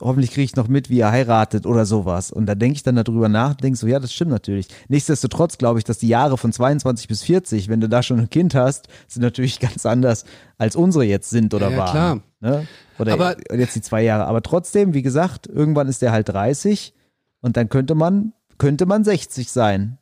hoffentlich 0.00 0.30
kriege 0.30 0.44
ich 0.44 0.56
noch 0.56 0.68
mit, 0.68 0.90
wie 0.90 1.00
er 1.00 1.10
heiratet 1.10 1.66
oder 1.66 1.86
sowas. 1.86 2.30
Und 2.30 2.46
da 2.46 2.54
denke 2.54 2.76
ich 2.76 2.82
dann 2.82 2.96
darüber 2.96 3.28
nach, 3.28 3.54
denke 3.54 3.78
so, 3.78 3.86
ja, 3.86 3.98
das 3.98 4.12
stimmt 4.12 4.30
natürlich. 4.30 4.68
Nichtsdestotrotz 4.88 5.58
glaube 5.58 5.78
ich, 5.78 5.84
dass 5.84 5.98
die 5.98 6.08
Jahre 6.08 6.38
von 6.38 6.52
22 6.52 7.08
bis 7.08 7.22
40, 7.22 7.68
wenn 7.68 7.80
du 7.80 7.88
da 7.88 8.02
schon 8.02 8.20
ein 8.20 8.30
Kind 8.30 8.54
hast, 8.54 8.88
sind 9.08 9.22
natürlich 9.22 9.60
ganz 9.60 9.86
anders, 9.86 10.24
als 10.58 10.76
unsere 10.76 11.04
jetzt 11.04 11.30
sind 11.30 11.52
oder 11.52 11.70
ja, 11.70 11.76
waren. 11.76 11.90
Klar. 11.90 12.20
Ne? 12.40 12.66
Oder 12.98 13.12
Aber, 13.14 13.36
jetzt 13.56 13.76
die 13.76 13.82
zwei 13.82 14.02
Jahre. 14.02 14.26
Aber 14.26 14.42
trotzdem, 14.42 14.94
wie 14.94 15.02
gesagt, 15.02 15.46
irgendwann 15.46 15.88
ist 15.88 16.02
der 16.02 16.12
halt 16.12 16.28
30 16.28 16.94
und 17.40 17.56
dann 17.56 17.68
könnte 17.68 17.94
man, 17.94 18.32
könnte 18.58 18.86
man 18.86 19.04
60 19.04 19.50
sein. 19.50 19.98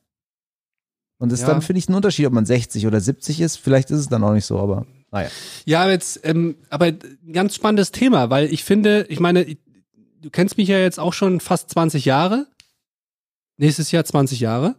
Und 1.19 1.33
das 1.33 1.41
ja. 1.41 1.47
ist 1.47 1.53
dann, 1.53 1.63
finde 1.63 1.79
ich, 1.79 1.89
ein 1.89 1.95
Unterschied, 1.95 2.27
ob 2.27 2.33
man 2.33 2.47
60 2.47 2.87
oder 2.87 3.01
70 3.01 3.41
ist. 3.41 3.57
Vielleicht 3.57 3.91
ist 3.91 3.99
es 3.99 4.09
dann 4.09 4.23
auch 4.23 4.33
nicht 4.33 4.47
so, 4.47 4.59
aber 4.59 4.87
naja. 5.11 5.31
Ja, 5.65 5.91
jetzt, 5.91 6.21
ähm, 6.25 6.57
aber 6.71 6.87
ein 6.87 6.99
ganz 7.33 7.55
spannendes 7.55 7.93
Thema, 7.93 8.31
weil 8.31 8.53
ich 8.53 8.63
finde, 8.65 9.07
ich 9.09 9.21
meine, 9.21 9.57
du 10.21 10.31
kennst 10.31 10.59
mich 10.59 10.69
ja 10.69 10.79
jetzt 10.79 11.01
auch 11.01 11.13
schon 11.13 11.41
fast 11.41 11.71
20 11.71 12.05
Jahre. 12.05 12.47
Nächstes 13.57 13.91
Jahr 13.91 14.05
20 14.05 14.41
Jahre. 14.41 14.77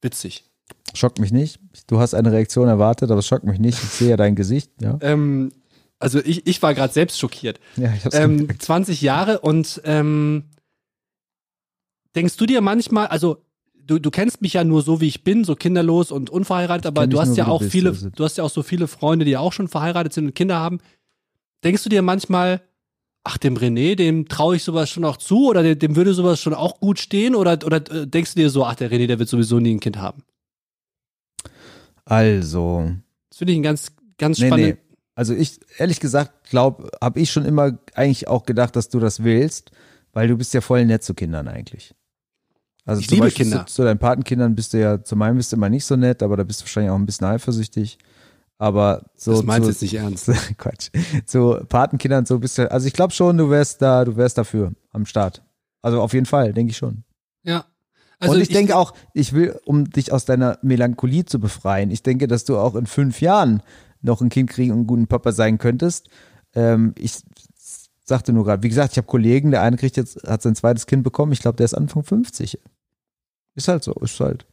Witzig. 0.00 0.44
Schockt 0.94 1.18
mich 1.18 1.32
nicht. 1.32 1.58
Du 1.86 1.98
hast 1.98 2.14
eine 2.14 2.32
Reaktion 2.32 2.68
erwartet, 2.68 3.10
aber 3.10 3.18
es 3.18 3.26
schockt 3.26 3.44
mich 3.44 3.58
nicht. 3.58 3.82
Ich 3.82 3.90
sehe 3.90 4.10
ja 4.10 4.16
dein 4.16 4.36
Gesicht, 4.36 4.70
ja. 4.80 4.98
Ähm, 5.00 5.52
also 5.98 6.20
ich, 6.24 6.46
ich 6.46 6.62
war 6.62 6.74
gerade 6.74 6.92
selbst 6.92 7.18
schockiert. 7.18 7.58
Ja, 7.76 7.92
ich 7.92 8.04
hab's 8.04 8.14
ähm, 8.14 8.48
20 8.58 9.02
Jahre 9.02 9.40
und 9.40 9.80
ähm, 9.84 10.44
denkst 12.18 12.36
du 12.36 12.46
dir 12.46 12.60
manchmal, 12.60 13.06
also 13.06 13.44
du, 13.74 13.98
du 13.98 14.10
kennst 14.10 14.42
mich 14.42 14.54
ja 14.54 14.64
nur 14.64 14.82
so, 14.82 15.00
wie 15.00 15.06
ich 15.06 15.22
bin, 15.22 15.44
so 15.44 15.54
kinderlos 15.54 16.10
und 16.10 16.30
unverheiratet, 16.30 16.86
aber 16.86 17.06
du 17.06 17.20
hast 17.20 17.36
ja 17.36 17.46
auch 17.46 17.60
bist, 17.60 17.72
viele, 17.72 17.90
also. 17.90 18.10
du 18.10 18.24
hast 18.24 18.36
ja 18.36 18.44
auch 18.44 18.50
so 18.50 18.62
viele 18.62 18.88
Freunde, 18.88 19.24
die 19.24 19.36
auch 19.36 19.52
schon 19.52 19.68
verheiratet 19.68 20.12
sind 20.12 20.26
und 20.26 20.34
Kinder 20.34 20.58
haben. 20.58 20.80
Denkst 21.62 21.84
du 21.84 21.88
dir 21.88 22.02
manchmal, 22.02 22.60
ach, 23.22 23.38
dem 23.38 23.56
René, 23.56 23.94
dem 23.94 24.28
traue 24.28 24.56
ich 24.56 24.64
sowas 24.64 24.90
schon 24.90 25.04
auch 25.04 25.16
zu 25.16 25.48
oder 25.48 25.62
dem, 25.62 25.78
dem, 25.78 25.96
würde 25.96 26.12
sowas 26.12 26.40
schon 26.40 26.54
auch 26.54 26.80
gut 26.80 26.98
stehen 26.98 27.34
oder, 27.34 27.58
oder 27.64 27.76
äh, 27.90 28.06
denkst 28.06 28.34
du 28.34 28.40
dir 28.40 28.50
so, 28.50 28.64
ach, 28.64 28.74
der 28.74 28.90
René, 28.90 29.06
der 29.06 29.18
wird 29.18 29.28
sowieso 29.28 29.60
nie 29.60 29.74
ein 29.74 29.80
Kind 29.80 29.98
haben? 29.98 30.22
Also. 32.04 32.90
Das 33.30 33.38
finde 33.38 33.52
ich 33.52 33.58
ein 33.60 33.62
ganz, 33.62 33.92
ganz 34.18 34.38
nee, 34.38 34.46
spannend. 34.46 34.66
Nee. 34.66 34.76
Also 35.14 35.34
ich, 35.34 35.60
ehrlich 35.78 35.98
gesagt, 35.98 36.50
glaube, 36.50 36.90
habe 37.00 37.20
ich 37.20 37.30
schon 37.30 37.44
immer 37.44 37.78
eigentlich 37.94 38.28
auch 38.28 38.44
gedacht, 38.44 38.76
dass 38.76 38.88
du 38.88 39.00
das 39.00 39.24
willst, 39.24 39.72
weil 40.12 40.28
du 40.28 40.36
bist 40.36 40.54
ja 40.54 40.60
voll 40.60 40.84
nett 40.84 41.02
zu 41.02 41.14
Kindern 41.14 41.48
eigentlich. 41.48 41.94
Also 42.88 43.02
ich 43.02 43.10
liebe 43.10 43.26
Beispiel 43.26 43.44
Kinder. 43.44 43.66
Zu, 43.66 43.74
zu, 43.74 43.82
deinen 43.82 43.98
Patenkindern 43.98 44.54
bist 44.54 44.72
du 44.72 44.80
ja, 44.80 45.04
zu 45.04 45.14
meinem 45.14 45.36
bist 45.36 45.52
du 45.52 45.56
immer 45.56 45.68
nicht 45.68 45.84
so 45.84 45.94
nett, 45.94 46.22
aber 46.22 46.38
da 46.38 46.42
bist 46.42 46.60
du 46.60 46.64
wahrscheinlich 46.64 46.90
auch 46.90 46.96
ein 46.96 47.04
bisschen 47.04 47.26
eifersüchtig. 47.26 47.98
Aber 48.56 49.04
so. 49.14 49.32
Das 49.32 49.42
meinst 49.42 49.66
du 49.66 49.70
jetzt 49.70 49.82
nicht 49.82 49.94
ernst. 49.94 50.30
Quatsch. 50.56 50.88
Zu 51.26 51.60
Patenkindern 51.68 52.24
so 52.24 52.38
bist 52.38 52.56
du, 52.56 52.70
also 52.70 52.86
ich 52.86 52.94
glaube 52.94 53.12
schon, 53.12 53.36
du 53.36 53.50
wärst 53.50 53.82
da, 53.82 54.06
du 54.06 54.16
wärst 54.16 54.38
dafür 54.38 54.72
am 54.90 55.04
Start. 55.04 55.42
Also 55.82 56.00
auf 56.00 56.14
jeden 56.14 56.24
Fall, 56.24 56.54
denke 56.54 56.70
ich 56.70 56.78
schon. 56.78 57.04
Ja. 57.44 57.66
Also 58.20 58.34
und 58.34 58.40
ich, 58.40 58.48
ich 58.48 58.56
denke 58.56 58.74
auch, 58.74 58.94
ich 59.12 59.34
will, 59.34 59.60
um 59.66 59.90
dich 59.90 60.10
aus 60.10 60.24
deiner 60.24 60.58
Melancholie 60.62 61.26
zu 61.26 61.38
befreien, 61.38 61.90
ich 61.90 62.02
denke, 62.02 62.26
dass 62.26 62.46
du 62.46 62.56
auch 62.56 62.74
in 62.74 62.86
fünf 62.86 63.20
Jahren 63.20 63.62
noch 64.00 64.22
ein 64.22 64.30
Kind 64.30 64.48
kriegen 64.48 64.72
und 64.72 64.78
einen 64.78 64.86
guten 64.86 65.06
Papa 65.08 65.32
sein 65.32 65.58
könntest. 65.58 66.08
Ähm, 66.54 66.94
ich 66.96 67.18
sagte 68.02 68.32
nur 68.32 68.44
gerade, 68.44 68.62
wie 68.62 68.70
gesagt, 68.70 68.92
ich 68.92 68.96
habe 68.96 69.06
Kollegen, 69.06 69.50
der 69.50 69.60
eine 69.60 69.76
kriegt 69.76 69.98
jetzt, 69.98 70.26
hat 70.26 70.40
sein 70.40 70.54
zweites 70.54 70.86
Kind 70.86 71.04
bekommen, 71.04 71.32
ich 71.32 71.40
glaube, 71.40 71.56
der 71.56 71.66
ist 71.66 71.74
Anfang 71.74 72.02
50. 72.02 72.58
Ist 73.58 73.66
halt 73.66 73.82
so, 73.82 73.92
ist 73.94 74.20
halt. 74.20 74.46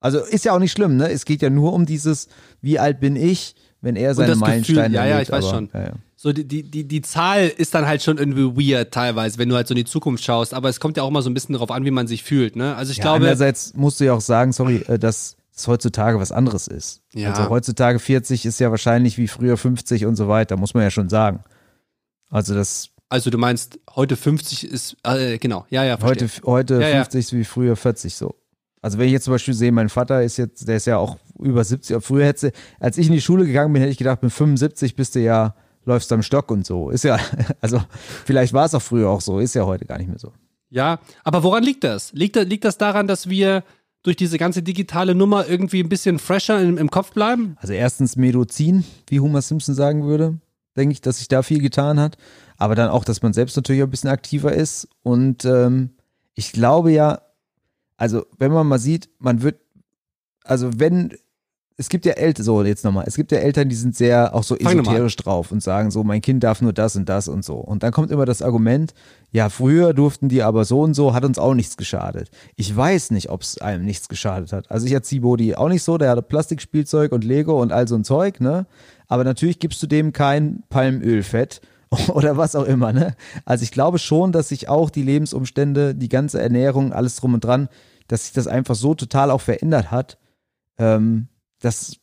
Also 0.00 0.18
ist 0.18 0.44
ja 0.44 0.52
auch 0.52 0.58
nicht 0.58 0.72
schlimm, 0.72 0.96
ne? 0.96 1.08
Es 1.08 1.24
geht 1.24 1.40
ja 1.40 1.50
nur 1.50 1.72
um 1.72 1.86
dieses, 1.86 2.26
wie 2.60 2.80
alt 2.80 2.98
bin 2.98 3.14
ich, 3.14 3.54
wenn 3.80 3.94
er 3.94 4.14
seine 4.14 4.34
Meilensteine 4.34 4.92
Ja, 4.92 5.06
ja, 5.06 5.20
ich 5.20 5.30
weiß 5.30 5.44
aber, 5.44 5.54
schon. 5.54 5.70
Ja, 5.72 5.80
ja. 5.80 5.92
So 6.16 6.32
die, 6.32 6.46
die, 6.46 6.64
die, 6.64 6.88
die 6.88 7.00
Zahl 7.00 7.46
ist 7.46 7.74
dann 7.74 7.86
halt 7.86 8.02
schon 8.02 8.18
irgendwie 8.18 8.72
weird 8.72 8.92
teilweise, 8.92 9.38
wenn 9.38 9.48
du 9.48 9.54
halt 9.54 9.68
so 9.68 9.72
in 9.72 9.76
die 9.76 9.84
Zukunft 9.84 10.24
schaust. 10.24 10.52
Aber 10.52 10.68
es 10.68 10.80
kommt 10.80 10.96
ja 10.96 11.04
auch 11.04 11.08
immer 11.08 11.22
so 11.22 11.30
ein 11.30 11.34
bisschen 11.34 11.52
darauf 11.52 11.70
an, 11.70 11.84
wie 11.84 11.92
man 11.92 12.08
sich 12.08 12.24
fühlt, 12.24 12.56
ne? 12.56 12.74
Also 12.74 12.90
ich 12.90 12.98
ja, 12.98 13.04
glaube. 13.04 13.24
Einerseits 13.24 13.74
musst 13.74 14.00
du 14.00 14.04
ja 14.04 14.14
auch 14.14 14.20
sagen, 14.20 14.52
sorry, 14.52 14.82
äh, 14.88 14.98
dass 14.98 15.36
es 15.54 15.68
heutzutage 15.68 16.18
was 16.18 16.32
anderes 16.32 16.66
ist. 16.66 17.02
Ja. 17.14 17.32
Also 17.32 17.48
heutzutage 17.48 18.00
40 18.00 18.46
ist 18.46 18.58
ja 18.58 18.70
wahrscheinlich 18.72 19.16
wie 19.16 19.28
früher 19.28 19.56
50 19.56 20.06
und 20.06 20.16
so 20.16 20.26
weiter, 20.26 20.56
muss 20.56 20.74
man 20.74 20.82
ja 20.82 20.90
schon 20.90 21.08
sagen. 21.08 21.44
Also 22.30 22.54
das 22.54 22.90
also 23.10 23.28
du 23.28 23.38
meinst, 23.38 23.80
heute 23.96 24.16
50 24.16 24.64
ist, 24.64 24.96
äh, 25.02 25.36
genau, 25.38 25.66
ja, 25.68 25.82
ja, 25.82 25.96
verstehe. 25.96 26.28
Heute, 26.44 26.76
heute 26.76 26.80
ja, 26.80 27.02
50 27.02 27.18
ist 27.18 27.32
wie 27.32 27.44
früher 27.44 27.74
40 27.74 28.14
so. 28.14 28.36
Also 28.82 28.98
wenn 28.98 29.06
ich 29.06 29.12
jetzt 29.12 29.24
zum 29.24 29.34
Beispiel 29.34 29.54
sehe, 29.54 29.72
mein 29.72 29.88
Vater 29.88 30.22
ist 30.22 30.36
jetzt, 30.36 30.66
der 30.66 30.76
ist 30.76 30.86
ja 30.86 30.96
auch 30.98 31.18
über 31.38 31.62
70, 31.64 32.02
früher 32.02 32.26
hätte, 32.26 32.52
als 32.78 32.98
ich 32.98 33.06
in 33.06 33.12
die 33.12 33.20
Schule 33.20 33.46
gegangen 33.46 33.72
bin, 33.72 33.82
hätte 33.82 33.92
ich 33.92 33.98
gedacht, 33.98 34.22
mit 34.22 34.32
75 34.32 34.96
bist 34.96 35.14
du 35.14 35.20
ja, 35.20 35.54
läufst 35.84 36.10
du 36.10 36.14
am 36.14 36.22
Stock 36.22 36.50
und 36.50 36.66
so. 36.66 36.90
Ist 36.90 37.04
ja, 37.04 37.18
also 37.60 37.82
vielleicht 38.24 38.52
war 38.52 38.64
es 38.64 38.74
auch 38.74 38.82
früher 38.82 39.08
auch 39.08 39.20
so, 39.20 39.38
ist 39.38 39.54
ja 39.54 39.66
heute 39.66 39.84
gar 39.84 39.98
nicht 39.98 40.08
mehr 40.08 40.18
so. 40.18 40.32
Ja, 40.70 41.00
aber 41.24 41.42
woran 41.42 41.62
liegt 41.62 41.84
das? 41.84 42.12
Liegt, 42.12 42.36
liegt 42.36 42.64
das 42.64 42.78
daran, 42.78 43.06
dass 43.06 43.28
wir 43.28 43.64
durch 44.02 44.16
diese 44.16 44.38
ganze 44.38 44.62
digitale 44.62 45.14
Nummer 45.14 45.46
irgendwie 45.48 45.82
ein 45.82 45.88
bisschen 45.88 46.18
fresher 46.18 46.60
im, 46.60 46.78
im 46.78 46.90
Kopf 46.90 47.12
bleiben? 47.12 47.56
Also 47.60 47.72
erstens 47.72 48.16
Medizin, 48.16 48.84
wie 49.08 49.20
Homer 49.20 49.42
Simpson 49.42 49.74
sagen 49.74 50.04
würde, 50.04 50.38
denke 50.76 50.92
ich, 50.92 51.00
dass 51.00 51.18
sich 51.18 51.28
da 51.28 51.42
viel 51.42 51.60
getan 51.60 52.00
hat 52.00 52.16
aber 52.60 52.74
dann 52.74 52.90
auch, 52.90 53.04
dass 53.04 53.22
man 53.22 53.32
selbst 53.32 53.56
natürlich 53.56 53.82
ein 53.82 53.90
bisschen 53.90 54.10
aktiver 54.10 54.52
ist. 54.52 54.86
Und 55.02 55.46
ähm, 55.46 55.90
ich 56.34 56.52
glaube 56.52 56.92
ja, 56.92 57.22
also 58.00 58.24
wenn 58.38 58.50
man 58.50 58.66
mal 58.66 58.78
sieht, 58.78 59.10
man 59.18 59.42
wird, 59.42 59.60
also 60.44 60.70
wenn, 60.76 61.12
es 61.76 61.90
gibt 61.90 62.06
ja 62.06 62.12
Eltern, 62.12 62.46
so 62.46 62.62
jetzt 62.62 62.82
nochmal, 62.82 63.04
es 63.06 63.14
gibt 63.14 63.30
ja 63.30 63.36
Eltern, 63.36 63.68
die 63.68 63.74
sind 63.74 63.94
sehr 63.94 64.34
auch 64.34 64.42
so 64.42 64.56
esoterisch 64.56 65.16
drauf 65.16 65.52
und 65.52 65.62
sagen 65.62 65.90
so, 65.90 66.02
mein 66.02 66.22
Kind 66.22 66.42
darf 66.42 66.62
nur 66.62 66.72
das 66.72 66.96
und 66.96 67.10
das 67.10 67.28
und 67.28 67.44
so. 67.44 67.56
Und 67.56 67.82
dann 67.82 67.92
kommt 67.92 68.10
immer 68.10 68.24
das 68.24 68.40
Argument, 68.40 68.94
ja, 69.32 69.50
früher 69.50 69.92
durften 69.92 70.30
die 70.30 70.42
aber 70.42 70.64
so 70.64 70.80
und 70.80 70.94
so, 70.94 71.12
hat 71.12 71.26
uns 71.26 71.38
auch 71.38 71.52
nichts 71.52 71.76
geschadet. 71.76 72.30
Ich 72.56 72.74
weiß 72.74 73.10
nicht, 73.10 73.28
ob 73.28 73.42
es 73.42 73.58
einem 73.58 73.84
nichts 73.84 74.08
geschadet 74.08 74.54
hat. 74.54 74.70
Also 74.70 74.86
ich 74.86 74.92
erziehe 74.92 75.20
Bodi 75.20 75.54
auch 75.54 75.68
nicht 75.68 75.82
so, 75.82 75.98
der 75.98 76.08
hatte 76.08 76.22
Plastikspielzeug 76.22 77.12
und 77.12 77.22
Lego 77.22 77.60
und 77.60 77.70
all 77.70 77.86
so 77.86 77.96
ein 77.96 78.04
Zeug, 78.04 78.40
ne? 78.40 78.66
Aber 79.08 79.24
natürlich 79.24 79.58
gibst 79.58 79.82
du 79.82 79.86
dem 79.86 80.14
kein 80.14 80.62
Palmölfett 80.70 81.60
oder 82.08 82.36
was 82.36 82.54
auch 82.54 82.64
immer. 82.64 82.92
Ne? 82.92 83.16
Also 83.44 83.64
ich 83.64 83.72
glaube 83.72 83.98
schon, 83.98 84.32
dass 84.32 84.48
sich 84.48 84.68
auch 84.68 84.90
die 84.90 85.02
Lebensumstände, 85.02 85.94
die 85.94 86.08
ganze 86.08 86.40
Ernährung, 86.40 86.92
alles 86.92 87.16
drum 87.16 87.34
und 87.34 87.44
dran, 87.44 87.68
dass 88.08 88.24
sich 88.24 88.32
das 88.32 88.46
einfach 88.46 88.74
so 88.74 88.94
total 88.94 89.30
auch 89.30 89.40
verändert 89.40 89.90
hat. 89.90 90.18
Ähm, 90.78 91.28
das 91.60 91.96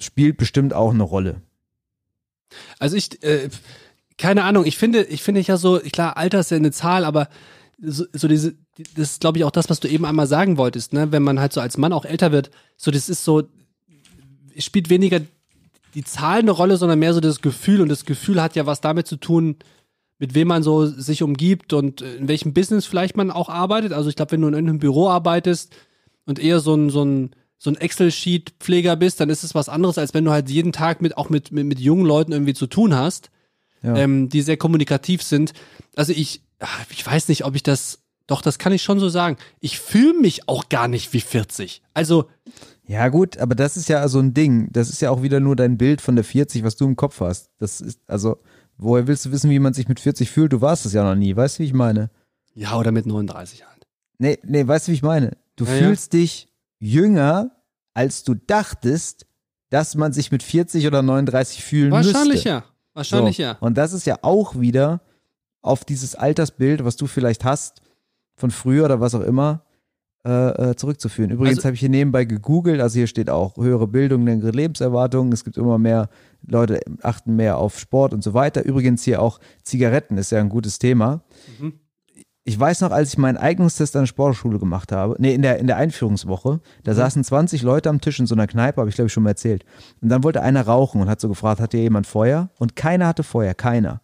spielt 0.00 0.36
bestimmt 0.36 0.74
auch 0.74 0.92
eine 0.92 1.02
Rolle. 1.02 1.42
Also 2.78 2.96
ich, 2.96 3.22
äh, 3.22 3.48
keine 4.18 4.44
Ahnung, 4.44 4.64
ich 4.64 4.78
finde, 4.78 5.04
ich 5.04 5.22
finde 5.22 5.40
ja 5.40 5.56
so, 5.56 5.78
klar, 5.78 6.16
Alter 6.16 6.40
ist 6.40 6.50
ja 6.50 6.56
eine 6.56 6.72
Zahl, 6.72 7.04
aber 7.04 7.28
so, 7.78 8.04
so 8.12 8.28
diese, 8.28 8.54
das 8.94 9.12
ist 9.12 9.20
glaube 9.20 9.38
ich 9.38 9.44
auch 9.44 9.50
das, 9.50 9.68
was 9.68 9.80
du 9.80 9.88
eben 9.88 10.06
einmal 10.06 10.26
sagen 10.26 10.56
wolltest, 10.56 10.94
ne? 10.94 11.12
Wenn 11.12 11.22
man 11.22 11.40
halt 11.40 11.52
so 11.52 11.60
als 11.60 11.76
Mann 11.76 11.92
auch 11.92 12.06
älter 12.06 12.32
wird, 12.32 12.50
so 12.76 12.90
das 12.90 13.10
ist 13.10 13.24
so, 13.24 13.42
spielt 14.56 14.88
weniger 14.88 15.20
die 15.94 16.04
Zahl 16.04 16.40
eine 16.40 16.50
Rolle, 16.50 16.76
sondern 16.76 16.98
mehr 16.98 17.14
so 17.14 17.20
das 17.20 17.40
Gefühl. 17.40 17.80
Und 17.80 17.88
das 17.88 18.04
Gefühl 18.04 18.42
hat 18.42 18.56
ja 18.56 18.66
was 18.66 18.80
damit 18.80 19.06
zu 19.06 19.16
tun, 19.16 19.56
mit 20.18 20.34
wem 20.34 20.48
man 20.48 20.62
so 20.62 20.86
sich 20.86 21.22
umgibt 21.22 21.72
und 21.72 22.00
in 22.00 22.28
welchem 22.28 22.54
Business 22.54 22.86
vielleicht 22.86 23.16
man 23.16 23.30
auch 23.30 23.48
arbeitet. 23.48 23.92
Also 23.92 24.08
ich 24.08 24.16
glaube, 24.16 24.32
wenn 24.32 24.40
du 24.40 24.48
in 24.48 24.54
einem 24.54 24.78
Büro 24.78 25.08
arbeitest 25.08 25.74
und 26.24 26.38
eher 26.38 26.60
so 26.60 26.74
ein, 26.74 26.90
so 26.90 27.04
ein, 27.04 27.30
so 27.58 27.70
ein 27.70 27.76
Excel-Sheet-Pfleger 27.76 28.96
bist, 28.96 29.20
dann 29.20 29.30
ist 29.30 29.44
es 29.44 29.54
was 29.54 29.68
anderes, 29.68 29.98
als 29.98 30.14
wenn 30.14 30.24
du 30.24 30.30
halt 30.30 30.50
jeden 30.50 30.72
Tag 30.72 31.00
mit 31.00 31.16
auch 31.16 31.30
mit, 31.30 31.52
mit, 31.52 31.66
mit 31.66 31.80
jungen 31.80 32.06
Leuten 32.06 32.32
irgendwie 32.32 32.54
zu 32.54 32.66
tun 32.66 32.94
hast, 32.94 33.30
ja. 33.82 33.94
ähm, 33.96 34.28
die 34.28 34.42
sehr 34.42 34.56
kommunikativ 34.56 35.22
sind. 35.22 35.52
Also 35.94 36.12
ich, 36.12 36.42
ich 36.90 37.06
weiß 37.06 37.28
nicht, 37.28 37.44
ob 37.44 37.54
ich 37.54 37.62
das, 37.62 38.00
doch, 38.26 38.42
das 38.42 38.58
kann 38.58 38.72
ich 38.72 38.82
schon 38.82 38.98
so 38.98 39.08
sagen. 39.08 39.36
Ich 39.60 39.78
fühle 39.78 40.18
mich 40.18 40.48
auch 40.48 40.68
gar 40.68 40.88
nicht 40.88 41.12
wie 41.12 41.20
40. 41.20 41.82
Also. 41.94 42.28
Ja, 42.86 43.08
gut, 43.08 43.38
aber 43.38 43.54
das 43.54 43.76
ist 43.76 43.88
ja 43.88 44.06
so 44.08 44.18
ein 44.18 44.34
Ding. 44.34 44.68
Das 44.72 44.88
ist 44.88 45.00
ja 45.00 45.10
auch 45.10 45.22
wieder 45.22 45.40
nur 45.40 45.56
dein 45.56 45.78
Bild 45.78 46.00
von 46.00 46.14
der 46.16 46.24
40, 46.24 46.62
was 46.64 46.76
du 46.76 46.86
im 46.86 46.96
Kopf 46.96 47.20
hast. 47.20 47.50
Das 47.58 47.80
ist, 47.80 48.00
also, 48.06 48.38
woher 48.78 49.06
willst 49.06 49.26
du 49.26 49.32
wissen, 49.32 49.50
wie 49.50 49.58
man 49.58 49.74
sich 49.74 49.88
mit 49.88 50.00
40 50.00 50.30
fühlt? 50.30 50.52
Du 50.52 50.60
warst 50.60 50.86
es 50.86 50.92
ja 50.92 51.04
noch 51.04 51.14
nie. 51.14 51.34
Weißt 51.34 51.58
du, 51.58 51.62
wie 51.62 51.66
ich 51.66 51.72
meine? 51.72 52.10
Ja, 52.54 52.78
oder 52.78 52.92
mit 52.92 53.06
39 53.06 53.64
halt. 53.66 53.86
Nee, 54.18 54.38
nee, 54.44 54.66
weißt 54.66 54.86
du, 54.86 54.92
wie 54.92 54.96
ich 54.96 55.02
meine? 55.02 55.36
Du 55.56 55.64
ja, 55.64 55.72
fühlst 55.72 56.12
ja. 56.14 56.20
dich 56.20 56.48
jünger, 56.78 57.50
als 57.94 58.24
du 58.24 58.34
dachtest, 58.34 59.26
dass 59.70 59.94
man 59.94 60.12
sich 60.12 60.30
mit 60.30 60.42
40 60.42 60.86
oder 60.86 61.02
39 61.02 61.64
fühlen 61.64 61.90
Wahrscheinlich 61.90 62.34
müsste. 62.34 62.48
ja. 62.48 62.64
Wahrscheinlich 62.94 63.36
so. 63.36 63.42
ja. 63.42 63.56
Und 63.60 63.76
das 63.76 63.92
ist 63.92 64.06
ja 64.06 64.18
auch 64.22 64.58
wieder 64.58 65.00
auf 65.60 65.84
dieses 65.84 66.14
Altersbild, 66.14 66.84
was 66.84 66.96
du 66.96 67.06
vielleicht 67.06 67.44
hast, 67.44 67.82
von 68.36 68.50
früher 68.50 68.84
oder 68.84 69.00
was 69.00 69.14
auch 69.14 69.22
immer, 69.22 69.62
äh, 70.24 70.70
äh 70.70 70.76
zurückzuführen. 70.76 71.30
Übrigens 71.30 71.58
also, 71.58 71.66
habe 71.66 71.74
ich 71.74 71.80
hier 71.80 71.88
nebenbei 71.88 72.24
gegoogelt, 72.24 72.80
also 72.80 72.98
hier 72.98 73.06
steht 73.06 73.30
auch 73.30 73.56
höhere 73.56 73.86
Bildung, 73.86 74.26
längere 74.26 74.50
Lebenserwartung. 74.50 75.32
Es 75.32 75.44
gibt 75.44 75.56
immer 75.56 75.78
mehr 75.78 76.08
Leute, 76.46 76.80
achten 77.02 77.36
mehr 77.36 77.58
auf 77.58 77.78
Sport 77.78 78.12
und 78.12 78.22
so 78.22 78.34
weiter. 78.34 78.64
Übrigens 78.64 79.02
hier 79.02 79.22
auch 79.22 79.40
Zigaretten 79.62 80.18
ist 80.18 80.30
ja 80.30 80.40
ein 80.40 80.48
gutes 80.48 80.78
Thema. 80.78 81.22
Mhm. 81.58 81.74
Ich 82.48 82.58
weiß 82.58 82.82
noch, 82.82 82.92
als 82.92 83.08
ich 83.08 83.18
meinen 83.18 83.38
Eignungstest 83.38 83.96
an 83.96 84.02
der 84.02 84.06
Sportschule 84.06 84.60
gemacht 84.60 84.92
habe, 84.92 85.16
nee, 85.18 85.34
in 85.34 85.42
der, 85.42 85.58
in 85.58 85.66
der 85.66 85.78
Einführungswoche, 85.78 86.60
da 86.84 86.92
mhm. 86.92 86.96
saßen 86.96 87.24
20 87.24 87.62
Leute 87.62 87.88
am 87.88 88.00
Tisch 88.00 88.20
in 88.20 88.26
so 88.26 88.36
einer 88.36 88.46
Kneipe, 88.46 88.80
habe 88.80 88.88
ich 88.88 88.94
glaube 88.94 89.06
ich 89.06 89.12
schon 89.12 89.24
mal 89.24 89.30
erzählt. 89.30 89.64
Und 90.00 90.10
dann 90.10 90.22
wollte 90.22 90.42
einer 90.42 90.64
rauchen 90.64 91.00
und 91.00 91.08
hat 91.08 91.20
so 91.20 91.28
gefragt, 91.28 91.60
hat 91.60 91.72
hier 91.72 91.82
jemand 91.82 92.06
Feuer? 92.06 92.50
Und 92.58 92.76
keiner 92.76 93.08
hatte 93.08 93.24
Feuer, 93.24 93.54
keiner. 93.54 94.00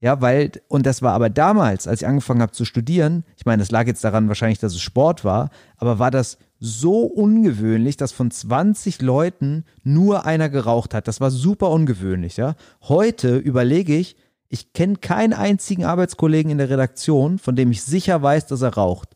Ja, 0.00 0.20
weil, 0.20 0.52
und 0.68 0.86
das 0.86 1.02
war 1.02 1.12
aber 1.12 1.28
damals, 1.28 1.88
als 1.88 2.02
ich 2.02 2.06
angefangen 2.06 2.40
habe 2.40 2.52
zu 2.52 2.64
studieren, 2.64 3.24
ich 3.36 3.46
meine, 3.46 3.60
das 3.60 3.72
lag 3.72 3.86
jetzt 3.86 4.04
daran 4.04 4.28
wahrscheinlich, 4.28 4.60
dass 4.60 4.74
es 4.74 4.80
Sport 4.80 5.24
war, 5.24 5.50
aber 5.76 5.98
war 5.98 6.12
das 6.12 6.38
so 6.60 7.02
ungewöhnlich, 7.02 7.96
dass 7.96 8.12
von 8.12 8.30
20 8.30 9.02
Leuten 9.02 9.64
nur 9.82 10.24
einer 10.24 10.48
geraucht 10.48 10.94
hat. 10.94 11.08
Das 11.08 11.20
war 11.20 11.30
super 11.30 11.70
ungewöhnlich, 11.70 12.36
ja. 12.36 12.54
Heute 12.82 13.36
überlege 13.36 13.96
ich, 13.96 14.16
ich 14.48 14.72
kenne 14.72 14.96
keinen 14.96 15.32
einzigen 15.32 15.84
Arbeitskollegen 15.84 16.50
in 16.50 16.58
der 16.58 16.70
Redaktion, 16.70 17.38
von 17.38 17.54
dem 17.54 17.70
ich 17.70 17.82
sicher 17.82 18.22
weiß, 18.22 18.46
dass 18.46 18.62
er 18.62 18.74
raucht. 18.74 19.10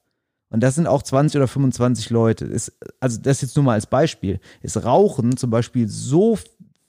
Und 0.51 0.63
das 0.63 0.75
sind 0.75 0.87
auch 0.87 1.03
20 1.03 1.39
oder 1.39 1.49
25 1.49 2.11
Leute. 2.11 2.45
Ist, 2.45 2.73
also 3.01 3.19
das 3.21 3.41
jetzt 3.41 3.57
nur 3.57 3.65
mal 3.65 3.73
als 3.73 3.87
Beispiel. 3.87 4.39
Ist 4.61 4.85
Rauchen 4.85 5.37
zum 5.39 5.49
Beispiel 5.49 5.89
so 5.89 6.39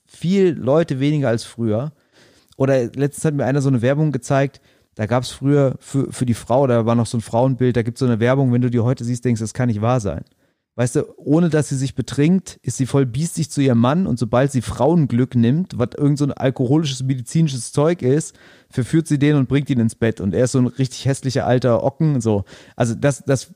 viel 0.04 0.50
Leute 0.50 1.00
weniger 1.00 1.28
als 1.28 1.44
früher. 1.44 1.92
Oder 2.56 2.84
letztens 2.94 3.24
hat 3.24 3.34
mir 3.34 3.44
einer 3.44 3.62
so 3.62 3.68
eine 3.68 3.82
Werbung 3.82 4.12
gezeigt, 4.12 4.60
da 4.94 5.06
gab 5.06 5.24
es 5.24 5.30
früher 5.30 5.74
für, 5.80 6.12
für 6.12 6.26
die 6.26 6.34
Frau, 6.34 6.66
da 6.66 6.86
war 6.86 6.94
noch 6.94 7.06
so 7.06 7.18
ein 7.18 7.22
Frauenbild, 7.22 7.76
da 7.76 7.82
gibt 7.82 7.96
es 7.96 8.00
so 8.00 8.06
eine 8.06 8.20
Werbung, 8.20 8.52
wenn 8.52 8.62
du 8.62 8.70
die 8.70 8.80
heute 8.80 9.04
siehst, 9.04 9.24
denkst, 9.24 9.40
das 9.40 9.54
kann 9.54 9.68
nicht 9.68 9.80
wahr 9.80 10.00
sein. 10.00 10.24
Weißt 10.76 10.96
du, 10.96 11.04
ohne 11.18 11.50
dass 11.50 11.68
sie 11.68 11.76
sich 11.76 11.94
betrinkt, 11.94 12.58
ist 12.62 12.78
sie 12.78 12.86
voll 12.86 13.06
biestig 13.06 13.48
zu 13.48 13.60
ihrem 13.60 13.78
Mann 13.78 14.08
und 14.08 14.18
sobald 14.18 14.50
sie 14.50 14.60
Frauenglück 14.60 15.36
nimmt, 15.36 15.78
was 15.78 15.90
irgend 15.96 16.18
so 16.18 16.24
ein 16.24 16.32
alkoholisches, 16.32 17.04
medizinisches 17.04 17.70
Zeug 17.70 18.02
ist, 18.02 18.34
verführt 18.70 19.06
sie 19.06 19.20
den 19.20 19.36
und 19.36 19.48
bringt 19.48 19.70
ihn 19.70 19.78
ins 19.78 19.94
Bett 19.94 20.20
und 20.20 20.34
er 20.34 20.44
ist 20.44 20.52
so 20.52 20.58
ein 20.58 20.66
richtig 20.66 21.04
hässlicher 21.06 21.46
alter 21.46 21.84
Ocken, 21.84 22.20
so. 22.20 22.44
Also 22.74 22.96
das, 22.96 23.22
das, 23.24 23.54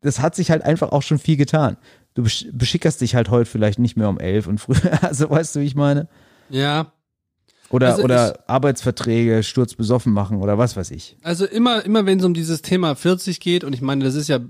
das 0.00 0.20
hat 0.20 0.36
sich 0.36 0.52
halt 0.52 0.62
einfach 0.62 0.92
auch 0.92 1.02
schon 1.02 1.18
viel 1.18 1.36
getan. 1.36 1.76
Du 2.14 2.22
beschickerst 2.22 3.00
dich 3.00 3.16
halt 3.16 3.30
heute 3.30 3.50
vielleicht 3.50 3.80
nicht 3.80 3.96
mehr 3.96 4.08
um 4.08 4.20
elf 4.20 4.46
und 4.46 4.60
früher, 4.60 5.02
also 5.02 5.28
weißt 5.28 5.56
du, 5.56 5.60
wie 5.60 5.66
ich 5.66 5.74
meine? 5.74 6.08
Ja, 6.50 6.92
oder, 7.70 7.92
also 7.92 8.02
oder 8.02 8.34
ich, 8.34 8.48
Arbeitsverträge 8.48 9.42
sturzbesoffen 9.42 10.12
machen 10.12 10.38
oder 10.38 10.58
was 10.58 10.76
weiß 10.76 10.90
ich. 10.90 11.16
Also 11.22 11.46
immer, 11.46 11.84
immer 11.84 12.06
wenn 12.06 12.18
es 12.18 12.24
um 12.24 12.34
dieses 12.34 12.62
Thema 12.62 12.94
40 12.94 13.40
geht, 13.40 13.64
und 13.64 13.72
ich 13.72 13.80
meine, 13.80 14.04
das 14.04 14.14
ist 14.14 14.28
ja 14.28 14.40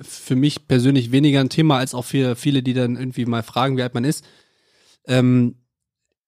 für 0.00 0.36
mich 0.36 0.66
persönlich 0.66 1.12
weniger 1.12 1.40
ein 1.40 1.48
Thema 1.48 1.78
als 1.78 1.94
auch 1.94 2.04
für 2.04 2.36
viele, 2.36 2.62
die 2.62 2.74
dann 2.74 2.96
irgendwie 2.96 3.26
mal 3.26 3.42
fragen, 3.42 3.76
wie 3.76 3.82
alt 3.82 3.94
man 3.94 4.04
ist, 4.04 4.24
ähm, 5.06 5.56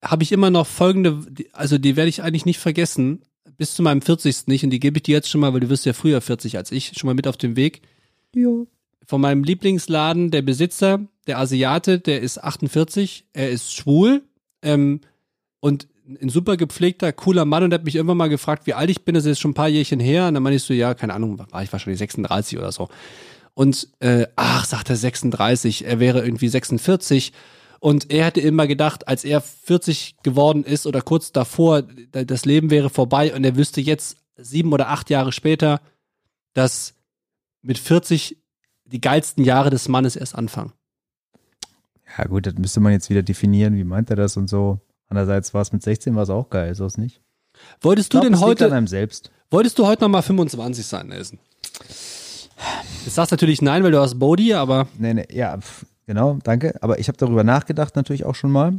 habe 0.03 0.23
ich 0.23 0.33
immer 0.33 0.51
noch 0.51 0.67
folgende, 0.67 1.25
also 1.53 1.79
die 1.79 1.97
werde 1.97 2.09
ich 2.09 2.23
eigentlich 2.23 2.47
nicht 2.47 2.61
vergessen, 2.61 3.23
bis 3.57 3.75
zu 3.75 3.83
meinem 3.83 4.03
40. 4.03 4.47
nicht, 4.47 4.65
und 4.65 4.71
die 4.71 4.81
gebe 4.81 4.99
ich 4.99 5.03
dir 5.05 5.15
jetzt 5.15 5.29
schon 5.29 5.41
mal, 5.41 5.53
weil 5.53 5.61
du 5.61 5.69
wirst 5.69 5.87
ja 5.87 5.93
früher 5.93 6.21
40 6.21 6.57
als 6.59 6.71
ich, 6.73 6.93
schon 6.97 7.09
mal 7.09 7.15
mit 7.15 7.27
auf 7.27 7.37
dem 7.37 7.57
Weg. 7.57 7.83
Ja. 8.35 8.51
Von 9.05 9.21
meinem 9.21 9.45
Lieblingsladen, 9.45 10.31
der 10.31 10.43
Besitzer, 10.43 11.07
der 11.27 11.39
Asiate, 11.39 11.99
der 11.99 12.21
ist 12.21 12.43
48, 12.43 13.27
er 13.33 13.51
ist 13.51 13.75
schwul, 13.75 14.23
ähm, 14.63 15.01
und 15.61 15.89
ein 16.21 16.29
super 16.29 16.57
gepflegter, 16.57 17.13
cooler 17.13 17.45
Mann 17.45 17.65
und 17.65 17.75
hat 17.75 17.85
mich 17.85 17.97
irgendwann 17.97 18.17
mal 18.17 18.29
gefragt, 18.29 18.67
wie 18.67 18.75
alt 18.75 18.91
ich 18.91 19.05
bin. 19.05 19.15
Das 19.15 19.25
ist 19.25 19.29
jetzt 19.29 19.41
schon 19.41 19.53
ein 19.53 19.55
paar 19.55 19.69
Jährchen 19.69 20.01
her. 20.01 20.29
Und 20.29 20.35
dann 20.35 20.43
meinte 20.43 20.57
ich 20.57 20.63
so, 20.63 20.75
ja, 20.75 20.95
keine 20.95 21.15
Ahnung, 21.15 21.39
war 21.39 21.63
ich 21.63 21.73
wahrscheinlich 21.73 21.99
36 21.99 22.59
oder 22.59 22.73
so. 22.73 22.89
Und 23.55 23.89
äh, 24.01 24.27
ach, 24.37 24.65
sagt 24.65 24.91
er 24.91 24.97
36, 24.97 25.85
er 25.85 25.99
wäre 25.99 26.25
irgendwie 26.25 26.49
46. 26.49 27.33
Und 27.81 28.11
er 28.11 28.27
hätte 28.27 28.41
immer 28.41 28.67
gedacht, 28.67 29.09
als 29.09 29.25
er 29.25 29.41
40 29.41 30.17
geworden 30.23 30.65
ist 30.65 30.87
oder 30.87 31.03
kurz 31.03 31.33
davor, 31.33 31.83
das 31.83 32.45
Leben 32.45 32.71
wäre 32.71 32.91
vorbei 32.91 33.35
und 33.35 33.45
er 33.45 33.57
wüsste 33.57 33.81
jetzt 33.81 34.17
sieben 34.37 34.73
oder 34.73 34.89
acht 34.89 35.11
Jahre 35.11 35.33
später, 35.33 35.81
dass 36.53 36.95
mit 37.63 37.79
40 37.79 38.39
die 38.85 39.01
geilsten 39.01 39.45
Jahre 39.45 39.71
des 39.71 39.89
Mannes 39.89 40.17
erst 40.17 40.35
anfangen. 40.35 40.73
Ja, 42.17 42.25
gut, 42.25 42.47
das 42.47 42.55
müsste 42.55 42.81
man 42.81 42.93
jetzt 42.93 43.11
wieder 43.11 43.23
definieren, 43.23 43.77
wie 43.77 43.85
meint 43.85 44.11
er 44.11 44.17
das 44.17 44.37
und 44.37 44.49
so. 44.49 44.81
Andererseits 45.09 45.55
war 45.55 45.63
es 45.63 45.73
mit 45.73 45.83
16 45.83 46.15
war 46.15 46.25
es 46.25 46.31
auch 46.31 46.51
geil, 46.51 46.71
ist 46.71 46.81
das 46.81 46.99
nicht? 46.99 47.21
Wolltest 47.81 48.13
du 48.13 48.21
glaub, 48.21 48.31
denn 48.31 48.41
heute. 48.41 48.67
An 48.67 48.73
einem 48.73 48.87
selbst. 48.87 49.31
Wolltest 49.51 49.79
du 49.79 49.87
heute 49.87 50.03
nochmal 50.03 50.23
25 50.23 50.85
sein, 50.85 51.09
Nelson? 51.09 51.39
Du 53.05 53.11
sagst 53.11 53.31
natürlich 53.31 53.63
nein, 53.63 53.85
weil 53.85 53.93
du 53.93 54.01
hast 54.01 54.19
Bodhi, 54.19 54.55
aber. 54.55 54.89
Nee, 54.99 55.15
nee, 55.15 55.27
ja, 55.31 55.59
genau, 56.07 56.39
danke. 56.43 56.75
Aber 56.83 56.99
ich 56.99 57.09
habe 57.09 57.19
darüber 57.19 57.45
nachgedacht 57.45 57.97
natürlich 57.97 58.25
auch 58.25 58.35
schon 58.35 58.51
mal. 58.51 58.79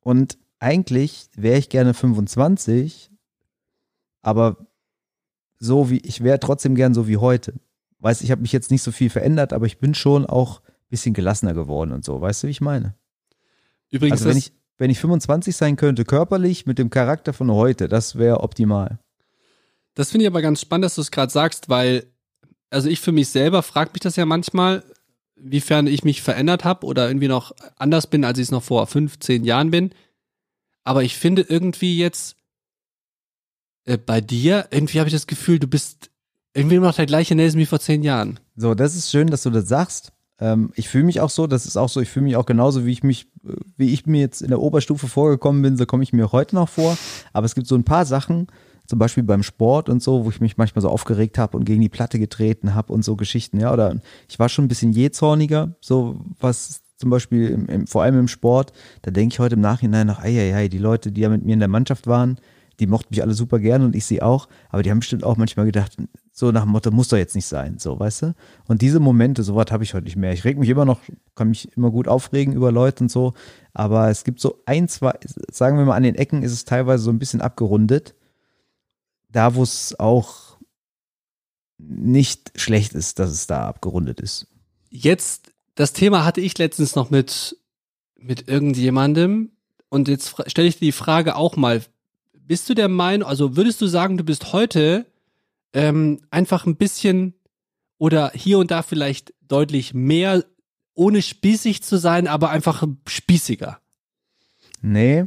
Und 0.00 0.38
eigentlich 0.58 1.28
wäre 1.36 1.58
ich 1.58 1.68
gerne 1.68 1.94
25, 1.94 3.10
aber 4.22 4.56
so 5.58 5.90
wie, 5.90 5.98
ich 5.98 6.22
wäre 6.22 6.40
trotzdem 6.40 6.74
gern 6.74 6.94
so 6.94 7.06
wie 7.06 7.18
heute. 7.18 7.54
Weißt 8.00 8.22
ich 8.22 8.30
habe 8.30 8.42
mich 8.42 8.52
jetzt 8.52 8.70
nicht 8.70 8.82
so 8.82 8.92
viel 8.92 9.08
verändert, 9.08 9.52
aber 9.52 9.66
ich 9.66 9.78
bin 9.78 9.94
schon 9.94 10.26
auch 10.26 10.60
ein 10.60 10.90
bisschen 10.90 11.14
gelassener 11.14 11.54
geworden 11.54 11.92
und 11.92 12.04
so. 12.04 12.20
Weißt 12.20 12.42
du, 12.42 12.48
wie 12.48 12.50
ich 12.50 12.60
meine? 12.60 12.94
Übrigens, 13.90 14.20
also 14.20 14.30
wenn 14.30 14.36
ich, 14.36 14.52
wenn 14.78 14.90
ich 14.90 14.98
25 14.98 15.56
sein 15.56 15.76
könnte, 15.76 16.04
körperlich, 16.04 16.66
mit 16.66 16.78
dem 16.78 16.90
Charakter 16.90 17.32
von 17.32 17.50
heute, 17.50 17.88
das 17.88 18.16
wäre 18.16 18.40
optimal. 18.40 18.98
Das 19.94 20.10
finde 20.10 20.24
ich 20.24 20.30
aber 20.30 20.42
ganz 20.42 20.60
spannend, 20.60 20.84
dass 20.84 20.96
du 20.96 21.00
es 21.00 21.10
gerade 21.10 21.32
sagst, 21.32 21.68
weil, 21.68 22.06
also 22.70 22.88
ich 22.88 23.00
für 23.00 23.12
mich 23.12 23.28
selber 23.28 23.62
frage 23.62 23.90
mich 23.92 24.00
das 24.00 24.16
ja 24.16 24.26
manchmal, 24.26 24.82
wiefern 25.36 25.86
ich 25.86 26.04
mich 26.04 26.22
verändert 26.22 26.64
habe 26.64 26.86
oder 26.86 27.08
irgendwie 27.08 27.28
noch 27.28 27.52
anders 27.76 28.08
bin, 28.08 28.24
als 28.24 28.38
ich 28.38 28.44
es 28.44 28.50
noch 28.50 28.62
vor 28.62 28.86
15 28.86 29.44
Jahren 29.44 29.70
bin. 29.70 29.90
Aber 30.82 31.02
ich 31.02 31.16
finde 31.16 31.42
irgendwie 31.42 31.98
jetzt 31.98 32.36
äh, 33.84 33.98
bei 33.98 34.20
dir, 34.20 34.68
irgendwie 34.70 34.98
habe 34.98 35.08
ich 35.08 35.14
das 35.14 35.26
Gefühl, 35.26 35.58
du 35.58 35.66
bist 35.66 36.10
irgendwie 36.52 36.78
noch 36.78 36.94
der 36.94 37.06
gleiche 37.06 37.34
Nelson 37.34 37.60
wie 37.60 37.66
vor 37.66 37.80
zehn 37.80 38.02
Jahren. 38.02 38.38
So, 38.56 38.74
das 38.74 38.94
ist 38.94 39.10
schön, 39.10 39.28
dass 39.28 39.42
du 39.42 39.50
das 39.50 39.68
sagst. 39.68 40.12
Ähm, 40.40 40.72
ich 40.74 40.88
fühle 40.88 41.04
mich 41.04 41.20
auch 41.20 41.30
so, 41.30 41.46
das 41.46 41.66
ist 41.66 41.76
auch 41.76 41.88
so, 41.88 42.00
ich 42.00 42.08
fühle 42.08 42.24
mich 42.24 42.36
auch 42.36 42.46
genauso, 42.46 42.86
wie 42.86 42.92
ich 42.92 43.02
mich, 43.02 43.30
wie 43.76 43.92
ich 43.92 44.06
mir 44.06 44.20
jetzt 44.20 44.42
in 44.42 44.48
der 44.48 44.60
Oberstufe 44.60 45.08
vorgekommen 45.08 45.62
bin, 45.62 45.76
so 45.76 45.86
komme 45.86 46.02
ich 46.02 46.12
mir 46.12 46.32
heute 46.32 46.56
noch 46.56 46.68
vor. 46.68 46.96
Aber 47.32 47.46
es 47.46 47.54
gibt 47.54 47.66
so 47.66 47.74
ein 47.74 47.84
paar 47.84 48.04
Sachen, 48.04 48.48
zum 48.86 48.98
Beispiel 48.98 49.22
beim 49.22 49.42
Sport 49.42 49.88
und 49.88 50.02
so, 50.02 50.24
wo 50.24 50.30
ich 50.30 50.40
mich 50.40 50.56
manchmal 50.56 50.82
so 50.82 50.90
aufgeregt 50.90 51.38
habe 51.38 51.56
und 51.56 51.64
gegen 51.64 51.80
die 51.80 51.88
Platte 51.88 52.18
getreten 52.18 52.74
habe 52.74 52.92
und 52.92 53.04
so 53.04 53.16
Geschichten, 53.16 53.60
ja. 53.60 53.72
Oder 53.72 54.00
ich 54.28 54.38
war 54.38 54.48
schon 54.48 54.66
ein 54.66 54.68
bisschen 54.68 54.92
jähzorniger, 54.92 55.74
so 55.80 56.20
was 56.40 56.82
zum 56.96 57.10
Beispiel 57.10 57.48
im, 57.48 57.66
im, 57.66 57.86
vor 57.86 58.02
allem 58.02 58.18
im 58.18 58.28
Sport. 58.28 58.72
Da 59.02 59.10
denke 59.10 59.34
ich 59.34 59.38
heute 59.38 59.54
im 59.54 59.60
Nachhinein 59.60 60.06
noch, 60.06 60.20
ei, 60.20 60.38
ei, 60.38 60.54
ei, 60.54 60.68
die 60.68 60.78
Leute, 60.78 61.12
die 61.12 61.22
ja 61.22 61.28
mit 61.28 61.44
mir 61.44 61.54
in 61.54 61.60
der 61.60 61.68
Mannschaft 61.68 62.06
waren, 62.06 62.38
die 62.80 62.86
mochten 62.86 63.08
mich 63.10 63.22
alle 63.22 63.34
super 63.34 63.58
gern 63.58 63.82
und 63.82 63.94
ich 63.94 64.04
sie 64.04 64.20
auch, 64.20 64.48
aber 64.68 64.82
die 64.82 64.90
haben 64.90 65.00
bestimmt 65.00 65.24
auch 65.24 65.36
manchmal 65.36 65.66
gedacht, 65.66 65.96
so 66.36 66.50
nach 66.50 66.62
dem 66.62 66.72
Motto, 66.72 66.90
muss 66.90 67.08
doch 67.08 67.16
jetzt 67.16 67.36
nicht 67.36 67.46
sein, 67.46 67.78
so, 67.78 67.98
weißt 67.98 68.22
du? 68.22 68.34
Und 68.66 68.82
diese 68.82 68.98
Momente, 68.98 69.44
sowas 69.44 69.66
habe 69.70 69.84
ich 69.84 69.94
heute 69.94 70.04
nicht 70.04 70.16
mehr. 70.16 70.32
Ich 70.32 70.44
reg 70.44 70.58
mich 70.58 70.68
immer 70.68 70.84
noch, 70.84 71.00
kann 71.36 71.50
mich 71.50 71.74
immer 71.76 71.92
gut 71.92 72.08
aufregen 72.08 72.54
über 72.54 72.72
Leute 72.72 73.04
und 73.04 73.08
so, 73.08 73.34
aber 73.72 74.10
es 74.10 74.24
gibt 74.24 74.40
so 74.40 74.60
ein, 74.66 74.88
zwei, 74.88 75.14
sagen 75.52 75.78
wir 75.78 75.84
mal, 75.84 75.94
an 75.94 76.02
den 76.02 76.16
Ecken 76.16 76.42
ist 76.42 76.50
es 76.50 76.64
teilweise 76.64 77.04
so 77.04 77.10
ein 77.10 77.20
bisschen 77.20 77.40
abgerundet. 77.40 78.16
Da, 79.30 79.54
wo 79.54 79.62
es 79.62 79.98
auch 79.98 80.58
nicht 81.78 82.52
schlecht 82.56 82.94
ist, 82.94 83.20
dass 83.20 83.30
es 83.30 83.46
da 83.46 83.68
abgerundet 83.68 84.20
ist. 84.20 84.48
Jetzt, 84.90 85.52
das 85.76 85.92
Thema 85.92 86.24
hatte 86.24 86.40
ich 86.40 86.58
letztens 86.58 86.96
noch 86.96 87.10
mit, 87.10 87.56
mit 88.16 88.48
irgendjemandem 88.48 89.52
und 89.88 90.08
jetzt 90.08 90.34
stelle 90.48 90.66
ich 90.66 90.78
dir 90.78 90.86
die 90.86 90.92
Frage 90.92 91.36
auch 91.36 91.54
mal 91.54 91.80
bist 92.46 92.68
du 92.68 92.74
der 92.74 92.88
Meinung, 92.88 93.26
also 93.26 93.56
würdest 93.56 93.80
du 93.80 93.86
sagen, 93.86 94.18
du 94.18 94.24
bist 94.24 94.52
heute 94.52 95.06
ähm, 95.74 96.20
einfach 96.30 96.66
ein 96.66 96.76
bisschen 96.76 97.34
oder 97.98 98.30
hier 98.34 98.58
und 98.58 98.70
da 98.70 98.82
vielleicht 98.82 99.34
deutlich 99.42 99.92
mehr, 99.92 100.44
ohne 100.94 101.20
spießig 101.20 101.82
zu 101.82 101.98
sein, 101.98 102.26
aber 102.26 102.50
einfach 102.50 102.84
spießiger? 103.06 103.78
Nee, 104.80 105.26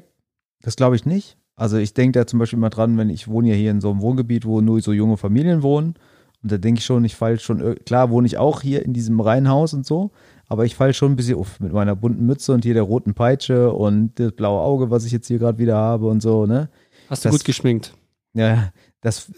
das 0.62 0.76
glaube 0.76 0.96
ich 0.96 1.06
nicht. 1.06 1.38
Also 1.56 1.78
ich 1.78 1.94
denke 1.94 2.20
da 2.20 2.28
zum 2.28 2.40
Beispiel 2.40 2.60
mal 2.60 2.70
dran, 2.70 2.98
wenn 2.98 3.10
ich 3.10 3.28
wohne 3.28 3.50
ja 3.50 3.56
hier 3.56 3.72
in 3.72 3.82
so 3.82 3.90
einem 3.90 4.02
Wohngebiet, 4.02 4.46
wo 4.46 4.62
nur 4.62 4.80
so 4.82 4.94
junge 4.94 5.18
Familien 5.18 5.64
wohnen. 5.64 5.96
Und 6.44 6.52
da 6.52 6.58
denke 6.58 6.80
ich 6.80 6.86
schon, 6.86 7.04
ich 7.04 7.16
falle 7.16 7.40
schon, 7.40 7.76
klar 7.84 8.12
wohne 8.12 8.28
ich 8.28 8.38
auch 8.38 8.62
hier 8.62 8.86
in 8.86 8.94
diesem 8.94 9.20
Reihenhaus 9.20 9.74
und 9.74 9.86
so, 9.86 10.12
aber 10.48 10.66
ich 10.66 10.76
falle 10.76 10.94
schon 10.94 11.14
ein 11.14 11.16
bisschen 11.16 11.38
auf 11.38 11.60
mit 11.60 11.74
meiner 11.74 11.96
bunten 11.96 12.26
Mütze 12.26 12.54
und 12.54 12.64
hier 12.64 12.76
der 12.76 12.84
roten 12.84 13.16
Peitsche 13.16 13.74
und 13.74 14.20
das 14.20 14.34
blaue 14.34 14.62
Auge, 14.62 14.92
was 14.92 15.04
ich 15.04 15.12
jetzt 15.12 15.28
hier 15.28 15.40
gerade 15.40 15.58
wieder 15.58 15.76
habe 15.76 16.08
und 16.08 16.22
so, 16.22 16.46
ne? 16.46 16.70
Hast 17.10 17.26
du 17.26 17.30
das, 17.30 17.38
gut 17.38 17.46
geschminkt? 17.46 17.96
Ja, 18.34 18.72
das 19.02 19.32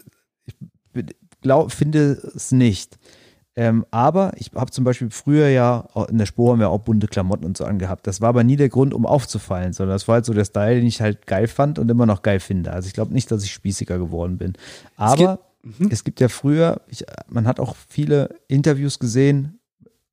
glaub, 1.42 1.72
finde 1.72 2.20
es 2.36 2.52
nicht. 2.52 2.98
Ähm, 3.56 3.86
aber 3.92 4.32
ich 4.38 4.52
habe 4.56 4.72
zum 4.72 4.86
Beispiel 4.86 5.10
früher 5.10 5.50
ja, 5.50 5.88
in 6.10 6.18
der 6.18 6.26
Spur 6.26 6.52
haben 6.52 6.60
wir 6.60 6.70
auch 6.70 6.80
bunte 6.80 7.08
Klamotten 7.08 7.44
und 7.44 7.58
so 7.58 7.66
angehabt. 7.66 8.08
Das 8.08 8.22
war 8.22 8.30
aber 8.30 8.46
nie 8.46 8.56
der 8.56 8.70
Grund, 8.70 8.94
um 8.94 9.06
aufzufallen, 9.06 9.74
sondern 9.74 9.96
das 9.96 10.08
war 10.08 10.16
halt 10.16 10.26
so 10.26 10.34
der 10.34 10.46
Style, 10.46 10.76
den 10.76 10.86
ich 10.86 11.02
halt 11.02 11.28
geil 11.28 11.48
fand 11.48 11.78
und 11.78 11.92
immer 11.92 12.06
noch 12.06 12.22
geil 12.22 12.40
finde. 12.40 12.72
Also 12.72 12.88
ich 12.88 12.94
glaube 12.94 13.14
nicht, 13.14 13.30
dass 13.32 13.44
ich 13.44 13.52
spießiger 13.52 13.98
geworden 13.98 14.38
bin. 14.38 14.54
Aber 14.96 15.40
es 15.62 15.70
gibt, 15.70 15.80
mhm. 15.80 15.90
es 15.92 16.04
gibt 16.06 16.20
ja 16.22 16.30
früher, 16.30 16.82
ich, 16.88 17.04
man 17.28 17.48
hat 17.48 17.60
auch 17.60 17.76
viele 17.90 18.30
Interviews 18.48 18.98
gesehen, 18.98 19.60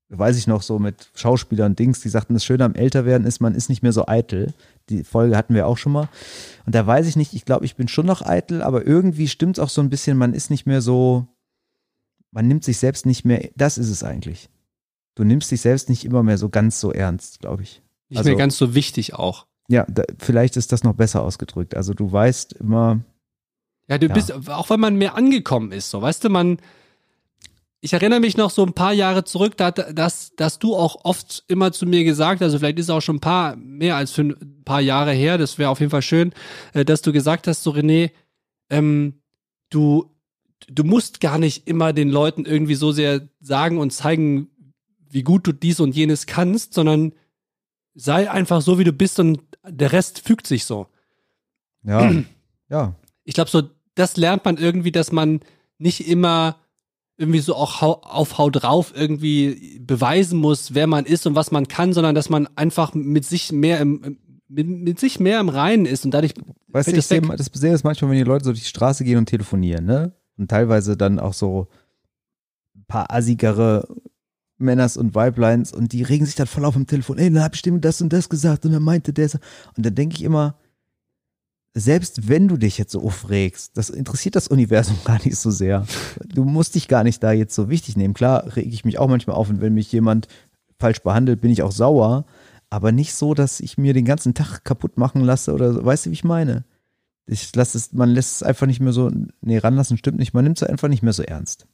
weiß 0.09 0.37
ich 0.39 0.47
noch 0.47 0.62
so 0.62 0.79
mit 0.79 1.11
Schauspielern 1.14 1.72
und 1.72 1.79
Dings, 1.79 2.01
die 2.01 2.09
sagten, 2.09 2.35
das 2.35 2.45
Schöne 2.45 2.64
am 2.64 2.74
Älterwerden 2.74 3.27
ist, 3.27 3.41
man 3.41 3.55
ist 3.55 3.68
nicht 3.68 3.83
mehr 3.83 3.93
so 3.93 4.07
eitel. 4.07 4.55
Die 4.89 5.05
Folge 5.05 5.37
hatten 5.37 5.55
wir 5.55 5.66
auch 5.66 5.78
schon 5.78 5.93
mal. 5.93 6.09
Und 6.64 6.74
da 6.74 6.87
weiß 6.87 7.07
ich 7.07 7.16
nicht, 7.16 7.34
ich 7.34 7.45
glaube, 7.45 7.64
ich 7.64 7.76
bin 7.76 7.89
schon 7.89 8.07
noch 8.07 8.22
eitel, 8.22 8.62
aber 8.62 8.87
irgendwie 8.87 9.28
stimmt 9.28 9.59
es 9.59 9.62
auch 9.62 9.68
so 9.68 9.80
ein 9.80 9.91
bisschen, 9.91 10.16
man 10.16 10.32
ist 10.32 10.51
nicht 10.51 10.66
mehr 10.66 10.80
so, 10.80 11.26
man 12.30 12.47
nimmt 12.47 12.64
sich 12.64 12.78
selbst 12.78 13.07
nicht 13.07 13.24
mehr, 13.24 13.51
das 13.57 13.78
ist 13.78 13.91
es 13.91 14.05
eigentlich. 14.05 14.49
Du 15.14 15.24
nimmst 15.24 15.51
dich 15.51 15.61
selbst 15.61 15.89
nicht 15.89 16.05
immer 16.05 16.22
mehr 16.22 16.39
so 16.39 16.49
ganz 16.49 16.78
so 16.78 16.93
ernst, 16.93 17.41
glaube 17.41 17.62
ich. 17.62 17.82
Nicht 18.09 18.18
also, 18.18 18.30
mehr 18.30 18.39
ganz 18.39 18.57
so 18.57 18.74
wichtig 18.74 19.14
auch. 19.14 19.47
Ja, 19.68 19.84
da, 19.89 20.05
vielleicht 20.18 20.57
ist 20.57 20.72
das 20.72 20.84
noch 20.84 20.95
besser 20.95 21.22
ausgedrückt. 21.22 21.74
Also 21.74 21.95
du 21.95 22.11
weißt 22.12 22.53
immer. 22.55 23.01
Ja, 23.89 23.99
du 23.99 24.07
ja. 24.07 24.14
bist, 24.14 24.32
auch 24.32 24.70
wenn 24.70 24.80
man 24.80 24.97
mehr 24.97 25.16
angekommen 25.16 25.72
ist, 25.72 25.91
so, 25.91 26.03
weißt 26.03 26.24
du, 26.24 26.28
man, 26.28 26.59
ich 27.81 27.93
erinnere 27.93 28.20
mich 28.20 28.37
noch 28.37 28.51
so 28.51 28.64
ein 28.64 28.72
paar 28.72 28.93
Jahre 28.93 29.24
zurück, 29.24 29.57
da, 29.57 29.70
dass, 29.70 30.35
dass 30.37 30.59
du 30.59 30.74
auch 30.74 31.05
oft 31.05 31.45
immer 31.49 31.72
zu 31.72 31.87
mir 31.87 32.05
gesagt, 32.05 32.43
also 32.43 32.59
vielleicht 32.59 32.79
ist 32.79 32.87
es 32.87 32.91
auch 32.91 33.03
schon 33.03 33.16
ein 33.16 33.20
paar, 33.20 33.57
mehr 33.57 33.97
als 33.97 34.12
für 34.12 34.22
ein 34.22 34.62
paar 34.64 34.81
Jahre 34.81 35.12
her, 35.12 35.39
das 35.39 35.59
wäre 35.59 35.70
auf 35.70 35.81
jeden 35.81 35.91
Fall 35.91 36.03
schön, 36.03 36.33
äh, 36.72 36.85
dass 36.85 37.03
du 37.03 37.12
gesagt 37.12 37.47
hast, 37.47 37.62
so 37.62 37.72
René, 37.72 38.11
ähm, 38.70 39.20
du, 39.70 40.11
du 40.68 40.85
musst 40.85 41.20
gar 41.20 41.39
nicht 41.39 41.68
immer 41.68 41.93
den 41.93 42.09
Leuten 42.09 42.45
irgendwie 42.45 42.74
so 42.74 42.93
sehr 42.93 43.29
sagen 43.41 43.79
und 43.79 43.93
zeigen, 43.93 44.49
wie 45.09 45.22
gut 45.22 45.47
du 45.47 45.53
dies 45.53 45.81
und 45.81 45.95
jenes 45.95 46.27
kannst, 46.27 46.74
sondern 46.74 47.12
sei 47.95 48.31
einfach 48.31 48.62
so, 48.62 48.79
wie 48.79 48.85
du 48.85 48.93
bist 48.93 49.20
und 49.20 49.41
der 49.66 49.93
Rest 49.93 50.20
fügt 50.20 50.47
sich 50.47 50.64
so. 50.64 50.89
Ja, 51.83 52.12
ja. 52.68 52.95
Ich 53.24 53.35
glaube, 53.35 53.51
so, 53.51 53.62
das 53.95 54.16
lernt 54.16 54.45
man 54.45 54.57
irgendwie, 54.57 54.93
dass 54.93 55.12
man 55.12 55.41
nicht 55.79 56.09
immer 56.09 56.59
irgendwie 57.19 57.41
so 57.41 57.55
auch 57.55 57.83
auf 57.83 58.39
Haut 58.39 58.62
drauf 58.62 58.93
irgendwie 58.95 59.81
beweisen 59.81 60.39
muss, 60.39 60.75
wer 60.75 60.87
man 60.87 61.07
ist 61.07 61.27
und 61.27 61.35
was 61.35 61.51
man 61.51 61.69
kann, 61.69 61.93
sondern 61.93 62.14
dass 62.14 62.29
man 62.29 62.47
einfach 62.57 62.95
mit 62.95 63.25
sich 63.25 63.53
mehr 63.53 63.81
im, 63.81 64.19
mit, 64.49 64.69
mit 64.69 65.01
sich 65.01 65.19
mehr 65.19 65.41
im 65.41 65.49
Reinen 65.49 65.87
ist 65.87 66.05
und 66.05 66.12
dadurch. 66.12 66.35
Weißt 66.69 66.93
du, 66.93 66.97
ich 66.97 67.07
sehe 67.07 67.23
das, 67.23 67.51
sehe 67.53 67.73
das 67.73 67.85
manchmal, 67.85 68.11
wenn 68.11 68.19
die 68.19 68.25
Leute 68.25 68.45
so 68.45 68.51
durch 68.51 68.62
die 68.62 68.69
Straße 68.69 69.05
gehen 69.05 69.19
und 69.19 69.27
telefonieren, 69.27 69.87
ne? 69.87 70.12
und 70.37 70.51
teilweise 70.51 70.97
dann 70.97 71.19
auch 71.19 71.33
so 71.33 71.69
ein 72.75 72.85
paar 72.87 73.12
assigere 73.12 73.89
Männers 74.59 74.97
und 74.97 75.14
Weibleins 75.14 75.73
und 75.73 75.93
die 75.93 76.03
regen 76.03 76.25
sich 76.25 76.35
dann 76.35 76.47
voll 76.47 76.64
auf 76.64 76.75
dem 76.75 76.87
Telefon, 76.87 77.19
ey, 77.19 77.31
dann 77.31 77.43
hab 77.43 77.55
ich 77.55 77.62
dem 77.62 77.81
das 77.81 78.01
und 78.01 78.12
das 78.12 78.29
gesagt 78.29 78.64
und 78.64 78.73
dann 78.73 78.83
meinte 78.83 79.12
der 79.12 79.29
so. 79.29 79.39
Und 79.77 79.85
dann 79.85 79.95
denke 79.95 80.17
ich 80.17 80.23
immer, 80.23 80.59
selbst 81.79 82.29
wenn 82.29 82.49
du 82.49 82.57
dich 82.57 82.79
jetzt 82.79 82.93
so 82.93 83.03
aufregst, 83.03 83.77
das 83.77 83.91
interessiert 83.91 84.35
das 84.35 84.49
Universum 84.49 84.97
gar 85.05 85.22
nicht 85.24 85.37
so 85.37 85.51
sehr. 85.51 85.87
Du 86.27 86.45
musst 86.45 86.74
dich 86.74 86.89
gar 86.89 87.05
nicht 87.05 87.22
da 87.22 87.33
jetzt 87.33 87.55
so 87.55 87.68
wichtig 87.68 87.97
nehmen. 87.97 88.14
Klar 88.14 88.57
rege 88.57 88.70
ich 88.70 88.85
mich 88.85 88.99
auch 88.99 89.09
manchmal 89.09 89.37
auf 89.37 89.51
und 89.51 89.61
wenn 89.61 89.74
mich 89.74 89.93
jemand 89.93 90.29
falsch 90.79 91.01
behandelt, 91.01 91.41
bin 91.41 91.51
ich 91.51 91.62
auch 91.62 91.72
sauer, 91.72 92.24
aber 92.70 92.93
nicht 92.93 93.14
so, 93.14 93.35
dass 93.35 93.61
ich 93.61 93.79
mir 93.79 93.95
den 93.95 94.05
ganzen 94.05 94.35
Tag 94.35 94.64
kaputt 94.64 94.99
machen 94.99 95.22
lasse 95.22 95.53
oder 95.53 95.85
weißt 95.85 96.07
du, 96.07 96.11
wie 96.11 96.14
ich 96.14 96.24
meine? 96.24 96.64
ich 97.27 97.55
lasse 97.55 97.77
es, 97.77 97.93
man 97.93 98.11
lässt 98.11 98.37
es 98.37 98.43
einfach 98.43 98.66
nicht 98.66 98.81
mehr 98.81 98.93
so, 98.93 99.11
nee, 99.41 99.59
ranlassen 99.59 99.99
stimmt 99.99 100.18
nicht, 100.18 100.35
man 100.35 100.45
nimmt 100.45 100.62
es 100.62 100.68
einfach 100.68 100.89
nicht 100.89 101.03
mehr 101.03 101.12
so 101.12 101.22
ernst. 101.22 101.66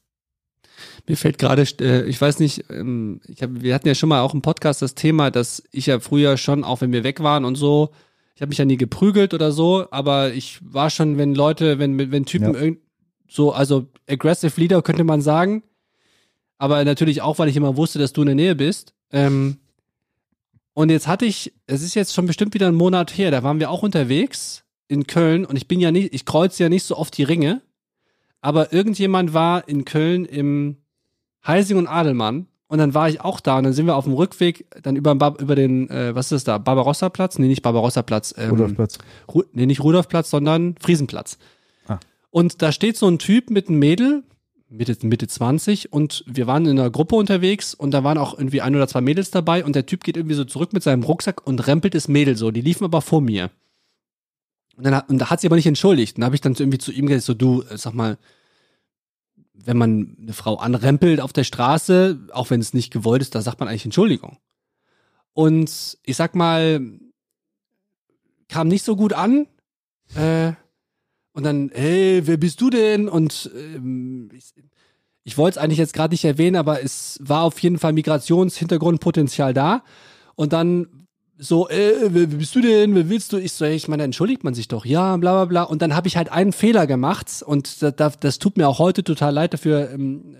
Mir 1.06 1.16
fällt 1.16 1.38
gerade, 1.38 1.62
äh, 1.80 2.04
ich 2.06 2.20
weiß 2.20 2.38
nicht, 2.38 2.70
ähm, 2.70 3.20
ich 3.26 3.42
hab, 3.42 3.50
wir 3.52 3.74
hatten 3.74 3.86
ja 3.86 3.94
schon 3.94 4.08
mal 4.08 4.22
auch 4.22 4.34
im 4.34 4.42
Podcast 4.42 4.82
das 4.82 4.94
Thema, 4.94 5.30
dass 5.30 5.62
ich 5.70 5.86
ja 5.86 6.00
früher 6.00 6.36
schon, 6.36 6.64
auch 6.64 6.80
wenn 6.80 6.92
wir 6.92 7.04
weg 7.04 7.20
waren 7.20 7.44
und 7.44 7.56
so, 7.56 7.90
ich 8.34 8.40
habe 8.40 8.48
mich 8.48 8.58
ja 8.58 8.64
nie 8.64 8.76
geprügelt 8.76 9.34
oder 9.34 9.52
so, 9.52 9.86
aber 9.90 10.32
ich 10.32 10.58
war 10.62 10.90
schon, 10.90 11.18
wenn 11.18 11.34
Leute, 11.34 11.78
wenn, 11.78 12.10
wenn 12.10 12.24
Typen 12.24 12.54
ja. 12.54 12.72
so, 13.28 13.52
also 13.52 13.86
aggressive 14.08 14.58
Leader 14.60 14.82
könnte 14.82 15.04
man 15.04 15.20
sagen, 15.20 15.62
aber 16.58 16.84
natürlich 16.84 17.22
auch, 17.22 17.38
weil 17.38 17.48
ich 17.48 17.56
immer 17.56 17.76
wusste, 17.76 17.98
dass 17.98 18.12
du 18.12 18.22
in 18.22 18.26
der 18.26 18.36
Nähe 18.36 18.54
bist. 18.54 18.94
Ähm, 19.10 19.58
und 20.74 20.90
jetzt 20.90 21.06
hatte 21.06 21.26
ich, 21.26 21.52
es 21.66 21.82
ist 21.82 21.94
jetzt 21.94 22.14
schon 22.14 22.26
bestimmt 22.26 22.54
wieder 22.54 22.68
ein 22.68 22.74
Monat 22.74 23.16
her, 23.16 23.30
da 23.30 23.42
waren 23.42 23.60
wir 23.60 23.70
auch 23.70 23.82
unterwegs 23.82 24.64
in 24.88 25.06
Köln 25.06 25.44
und 25.44 25.56
ich 25.56 25.68
bin 25.68 25.80
ja 25.80 25.92
nicht, 25.92 26.14
ich 26.14 26.24
kreuze 26.24 26.62
ja 26.62 26.68
nicht 26.68 26.84
so 26.84 26.96
oft 26.96 27.16
die 27.16 27.24
Ringe, 27.24 27.60
aber 28.40 28.72
irgendjemand 28.72 29.34
war 29.34 29.68
in 29.68 29.84
Köln 29.84 30.24
im 30.24 30.78
Heising 31.46 31.76
und 31.76 31.86
Adelmann 31.86 32.46
und 32.72 32.78
dann 32.78 32.94
war 32.94 33.06
ich 33.06 33.20
auch 33.20 33.40
da 33.40 33.58
und 33.58 33.64
dann 33.64 33.74
sind 33.74 33.84
wir 33.84 33.96
auf 33.96 34.04
dem 34.04 34.14
Rückweg 34.14 34.64
dann 34.82 34.96
über, 34.96 35.12
über 35.38 35.54
den, 35.54 35.90
äh, 35.90 36.14
was 36.14 36.32
ist 36.32 36.32
das 36.32 36.44
da, 36.44 36.56
Barbarossa-Platz? 36.56 37.38
Nee, 37.38 37.48
nicht 37.48 37.60
Barbarossa-Platz. 37.60 38.34
Ähm, 38.38 38.48
Rudolfplatz. 38.48 38.96
Ru 39.28 39.42
nee, 39.52 39.66
nicht 39.66 39.84
Rudolfplatz, 39.84 40.30
sondern 40.30 40.76
Friesenplatz. 40.80 41.36
Ah. 41.86 41.98
Und 42.30 42.62
da 42.62 42.72
steht 42.72 42.96
so 42.96 43.08
ein 43.08 43.18
Typ 43.18 43.50
mit 43.50 43.68
einem 43.68 43.78
Mädel, 43.78 44.22
Mitte, 44.70 44.96
Mitte 45.06 45.28
20 45.28 45.92
und 45.92 46.24
wir 46.26 46.46
waren 46.46 46.64
in 46.64 46.80
einer 46.80 46.88
Gruppe 46.88 47.14
unterwegs 47.16 47.74
und 47.74 47.90
da 47.90 48.04
waren 48.04 48.16
auch 48.16 48.38
irgendwie 48.38 48.62
ein 48.62 48.74
oder 48.74 48.88
zwei 48.88 49.02
Mädels 49.02 49.30
dabei 49.30 49.66
und 49.66 49.76
der 49.76 49.84
Typ 49.84 50.02
geht 50.02 50.16
irgendwie 50.16 50.34
so 50.34 50.46
zurück 50.46 50.72
mit 50.72 50.82
seinem 50.82 51.02
Rucksack 51.02 51.46
und 51.46 51.66
rempelt 51.66 51.94
das 51.94 52.08
Mädel 52.08 52.38
so. 52.38 52.50
Die 52.50 52.62
liefen 52.62 52.84
aber 52.84 53.02
vor 53.02 53.20
mir. 53.20 53.50
Und, 54.78 54.84
dann, 54.84 55.02
und 55.08 55.18
da 55.18 55.28
hat 55.28 55.42
sie 55.42 55.46
aber 55.46 55.56
nicht 55.56 55.66
entschuldigt. 55.66 56.16
Und 56.16 56.22
da 56.22 56.24
habe 56.24 56.36
ich 56.36 56.40
dann 56.40 56.54
irgendwie 56.54 56.78
zu 56.78 56.90
ihm 56.90 57.04
gesagt, 57.04 57.24
so 57.24 57.34
du, 57.34 57.64
äh, 57.68 57.76
sag 57.76 57.92
mal, 57.92 58.16
wenn 59.54 59.76
man 59.76 60.16
eine 60.20 60.32
Frau 60.32 60.56
anrempelt 60.56 61.20
auf 61.20 61.32
der 61.32 61.44
Straße, 61.44 62.28
auch 62.32 62.50
wenn 62.50 62.60
es 62.60 62.74
nicht 62.74 62.92
gewollt 62.92 63.22
ist, 63.22 63.34
da 63.34 63.42
sagt 63.42 63.60
man 63.60 63.68
eigentlich 63.68 63.84
Entschuldigung. 63.84 64.38
Und 65.34 65.98
ich 66.02 66.16
sag 66.16 66.34
mal, 66.34 66.80
kam 68.48 68.68
nicht 68.68 68.84
so 68.84 68.96
gut 68.96 69.12
an. 69.12 69.46
Äh, 70.14 70.52
und 71.32 71.44
dann, 71.44 71.70
hey, 71.72 72.26
wer 72.26 72.36
bist 72.36 72.60
du 72.60 72.68
denn? 72.68 73.08
Und 73.08 73.50
ähm, 73.56 74.30
ich, 74.34 74.52
ich 75.24 75.38
wollte 75.38 75.58
es 75.58 75.64
eigentlich 75.64 75.78
jetzt 75.78 75.94
gerade 75.94 76.12
nicht 76.12 76.24
erwähnen, 76.24 76.56
aber 76.56 76.82
es 76.82 77.18
war 77.22 77.42
auf 77.42 77.58
jeden 77.60 77.78
Fall 77.78 77.92
Migrationshintergrundpotenzial 77.94 79.54
da. 79.54 79.82
Und 80.34 80.52
dann 80.52 81.01
so, 81.42 81.68
äh, 81.68 81.94
wer 82.08 82.28
bist 82.28 82.54
du 82.54 82.60
denn? 82.60 82.94
Wer 82.94 83.08
willst 83.08 83.32
du? 83.32 83.36
Ich 83.36 83.52
so, 83.52 83.64
ich 83.64 83.88
meine, 83.88 84.04
entschuldigt 84.04 84.44
man 84.44 84.54
sich 84.54 84.68
doch. 84.68 84.86
Ja, 84.86 85.16
bla 85.16 85.32
bla 85.32 85.44
bla. 85.46 85.62
Und 85.64 85.82
dann 85.82 85.96
habe 85.96 86.06
ich 86.06 86.16
halt 86.16 86.30
einen 86.30 86.52
Fehler 86.52 86.86
gemacht 86.86 87.42
und 87.44 87.82
das, 87.82 88.18
das 88.20 88.38
tut 88.38 88.56
mir 88.56 88.68
auch 88.68 88.78
heute 88.78 89.02
total 89.02 89.34
leid 89.34 89.52
dafür. 89.52 89.90
Ähm, 89.90 90.36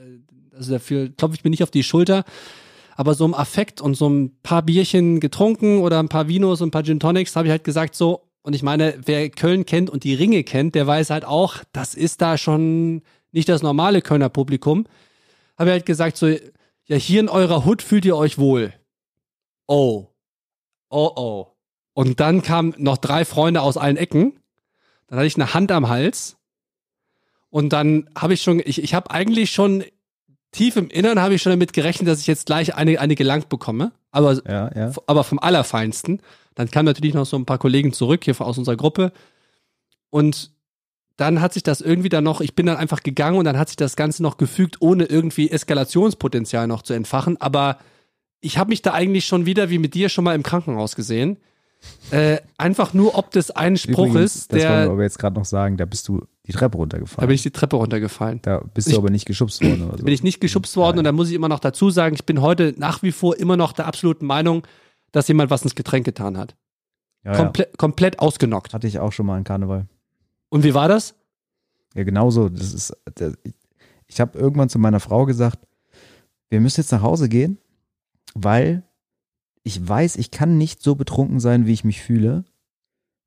also 0.55 0.75
dafür 0.75 1.09
klopfe 1.09 1.35
ich 1.35 1.43
mir 1.43 1.51
nicht 1.51 1.65
auf 1.65 1.73
die 1.73 1.83
Schulter. 1.83 2.23
Aber 2.95 3.15
so 3.15 3.25
im 3.25 3.35
Affekt 3.35 3.81
und 3.81 3.95
so 3.95 4.09
ein 4.09 4.37
paar 4.45 4.63
Bierchen 4.63 5.19
getrunken 5.19 5.81
oder 5.81 5.99
ein 5.99 6.09
paar 6.09 6.29
Vinos 6.29 6.61
und 6.61 6.69
ein 6.69 6.71
paar 6.71 6.85
Gin 6.85 7.01
Tonics 7.01 7.35
habe 7.35 7.49
ich 7.49 7.51
halt 7.51 7.65
gesagt 7.65 7.97
so, 7.97 8.29
und 8.43 8.55
ich 8.55 8.63
meine, 8.63 8.95
wer 9.05 9.29
Köln 9.31 9.67
kennt 9.67 9.91
und 9.91 10.05
die 10.05 10.15
Ringe 10.15 10.45
kennt, 10.45 10.77
der 10.77 10.87
weiß 10.87 11.11
halt 11.11 11.25
auch, 11.25 11.57
das 11.73 11.95
ist 11.95 12.23
da 12.23 12.39
schon 12.39 13.03
nicht 13.33 13.49
das 13.49 13.63
normale 13.63 14.03
Kölner 14.03 14.29
Publikum. 14.29 14.87
Habe 15.59 15.71
ich 15.71 15.73
halt 15.73 15.87
gesagt 15.87 16.17
so, 16.17 16.29
ja, 16.29 16.97
hier 16.97 17.19
in 17.19 17.29
eurer 17.29 17.65
Hut 17.65 17.83
fühlt 17.83 18.05
ihr 18.05 18.17
euch 18.17 18.39
wohl. 18.39 18.73
Oh 19.67 20.12
oh 20.93 21.12
oh. 21.16 21.47
Und 21.95 22.20
dann 22.20 22.43
kamen 22.43 22.74
noch 22.78 22.97
drei 22.97 23.24
Freunde 23.24 23.61
aus 23.61 23.76
allen 23.76 23.97
Ecken. 23.97 24.38
Dann 25.09 25.18
hatte 25.18 25.26
ich 25.26 25.34
eine 25.36 25.53
Hand 25.53 25.72
am 25.72 25.88
Hals. 25.88 26.36
Und 27.51 27.72
dann 27.72 28.09
habe 28.16 28.34
ich 28.34 28.43
schon, 28.43 28.62
ich, 28.64 28.82
ich 28.82 28.95
habe 28.95 29.11
eigentlich 29.11 29.51
schon 29.51 29.84
tief 30.53 30.76
im 30.76 30.88
Innern 30.88 31.20
habe 31.20 31.34
ich 31.34 31.43
schon 31.43 31.53
damit 31.53 31.72
gerechnet, 31.72 32.09
dass 32.09 32.20
ich 32.20 32.26
jetzt 32.26 32.47
gleich 32.47 32.74
eine, 32.74 33.01
eine 33.01 33.14
gelangt 33.14 33.49
bekomme. 33.49 33.93
Aber, 34.11 34.34
ja, 34.47 34.70
ja. 34.74 34.93
aber 35.07 35.24
vom 35.24 35.38
Allerfeinsten. 35.38 36.20
Dann 36.55 36.70
kamen 36.70 36.86
natürlich 36.86 37.14
noch 37.14 37.26
so 37.26 37.36
ein 37.36 37.47
paar 37.47 37.59
Kollegen 37.59 37.93
zurück 37.93 38.24
hier 38.24 38.38
aus 38.40 38.59
unserer 38.59 38.76
Gruppe. 38.76 39.12
Und 40.11 40.53
dann 41.16 41.40
hat 41.40 41.55
sich 41.55 41.62
das 41.62 41.80
irgendwie 41.80 42.11
dann 42.11 42.24
noch, 42.24 42.40
ich 42.40 42.55
bin 42.55 42.66
dann 42.66 42.76
einfach 42.76 43.03
gegangen 43.03 43.38
und 43.38 43.45
dann 43.45 43.59
hat 43.59 43.68
sich 43.68 43.76
das 43.76 43.97
Ganze 43.97 44.22
noch 44.22 44.36
gefügt, 44.36 44.76
ohne 44.80 45.05
irgendwie 45.05 45.51
Eskalationspotenzial 45.51 46.66
noch 46.66 46.82
zu 46.82 46.93
entfachen. 46.93 47.40
Aber 47.40 47.78
ich 48.43 48.59
habe 48.59 48.68
mich 48.68 48.82
da 48.82 48.93
eigentlich 48.93 49.24
schon 49.24 49.47
wieder 49.47 49.70
wie 49.70 49.78
mit 49.78 49.95
dir 49.95 50.11
schon 50.11 50.24
mal 50.24 50.34
im 50.34 50.43
Krankenhaus 50.43 50.95
gesehen. 50.97 51.38
Äh, 52.12 52.38
einfach 52.59 52.95
nur 52.95 53.16
ob 53.18 53.30
des 53.32 53.51
einen 53.51 53.76
Spruches, 53.76 54.11
Übrigens, 54.12 54.49
das 54.49 54.59
wollen 54.62 54.68
wir 54.70 54.82
der. 54.82 54.90
aber 54.90 55.03
jetzt 55.03 55.18
gerade 55.18 55.34
noch 55.36 55.45
sagen, 55.45 55.76
da 55.76 55.84
bist 55.84 56.07
du 56.07 56.22
die 56.47 56.53
Treppe 56.53 56.76
Da 56.76 56.78
runtergefallen. 56.78 57.26
bin 57.26 57.34
ich 57.34 57.43
die 57.43 57.51
Treppe 57.51 57.74
runtergefallen. 57.76 58.38
Da 58.43 58.59
bist 58.74 58.86
Ich- 58.88 58.95
du 58.95 59.01
aber 59.01 59.11
nicht 59.11 59.24
geschubst 59.26 59.64
worden 59.64 59.88
oder 59.88 59.99
so. 59.99 60.05
bin 60.05 60.14
ich 60.14 60.22
nicht 60.22 60.40
geschubst 60.40 60.76
worden 60.76 60.99
und 60.99 61.05
da 61.05 61.11
muss 61.12 61.28
ich 61.28 61.34
immer 61.34 61.49
noch 61.49 61.59
dazu 61.59 61.90
sagen, 61.90 62.14
ich 62.14 62.24
bin 62.24 62.40
heute 62.40 62.74
nach 62.76 63.03
wie 63.03 63.11
vor 63.11 63.36
immer 63.36 63.57
noch 63.57 63.72
der 63.72 63.86
absoluten 63.88 64.26
Meinung, 64.26 64.64
dass 65.11 65.26
jemand 65.26 65.51
was 65.51 65.62
ins 65.62 65.74
Getränk 65.74 66.05
getan 66.05 66.36
hat. 66.38 66.55
ja, 67.24 67.32
ja. 67.32 67.36
Komple 67.38 67.68
komplett 67.78 68.18
ausgenockt. 68.20 68.74
Hatte 68.74 68.86
ich 68.86 68.99
auch 69.01 69.12
schon 69.12 69.26
mal 69.26 69.38
in 69.38 69.45
Karneval. 69.45 69.86
Und 70.51 70.62
wie 70.64 70.74
war 70.74 70.86
das? 70.88 71.14
Ja, 71.95 72.05
genauso. 72.05 72.49
Das 72.49 72.72
ist, 72.74 72.97
der, 73.18 73.32
ich 74.07 74.20
habe 74.20 74.38
irgendwann 74.38 74.68
zu 74.68 74.78
meiner 74.78 75.01
Frau 75.01 75.24
gesagt, 75.26 75.59
wir 76.49 76.61
müssen 76.61 76.80
jetzt 76.80 76.93
nach 76.93 77.03
Hause 77.03 77.28
gehen, 77.28 77.59
weil 78.35 78.85
ich 79.64 79.87
weiß, 79.87 80.16
ich 80.16 80.31
kann 80.31 80.59
nicht 80.59 80.83
so 80.83 80.95
betrunken 80.95 81.41
sein, 81.41 81.66
wie 81.66 81.73
ich 81.73 81.85
mich 81.85 82.03
fühle. 82.03 82.45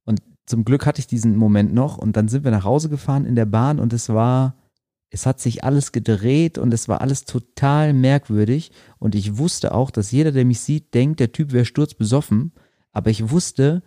Und 0.06 0.22
zum 0.46 0.66
Glück 0.66 0.86
hatte 0.86 1.00
ich 1.00 1.08
diesen 1.08 1.36
Moment 1.38 1.74
noch 1.74 1.98
und 1.98 2.16
dann 2.18 2.28
sind 2.28 2.44
wir 2.44 2.52
nach 2.52 2.66
Hause 2.66 2.90
gefahren 2.90 3.26
in 3.26 3.36
der 3.36 3.46
Bahn 3.46 3.80
und 3.80 3.94
es 3.94 4.10
war, 4.10 4.56
es 5.10 5.26
hat 5.26 5.40
sich 5.40 5.64
alles 5.64 5.92
gedreht 5.92 6.58
und 6.58 6.74
es 6.74 6.88
war 6.88 7.02
alles 7.02 7.26
total 7.26 7.94
merkwürdig 7.94 8.72
und 9.00 9.16
ich 9.16 9.38
wusste 9.38 9.74
auch, 9.74 9.92
dass 9.92 10.12
jeder, 10.12 10.32
der 10.32 10.46
mich 10.46 10.60
sieht, 10.60 10.94
denkt, 10.94 11.20
der 11.20 11.32
Typ 11.32 11.52
wäre 11.52 11.66
sturzbesoffen, 11.66 12.52
aber 12.92 13.10
ich 13.10 13.32
wusste, 13.32 13.82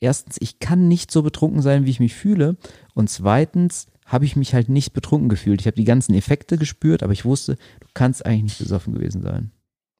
erstens, 0.00 0.36
ich 0.40 0.58
kann 0.58 0.88
nicht 0.88 1.10
so 1.10 1.22
betrunken 1.22 1.62
sein, 1.62 1.86
wie 1.86 1.90
ich 1.90 2.00
mich 2.00 2.14
fühle 2.14 2.56
und 2.94 3.08
zweitens 3.08 3.86
habe 4.04 4.24
ich 4.24 4.36
mich 4.36 4.52
halt 4.52 4.68
nicht 4.68 4.92
betrunken 4.92 5.28
gefühlt. 5.28 5.60
Ich 5.60 5.66
habe 5.66 5.76
die 5.76 5.84
ganzen 5.84 6.14
Effekte 6.14 6.58
gespürt, 6.58 7.02
aber 7.02 7.12
ich 7.12 7.24
wusste, 7.24 7.54
du 7.54 7.86
kannst 7.94 8.26
eigentlich 8.26 8.42
nicht 8.42 8.58
besoffen 8.58 8.92
gewesen 8.92 9.22
sein. 9.22 9.52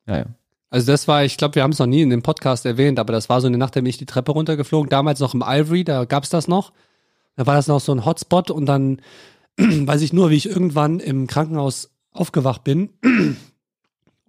Ja, 0.06 0.18
ja. 0.18 0.26
Also 0.72 0.90
das 0.90 1.06
war, 1.06 1.22
ich 1.22 1.36
glaube, 1.36 1.54
wir 1.56 1.62
haben 1.64 1.72
es 1.72 1.78
noch 1.78 1.86
nie 1.86 2.00
in 2.00 2.08
dem 2.08 2.22
Podcast 2.22 2.64
erwähnt, 2.64 2.98
aber 2.98 3.12
das 3.12 3.28
war 3.28 3.42
so 3.42 3.46
eine 3.46 3.58
Nacht, 3.58 3.76
da 3.76 3.80
bin 3.80 3.90
ich 3.90 3.98
die 3.98 4.06
Treppe 4.06 4.32
runtergeflogen, 4.32 4.88
damals 4.88 5.20
noch 5.20 5.34
im 5.34 5.44
Ivory, 5.46 5.84
da 5.84 6.06
gab's 6.06 6.30
das 6.30 6.48
noch. 6.48 6.72
Da 7.36 7.46
war 7.46 7.56
das 7.56 7.66
noch 7.66 7.78
so 7.78 7.92
ein 7.92 8.06
Hotspot 8.06 8.50
und 8.50 8.64
dann 8.64 9.02
weiß 9.58 10.00
ich 10.00 10.14
nur, 10.14 10.30
wie 10.30 10.36
ich 10.36 10.48
irgendwann 10.48 10.98
im 10.98 11.26
Krankenhaus 11.26 11.90
aufgewacht 12.10 12.64
bin, 12.64 12.88
äh, 13.04 13.34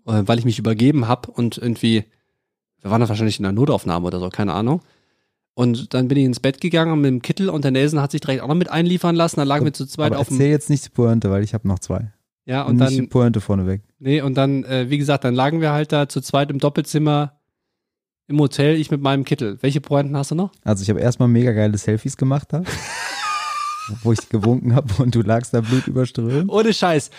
weil 0.05 0.37
ich 0.37 0.43
mich 0.43 0.59
übergeben 0.59 1.07
habe 1.07 1.31
und 1.31 1.57
irgendwie, 1.57 2.03
wir 2.81 2.91
waren 2.91 2.99
da 2.99 3.07
wahrscheinlich 3.07 3.39
in 3.39 3.43
der 3.43 3.53
Notaufnahme 3.53 4.05
oder 4.05 4.19
so, 4.19 4.27
keine 4.27 4.51
Ahnung. 4.51 4.81
Und 5.53 5.93
dann 5.93 6.09
bin 6.09 6.17
ich 6.17 6.25
ins 6.25 6.41
Bett 6.41 6.59
gegangen 6.59 6.99
mit 6.99 7.09
dem 7.09 7.21
Kittel 7.21 7.47
und 7.47 7.63
der 7.63 7.71
Nelson 7.71 8.01
hat 8.01 8.11
sich 8.11 8.19
direkt 8.19 8.41
auch 8.41 8.49
noch 8.49 8.55
mit 8.55 8.69
einliefern 8.69 9.15
lassen. 9.15 9.37
Dann 9.37 9.47
lagen 9.47 9.63
wir 9.63 9.71
zu 9.71 9.85
zweit 9.85 10.11
Aber 10.11 10.19
auf 10.19 10.27
dem. 10.27 10.35
erzähl 10.35 10.51
jetzt 10.51 10.69
nicht 10.69 10.83
die 10.83 10.89
Pointe, 10.89 11.31
weil 11.31 11.41
ich 11.41 11.53
habe 11.53 11.69
noch 11.69 11.79
zwei. 11.79 12.11
Ja, 12.45 12.63
Und, 12.63 12.71
und 12.71 12.77
nicht 12.79 12.91
die 12.91 12.97
dann, 12.97 13.09
Pointe 13.09 13.39
vorneweg. 13.39 13.81
Nee, 14.03 14.21
und 14.21 14.35
dann, 14.35 14.63
äh, 14.65 14.89
wie 14.89 14.97
gesagt, 14.97 15.23
dann 15.23 15.33
lagen 15.33 15.61
wir 15.61 15.71
halt 15.71 15.91
da 15.91 16.07
zu 16.09 16.21
zweit 16.21 16.49
im 16.51 16.59
Doppelzimmer 16.59 17.39
im 18.27 18.39
Hotel, 18.39 18.75
ich 18.75 18.89
mit 18.91 19.01
meinem 19.01 19.25
Kittel. 19.25 19.57
Welche 19.61 19.81
Pointen 19.81 20.15
hast 20.15 20.31
du 20.31 20.35
noch? 20.35 20.51
Also 20.63 20.81
ich 20.83 20.89
habe 20.89 20.99
erstmal 21.01 21.27
mega 21.27 21.51
geile 21.51 21.77
Selfies 21.77 22.15
gemacht 22.15 22.47
da, 22.53 22.63
wo 24.03 24.13
ich 24.13 24.29
gewunken 24.29 24.75
habe 24.75 24.93
und 25.01 25.13
du 25.13 25.21
lagst 25.21 25.53
da 25.53 25.61
blutüberströmt. 25.61 26.49
Ohne 26.49 26.73
Scheiß. 26.73 27.09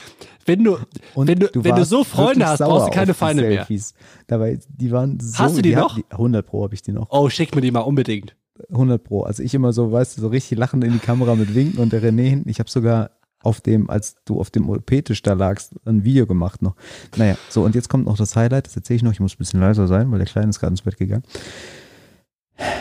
Wenn 0.46 0.64
du, 0.64 0.78
Und 1.14 1.28
wenn 1.28 1.38
du, 1.38 1.48
wenn 1.54 1.76
du 1.76 1.84
so 1.84 2.04
Freunde 2.04 2.46
hast, 2.46 2.60
brauchst 2.60 2.88
du 2.88 2.90
keine 2.90 3.08
die 3.12 3.14
Feinde 3.14 3.42
mehr. 3.42 3.52
Selfies. 3.58 3.94
Dabei, 4.26 4.58
die 4.68 4.90
waren 4.90 5.18
so. 5.20 5.38
Hast 5.38 5.58
du 5.58 5.62
die 5.62 5.76
hat- 5.76 5.82
noch? 5.82 5.98
100 6.10 6.46
Pro 6.46 6.64
habe 6.64 6.74
ich 6.74 6.82
die 6.82 6.92
noch. 6.92 7.08
Oh, 7.10 7.28
schick 7.28 7.54
mir 7.54 7.60
die 7.60 7.70
mal 7.70 7.80
unbedingt. 7.80 8.34
100 8.70 9.02
Pro. 9.02 9.22
Also 9.24 9.42
ich 9.42 9.52
immer 9.54 9.72
so, 9.72 9.90
weißt 9.92 10.16
du, 10.16 10.20
so 10.22 10.28
richtig 10.28 10.58
lachend 10.58 10.84
in 10.84 10.92
die 10.92 10.98
Kamera 10.98 11.34
mit 11.34 11.54
Winken 11.54 11.80
und 11.80 11.92
der 11.92 12.02
René 12.02 12.28
hinten. 12.28 12.48
Ich 12.48 12.60
habe 12.60 12.70
sogar 12.70 13.10
auf 13.44 13.60
dem, 13.60 13.90
als 13.90 14.16
du 14.24 14.40
auf 14.40 14.50
dem 14.50 14.68
OP-Tisch 14.68 15.22
da 15.22 15.34
lagst, 15.34 15.74
ein 15.84 16.04
Video 16.04 16.26
gemacht 16.26 16.62
noch. 16.62 16.76
Naja, 17.16 17.36
so 17.48 17.64
und 17.64 17.74
jetzt 17.74 17.88
kommt 17.88 18.06
noch 18.06 18.16
das 18.16 18.36
Highlight, 18.36 18.66
das 18.66 18.76
erzähle 18.76 18.96
ich 18.96 19.02
noch, 19.02 19.12
ich 19.12 19.20
muss 19.20 19.34
ein 19.34 19.38
bisschen 19.38 19.60
leiser 19.60 19.86
sein, 19.86 20.10
weil 20.10 20.18
der 20.18 20.26
Kleine 20.26 20.50
ist 20.50 20.60
gerade 20.60 20.72
ins 20.72 20.82
Bett 20.82 20.96
gegangen. 20.96 21.24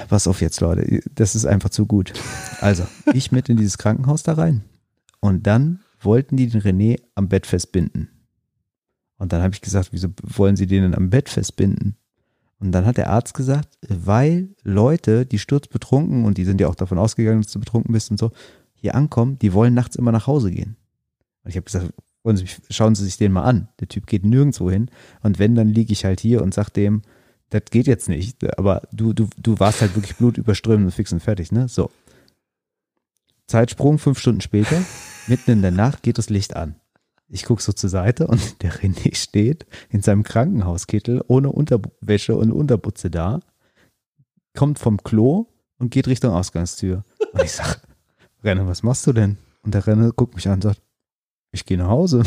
Pass 0.07 0.27
auf 0.27 0.41
jetzt, 0.41 0.61
Leute, 0.61 1.01
das 1.15 1.35
ist 1.35 1.45
einfach 1.45 1.69
zu 1.69 1.85
gut. 1.85 2.13
Also, 2.61 2.85
ich 3.13 3.31
mit 3.31 3.49
in 3.49 3.57
dieses 3.57 3.77
Krankenhaus 3.77 4.23
da 4.23 4.33
rein 4.33 4.63
und 5.19 5.47
dann 5.47 5.79
wollten 5.99 6.37
die 6.37 6.47
den 6.47 6.61
René 6.61 6.99
am 7.15 7.27
Bett 7.29 7.47
festbinden. 7.47 8.09
Und 9.17 9.31
dann 9.31 9.41
habe 9.41 9.53
ich 9.53 9.61
gesagt, 9.61 9.89
wieso 9.91 10.09
wollen 10.21 10.55
sie 10.55 10.67
den 10.67 10.83
denn 10.83 10.95
am 10.95 11.09
Bett 11.09 11.29
festbinden? 11.29 11.95
Und 12.59 12.71
dann 12.71 12.85
hat 12.85 12.97
der 12.97 13.09
Arzt 13.09 13.33
gesagt, 13.33 13.77
weil 13.87 14.49
Leute, 14.63 15.25
die 15.25 15.39
sturzbetrunken, 15.39 16.23
und 16.23 16.37
die 16.37 16.45
sind 16.45 16.61
ja 16.61 16.67
auch 16.67 16.75
davon 16.75 16.97
ausgegangen, 16.97 17.41
dass 17.41 17.51
du 17.51 17.59
betrunken 17.59 17.91
bist 17.91 18.09
und 18.11 18.17
so, 18.17 18.31
hier 18.83 18.95
ankommen, 18.95 19.39
die 19.39 19.53
wollen 19.53 19.73
nachts 19.73 19.95
immer 19.95 20.11
nach 20.11 20.27
Hause 20.27 20.51
gehen. 20.51 20.75
Und 21.43 21.49
ich 21.49 21.55
habe 21.55 21.63
gesagt, 21.63 21.93
Sie 22.25 22.47
schauen 22.69 22.95
Sie 22.95 23.03
sich 23.05 23.17
den 23.17 23.31
mal 23.31 23.43
an. 23.43 23.69
Der 23.79 23.87
Typ 23.87 24.07
geht 24.07 24.25
nirgendwo 24.25 24.69
hin. 24.69 24.89
Und 25.21 25.39
wenn, 25.39 25.55
dann 25.55 25.69
liege 25.69 25.93
ich 25.93 26.05
halt 26.05 26.19
hier 26.19 26.41
und 26.41 26.53
sag 26.53 26.69
dem, 26.69 27.01
das 27.49 27.63
geht 27.71 27.87
jetzt 27.87 28.09
nicht. 28.09 28.43
Aber 28.57 28.81
du, 28.91 29.13
du, 29.13 29.29
du 29.41 29.59
warst 29.59 29.81
halt 29.81 29.95
wirklich 29.95 30.17
blutüberströmend 30.17 30.85
und 30.85 30.91
fix 30.91 31.13
und 31.13 31.21
fertig, 31.21 31.51
ne? 31.51 31.69
So. 31.69 31.91
Zeitsprung, 33.47 33.99
fünf 33.99 34.19
Stunden 34.19 34.41
später, 34.41 34.81
mitten 35.27 35.51
in 35.51 35.61
der 35.61 35.71
Nacht 35.71 36.03
geht 36.03 36.17
das 36.17 36.29
Licht 36.29 36.55
an. 36.55 36.75
Ich 37.29 37.43
gucke 37.43 37.61
so 37.61 37.71
zur 37.71 37.89
Seite 37.89 38.27
und 38.27 38.61
der 38.63 38.73
René 38.73 39.15
steht 39.15 39.65
in 39.89 40.01
seinem 40.01 40.23
Krankenhauskittel 40.23 41.23
ohne 41.27 41.51
Unterwäsche 41.51 42.35
und 42.35 42.51
Unterbutze 42.51 43.09
da, 43.09 43.39
kommt 44.53 44.77
vom 44.77 45.03
Klo 45.03 45.47
und 45.77 45.89
geht 45.89 46.07
Richtung 46.07 46.33
Ausgangstür. 46.33 47.03
Und 47.31 47.43
ich 47.43 47.51
sag, 47.51 47.81
Renne, 48.43 48.67
was 48.67 48.83
machst 48.83 49.07
du 49.07 49.13
denn? 49.13 49.37
Und 49.61 49.73
der 49.73 49.87
Renne 49.87 50.11
guckt 50.11 50.35
mich 50.35 50.47
an 50.47 50.55
und 50.55 50.63
sagt, 50.63 50.81
ich 51.51 51.65
gehe 51.65 51.77
nach 51.77 51.87
Hause. 51.87 52.19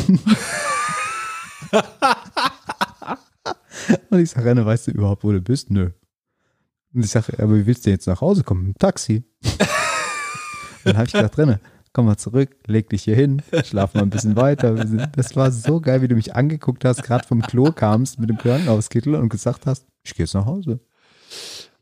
und 4.10 4.18
ich 4.18 4.30
sag, 4.30 4.44
Renne, 4.44 4.64
weißt 4.64 4.86
du 4.86 4.92
überhaupt, 4.92 5.24
wo 5.24 5.32
du 5.32 5.40
bist? 5.42 5.70
Nö. 5.70 5.90
Und 6.94 7.04
ich 7.04 7.10
sage, 7.10 7.34
aber 7.42 7.56
wie 7.56 7.66
willst 7.66 7.84
du 7.84 7.90
jetzt 7.90 8.06
nach 8.06 8.22
Hause 8.22 8.44
kommen? 8.44 8.68
Mit 8.68 8.76
dem 8.76 8.78
Taxi. 8.78 9.24
dann 10.84 10.96
habe 10.96 11.06
ich 11.06 11.12
gesagt, 11.12 11.36
Renne, 11.36 11.60
komm 11.92 12.06
mal 12.06 12.16
zurück, 12.16 12.56
leg 12.66 12.88
dich 12.88 13.02
hier 13.02 13.16
hin, 13.16 13.42
schlaf 13.64 13.92
mal 13.92 14.02
ein 14.02 14.10
bisschen 14.10 14.36
weiter. 14.36 14.74
Das 15.14 15.36
war 15.36 15.52
so 15.52 15.80
geil, 15.80 16.00
wie 16.00 16.08
du 16.08 16.14
mich 16.14 16.34
angeguckt 16.34 16.86
hast, 16.86 17.02
gerade 17.02 17.26
vom 17.26 17.42
Klo 17.42 17.72
kamst 17.72 18.18
mit 18.18 18.30
dem 18.30 18.38
Krankenhauskittel 18.38 19.16
und 19.16 19.28
gesagt 19.28 19.66
hast, 19.66 19.86
ich 20.02 20.14
gehe 20.14 20.24
jetzt 20.24 20.34
nach 20.34 20.46
Hause. 20.46 20.80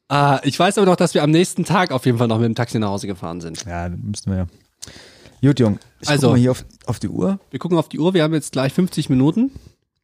Ah, 0.09 0.41
ich 0.45 0.59
weiß 0.59 0.79
aber 0.79 0.87
noch, 0.87 0.97
dass 0.97 1.15
wir 1.15 1.23
am 1.23 1.31
nächsten 1.31 1.65
Tag 1.65 1.91
auf 1.91 2.05
jeden 2.07 2.19
Fall 2.19 2.29
noch 2.29 2.39
mit 2.39 2.47
dem 2.47 2.55
Taxi 2.55 2.79
nach 2.79 2.89
Hause 2.89 3.07
gefahren 3.07 3.41
sind. 3.41 3.65
Ja, 3.65 3.89
dann 3.89 4.01
müssten 4.03 4.31
wir 4.31 4.39
ja. 4.39 4.47
Gut, 5.41 5.61
Jung, 5.61 5.79
ich 6.01 6.09
Also- 6.09 6.29
guck 6.29 6.35
mal 6.37 6.41
hier 6.41 6.51
auf, 6.51 6.65
auf 6.87 6.99
die 7.01 7.09
Uhr. 7.09 7.39
Wir 7.51 7.59
gucken 7.59 7.79
auf 7.79 7.89
die 7.89 7.99
Uhr, 7.99 8.15
wir 8.15 8.23
haben 8.23 8.35
jetzt 8.35 8.53
gleich 8.53 8.73
50 8.73 9.09
Minuten. 9.11 9.51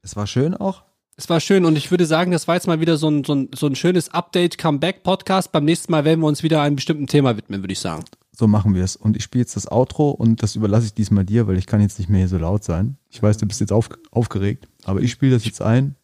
Es 0.02 0.16
war 0.16 0.26
schön 0.26 0.54
auch. 0.54 0.82
Es 1.16 1.28
war 1.28 1.40
schön 1.40 1.66
und 1.66 1.76
ich 1.76 1.90
würde 1.90 2.06
sagen, 2.06 2.30
das 2.30 2.48
war 2.48 2.54
jetzt 2.54 2.66
mal 2.66 2.80
wieder 2.80 2.96
so 2.96 3.08
ein, 3.10 3.24
so 3.24 3.34
ein, 3.34 3.50
so 3.54 3.66
ein 3.66 3.74
schönes 3.74 4.08
Update-Comeback-Podcast. 4.08 5.52
Beim 5.52 5.66
nächsten 5.66 5.92
Mal 5.92 6.06
werden 6.06 6.20
wir 6.20 6.26
uns 6.28 6.42
wieder 6.42 6.62
einem 6.62 6.76
bestimmten 6.76 7.06
Thema 7.06 7.36
widmen, 7.36 7.62
würde 7.62 7.72
ich 7.72 7.78
sagen. 7.80 8.04
So 8.34 8.46
machen 8.46 8.74
wir 8.74 8.82
es. 8.82 8.96
Und 8.96 9.16
ich 9.18 9.22
spiele 9.24 9.42
jetzt 9.42 9.54
das 9.54 9.70
Outro 9.70 10.10
und 10.12 10.42
das 10.42 10.56
überlasse 10.56 10.86
ich 10.86 10.94
diesmal 10.94 11.24
dir, 11.26 11.46
weil 11.46 11.58
ich 11.58 11.66
kann 11.66 11.82
jetzt 11.82 11.98
nicht 11.98 12.08
mehr 12.08 12.20
hier 12.20 12.28
so 12.28 12.38
laut 12.38 12.64
sein. 12.64 12.96
Ich 13.10 13.22
weiß, 13.22 13.36
du 13.36 13.46
bist 13.46 13.60
jetzt 13.60 13.72
auf, 13.72 13.90
aufgeregt, 14.10 14.66
aber 14.84 15.00
ich 15.02 15.10
spiele 15.10 15.32
das 15.34 15.44
jetzt 15.44 15.60
ein 15.60 15.94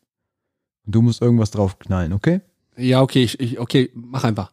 und 0.85 0.95
du 0.95 1.01
musst 1.01 1.23
irgendwas 1.23 1.51
drauf 1.51 1.79
knallen, 1.79 2.13
okay? 2.13 2.43
Ja, 2.79 3.01
okay, 3.01 3.23
ich, 3.23 3.41
ich, 3.41 3.59
okay, 3.59 3.91
mach 3.95 4.25
einfach. 4.25 4.53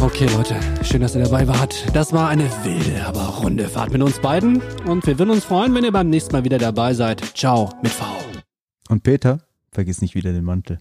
Okay, 0.00 0.28
Leute, 0.36 0.54
schön, 0.84 1.00
dass 1.00 1.16
ihr 1.16 1.24
dabei 1.24 1.48
wart. 1.48 1.84
Das 1.92 2.12
war 2.12 2.28
eine 2.28 2.44
wilde, 2.62 3.04
aber 3.04 3.22
runde 3.42 3.68
Fahrt 3.68 3.92
mit 3.92 4.00
uns 4.02 4.20
beiden. 4.20 4.62
Und 4.86 5.04
wir 5.04 5.18
würden 5.18 5.30
uns 5.30 5.44
freuen, 5.44 5.74
wenn 5.74 5.82
ihr 5.82 5.90
beim 5.90 6.08
nächsten 6.08 6.32
Mal 6.32 6.44
wieder 6.44 6.58
dabei 6.58 6.94
seid. 6.94 7.20
Ciao 7.36 7.70
mit 7.82 7.90
V. 7.90 8.04
Und 8.88 9.02
Peter, 9.02 9.40
vergiss 9.72 10.00
nicht 10.00 10.14
wieder 10.14 10.32
den 10.32 10.44
Mantel. 10.44 10.78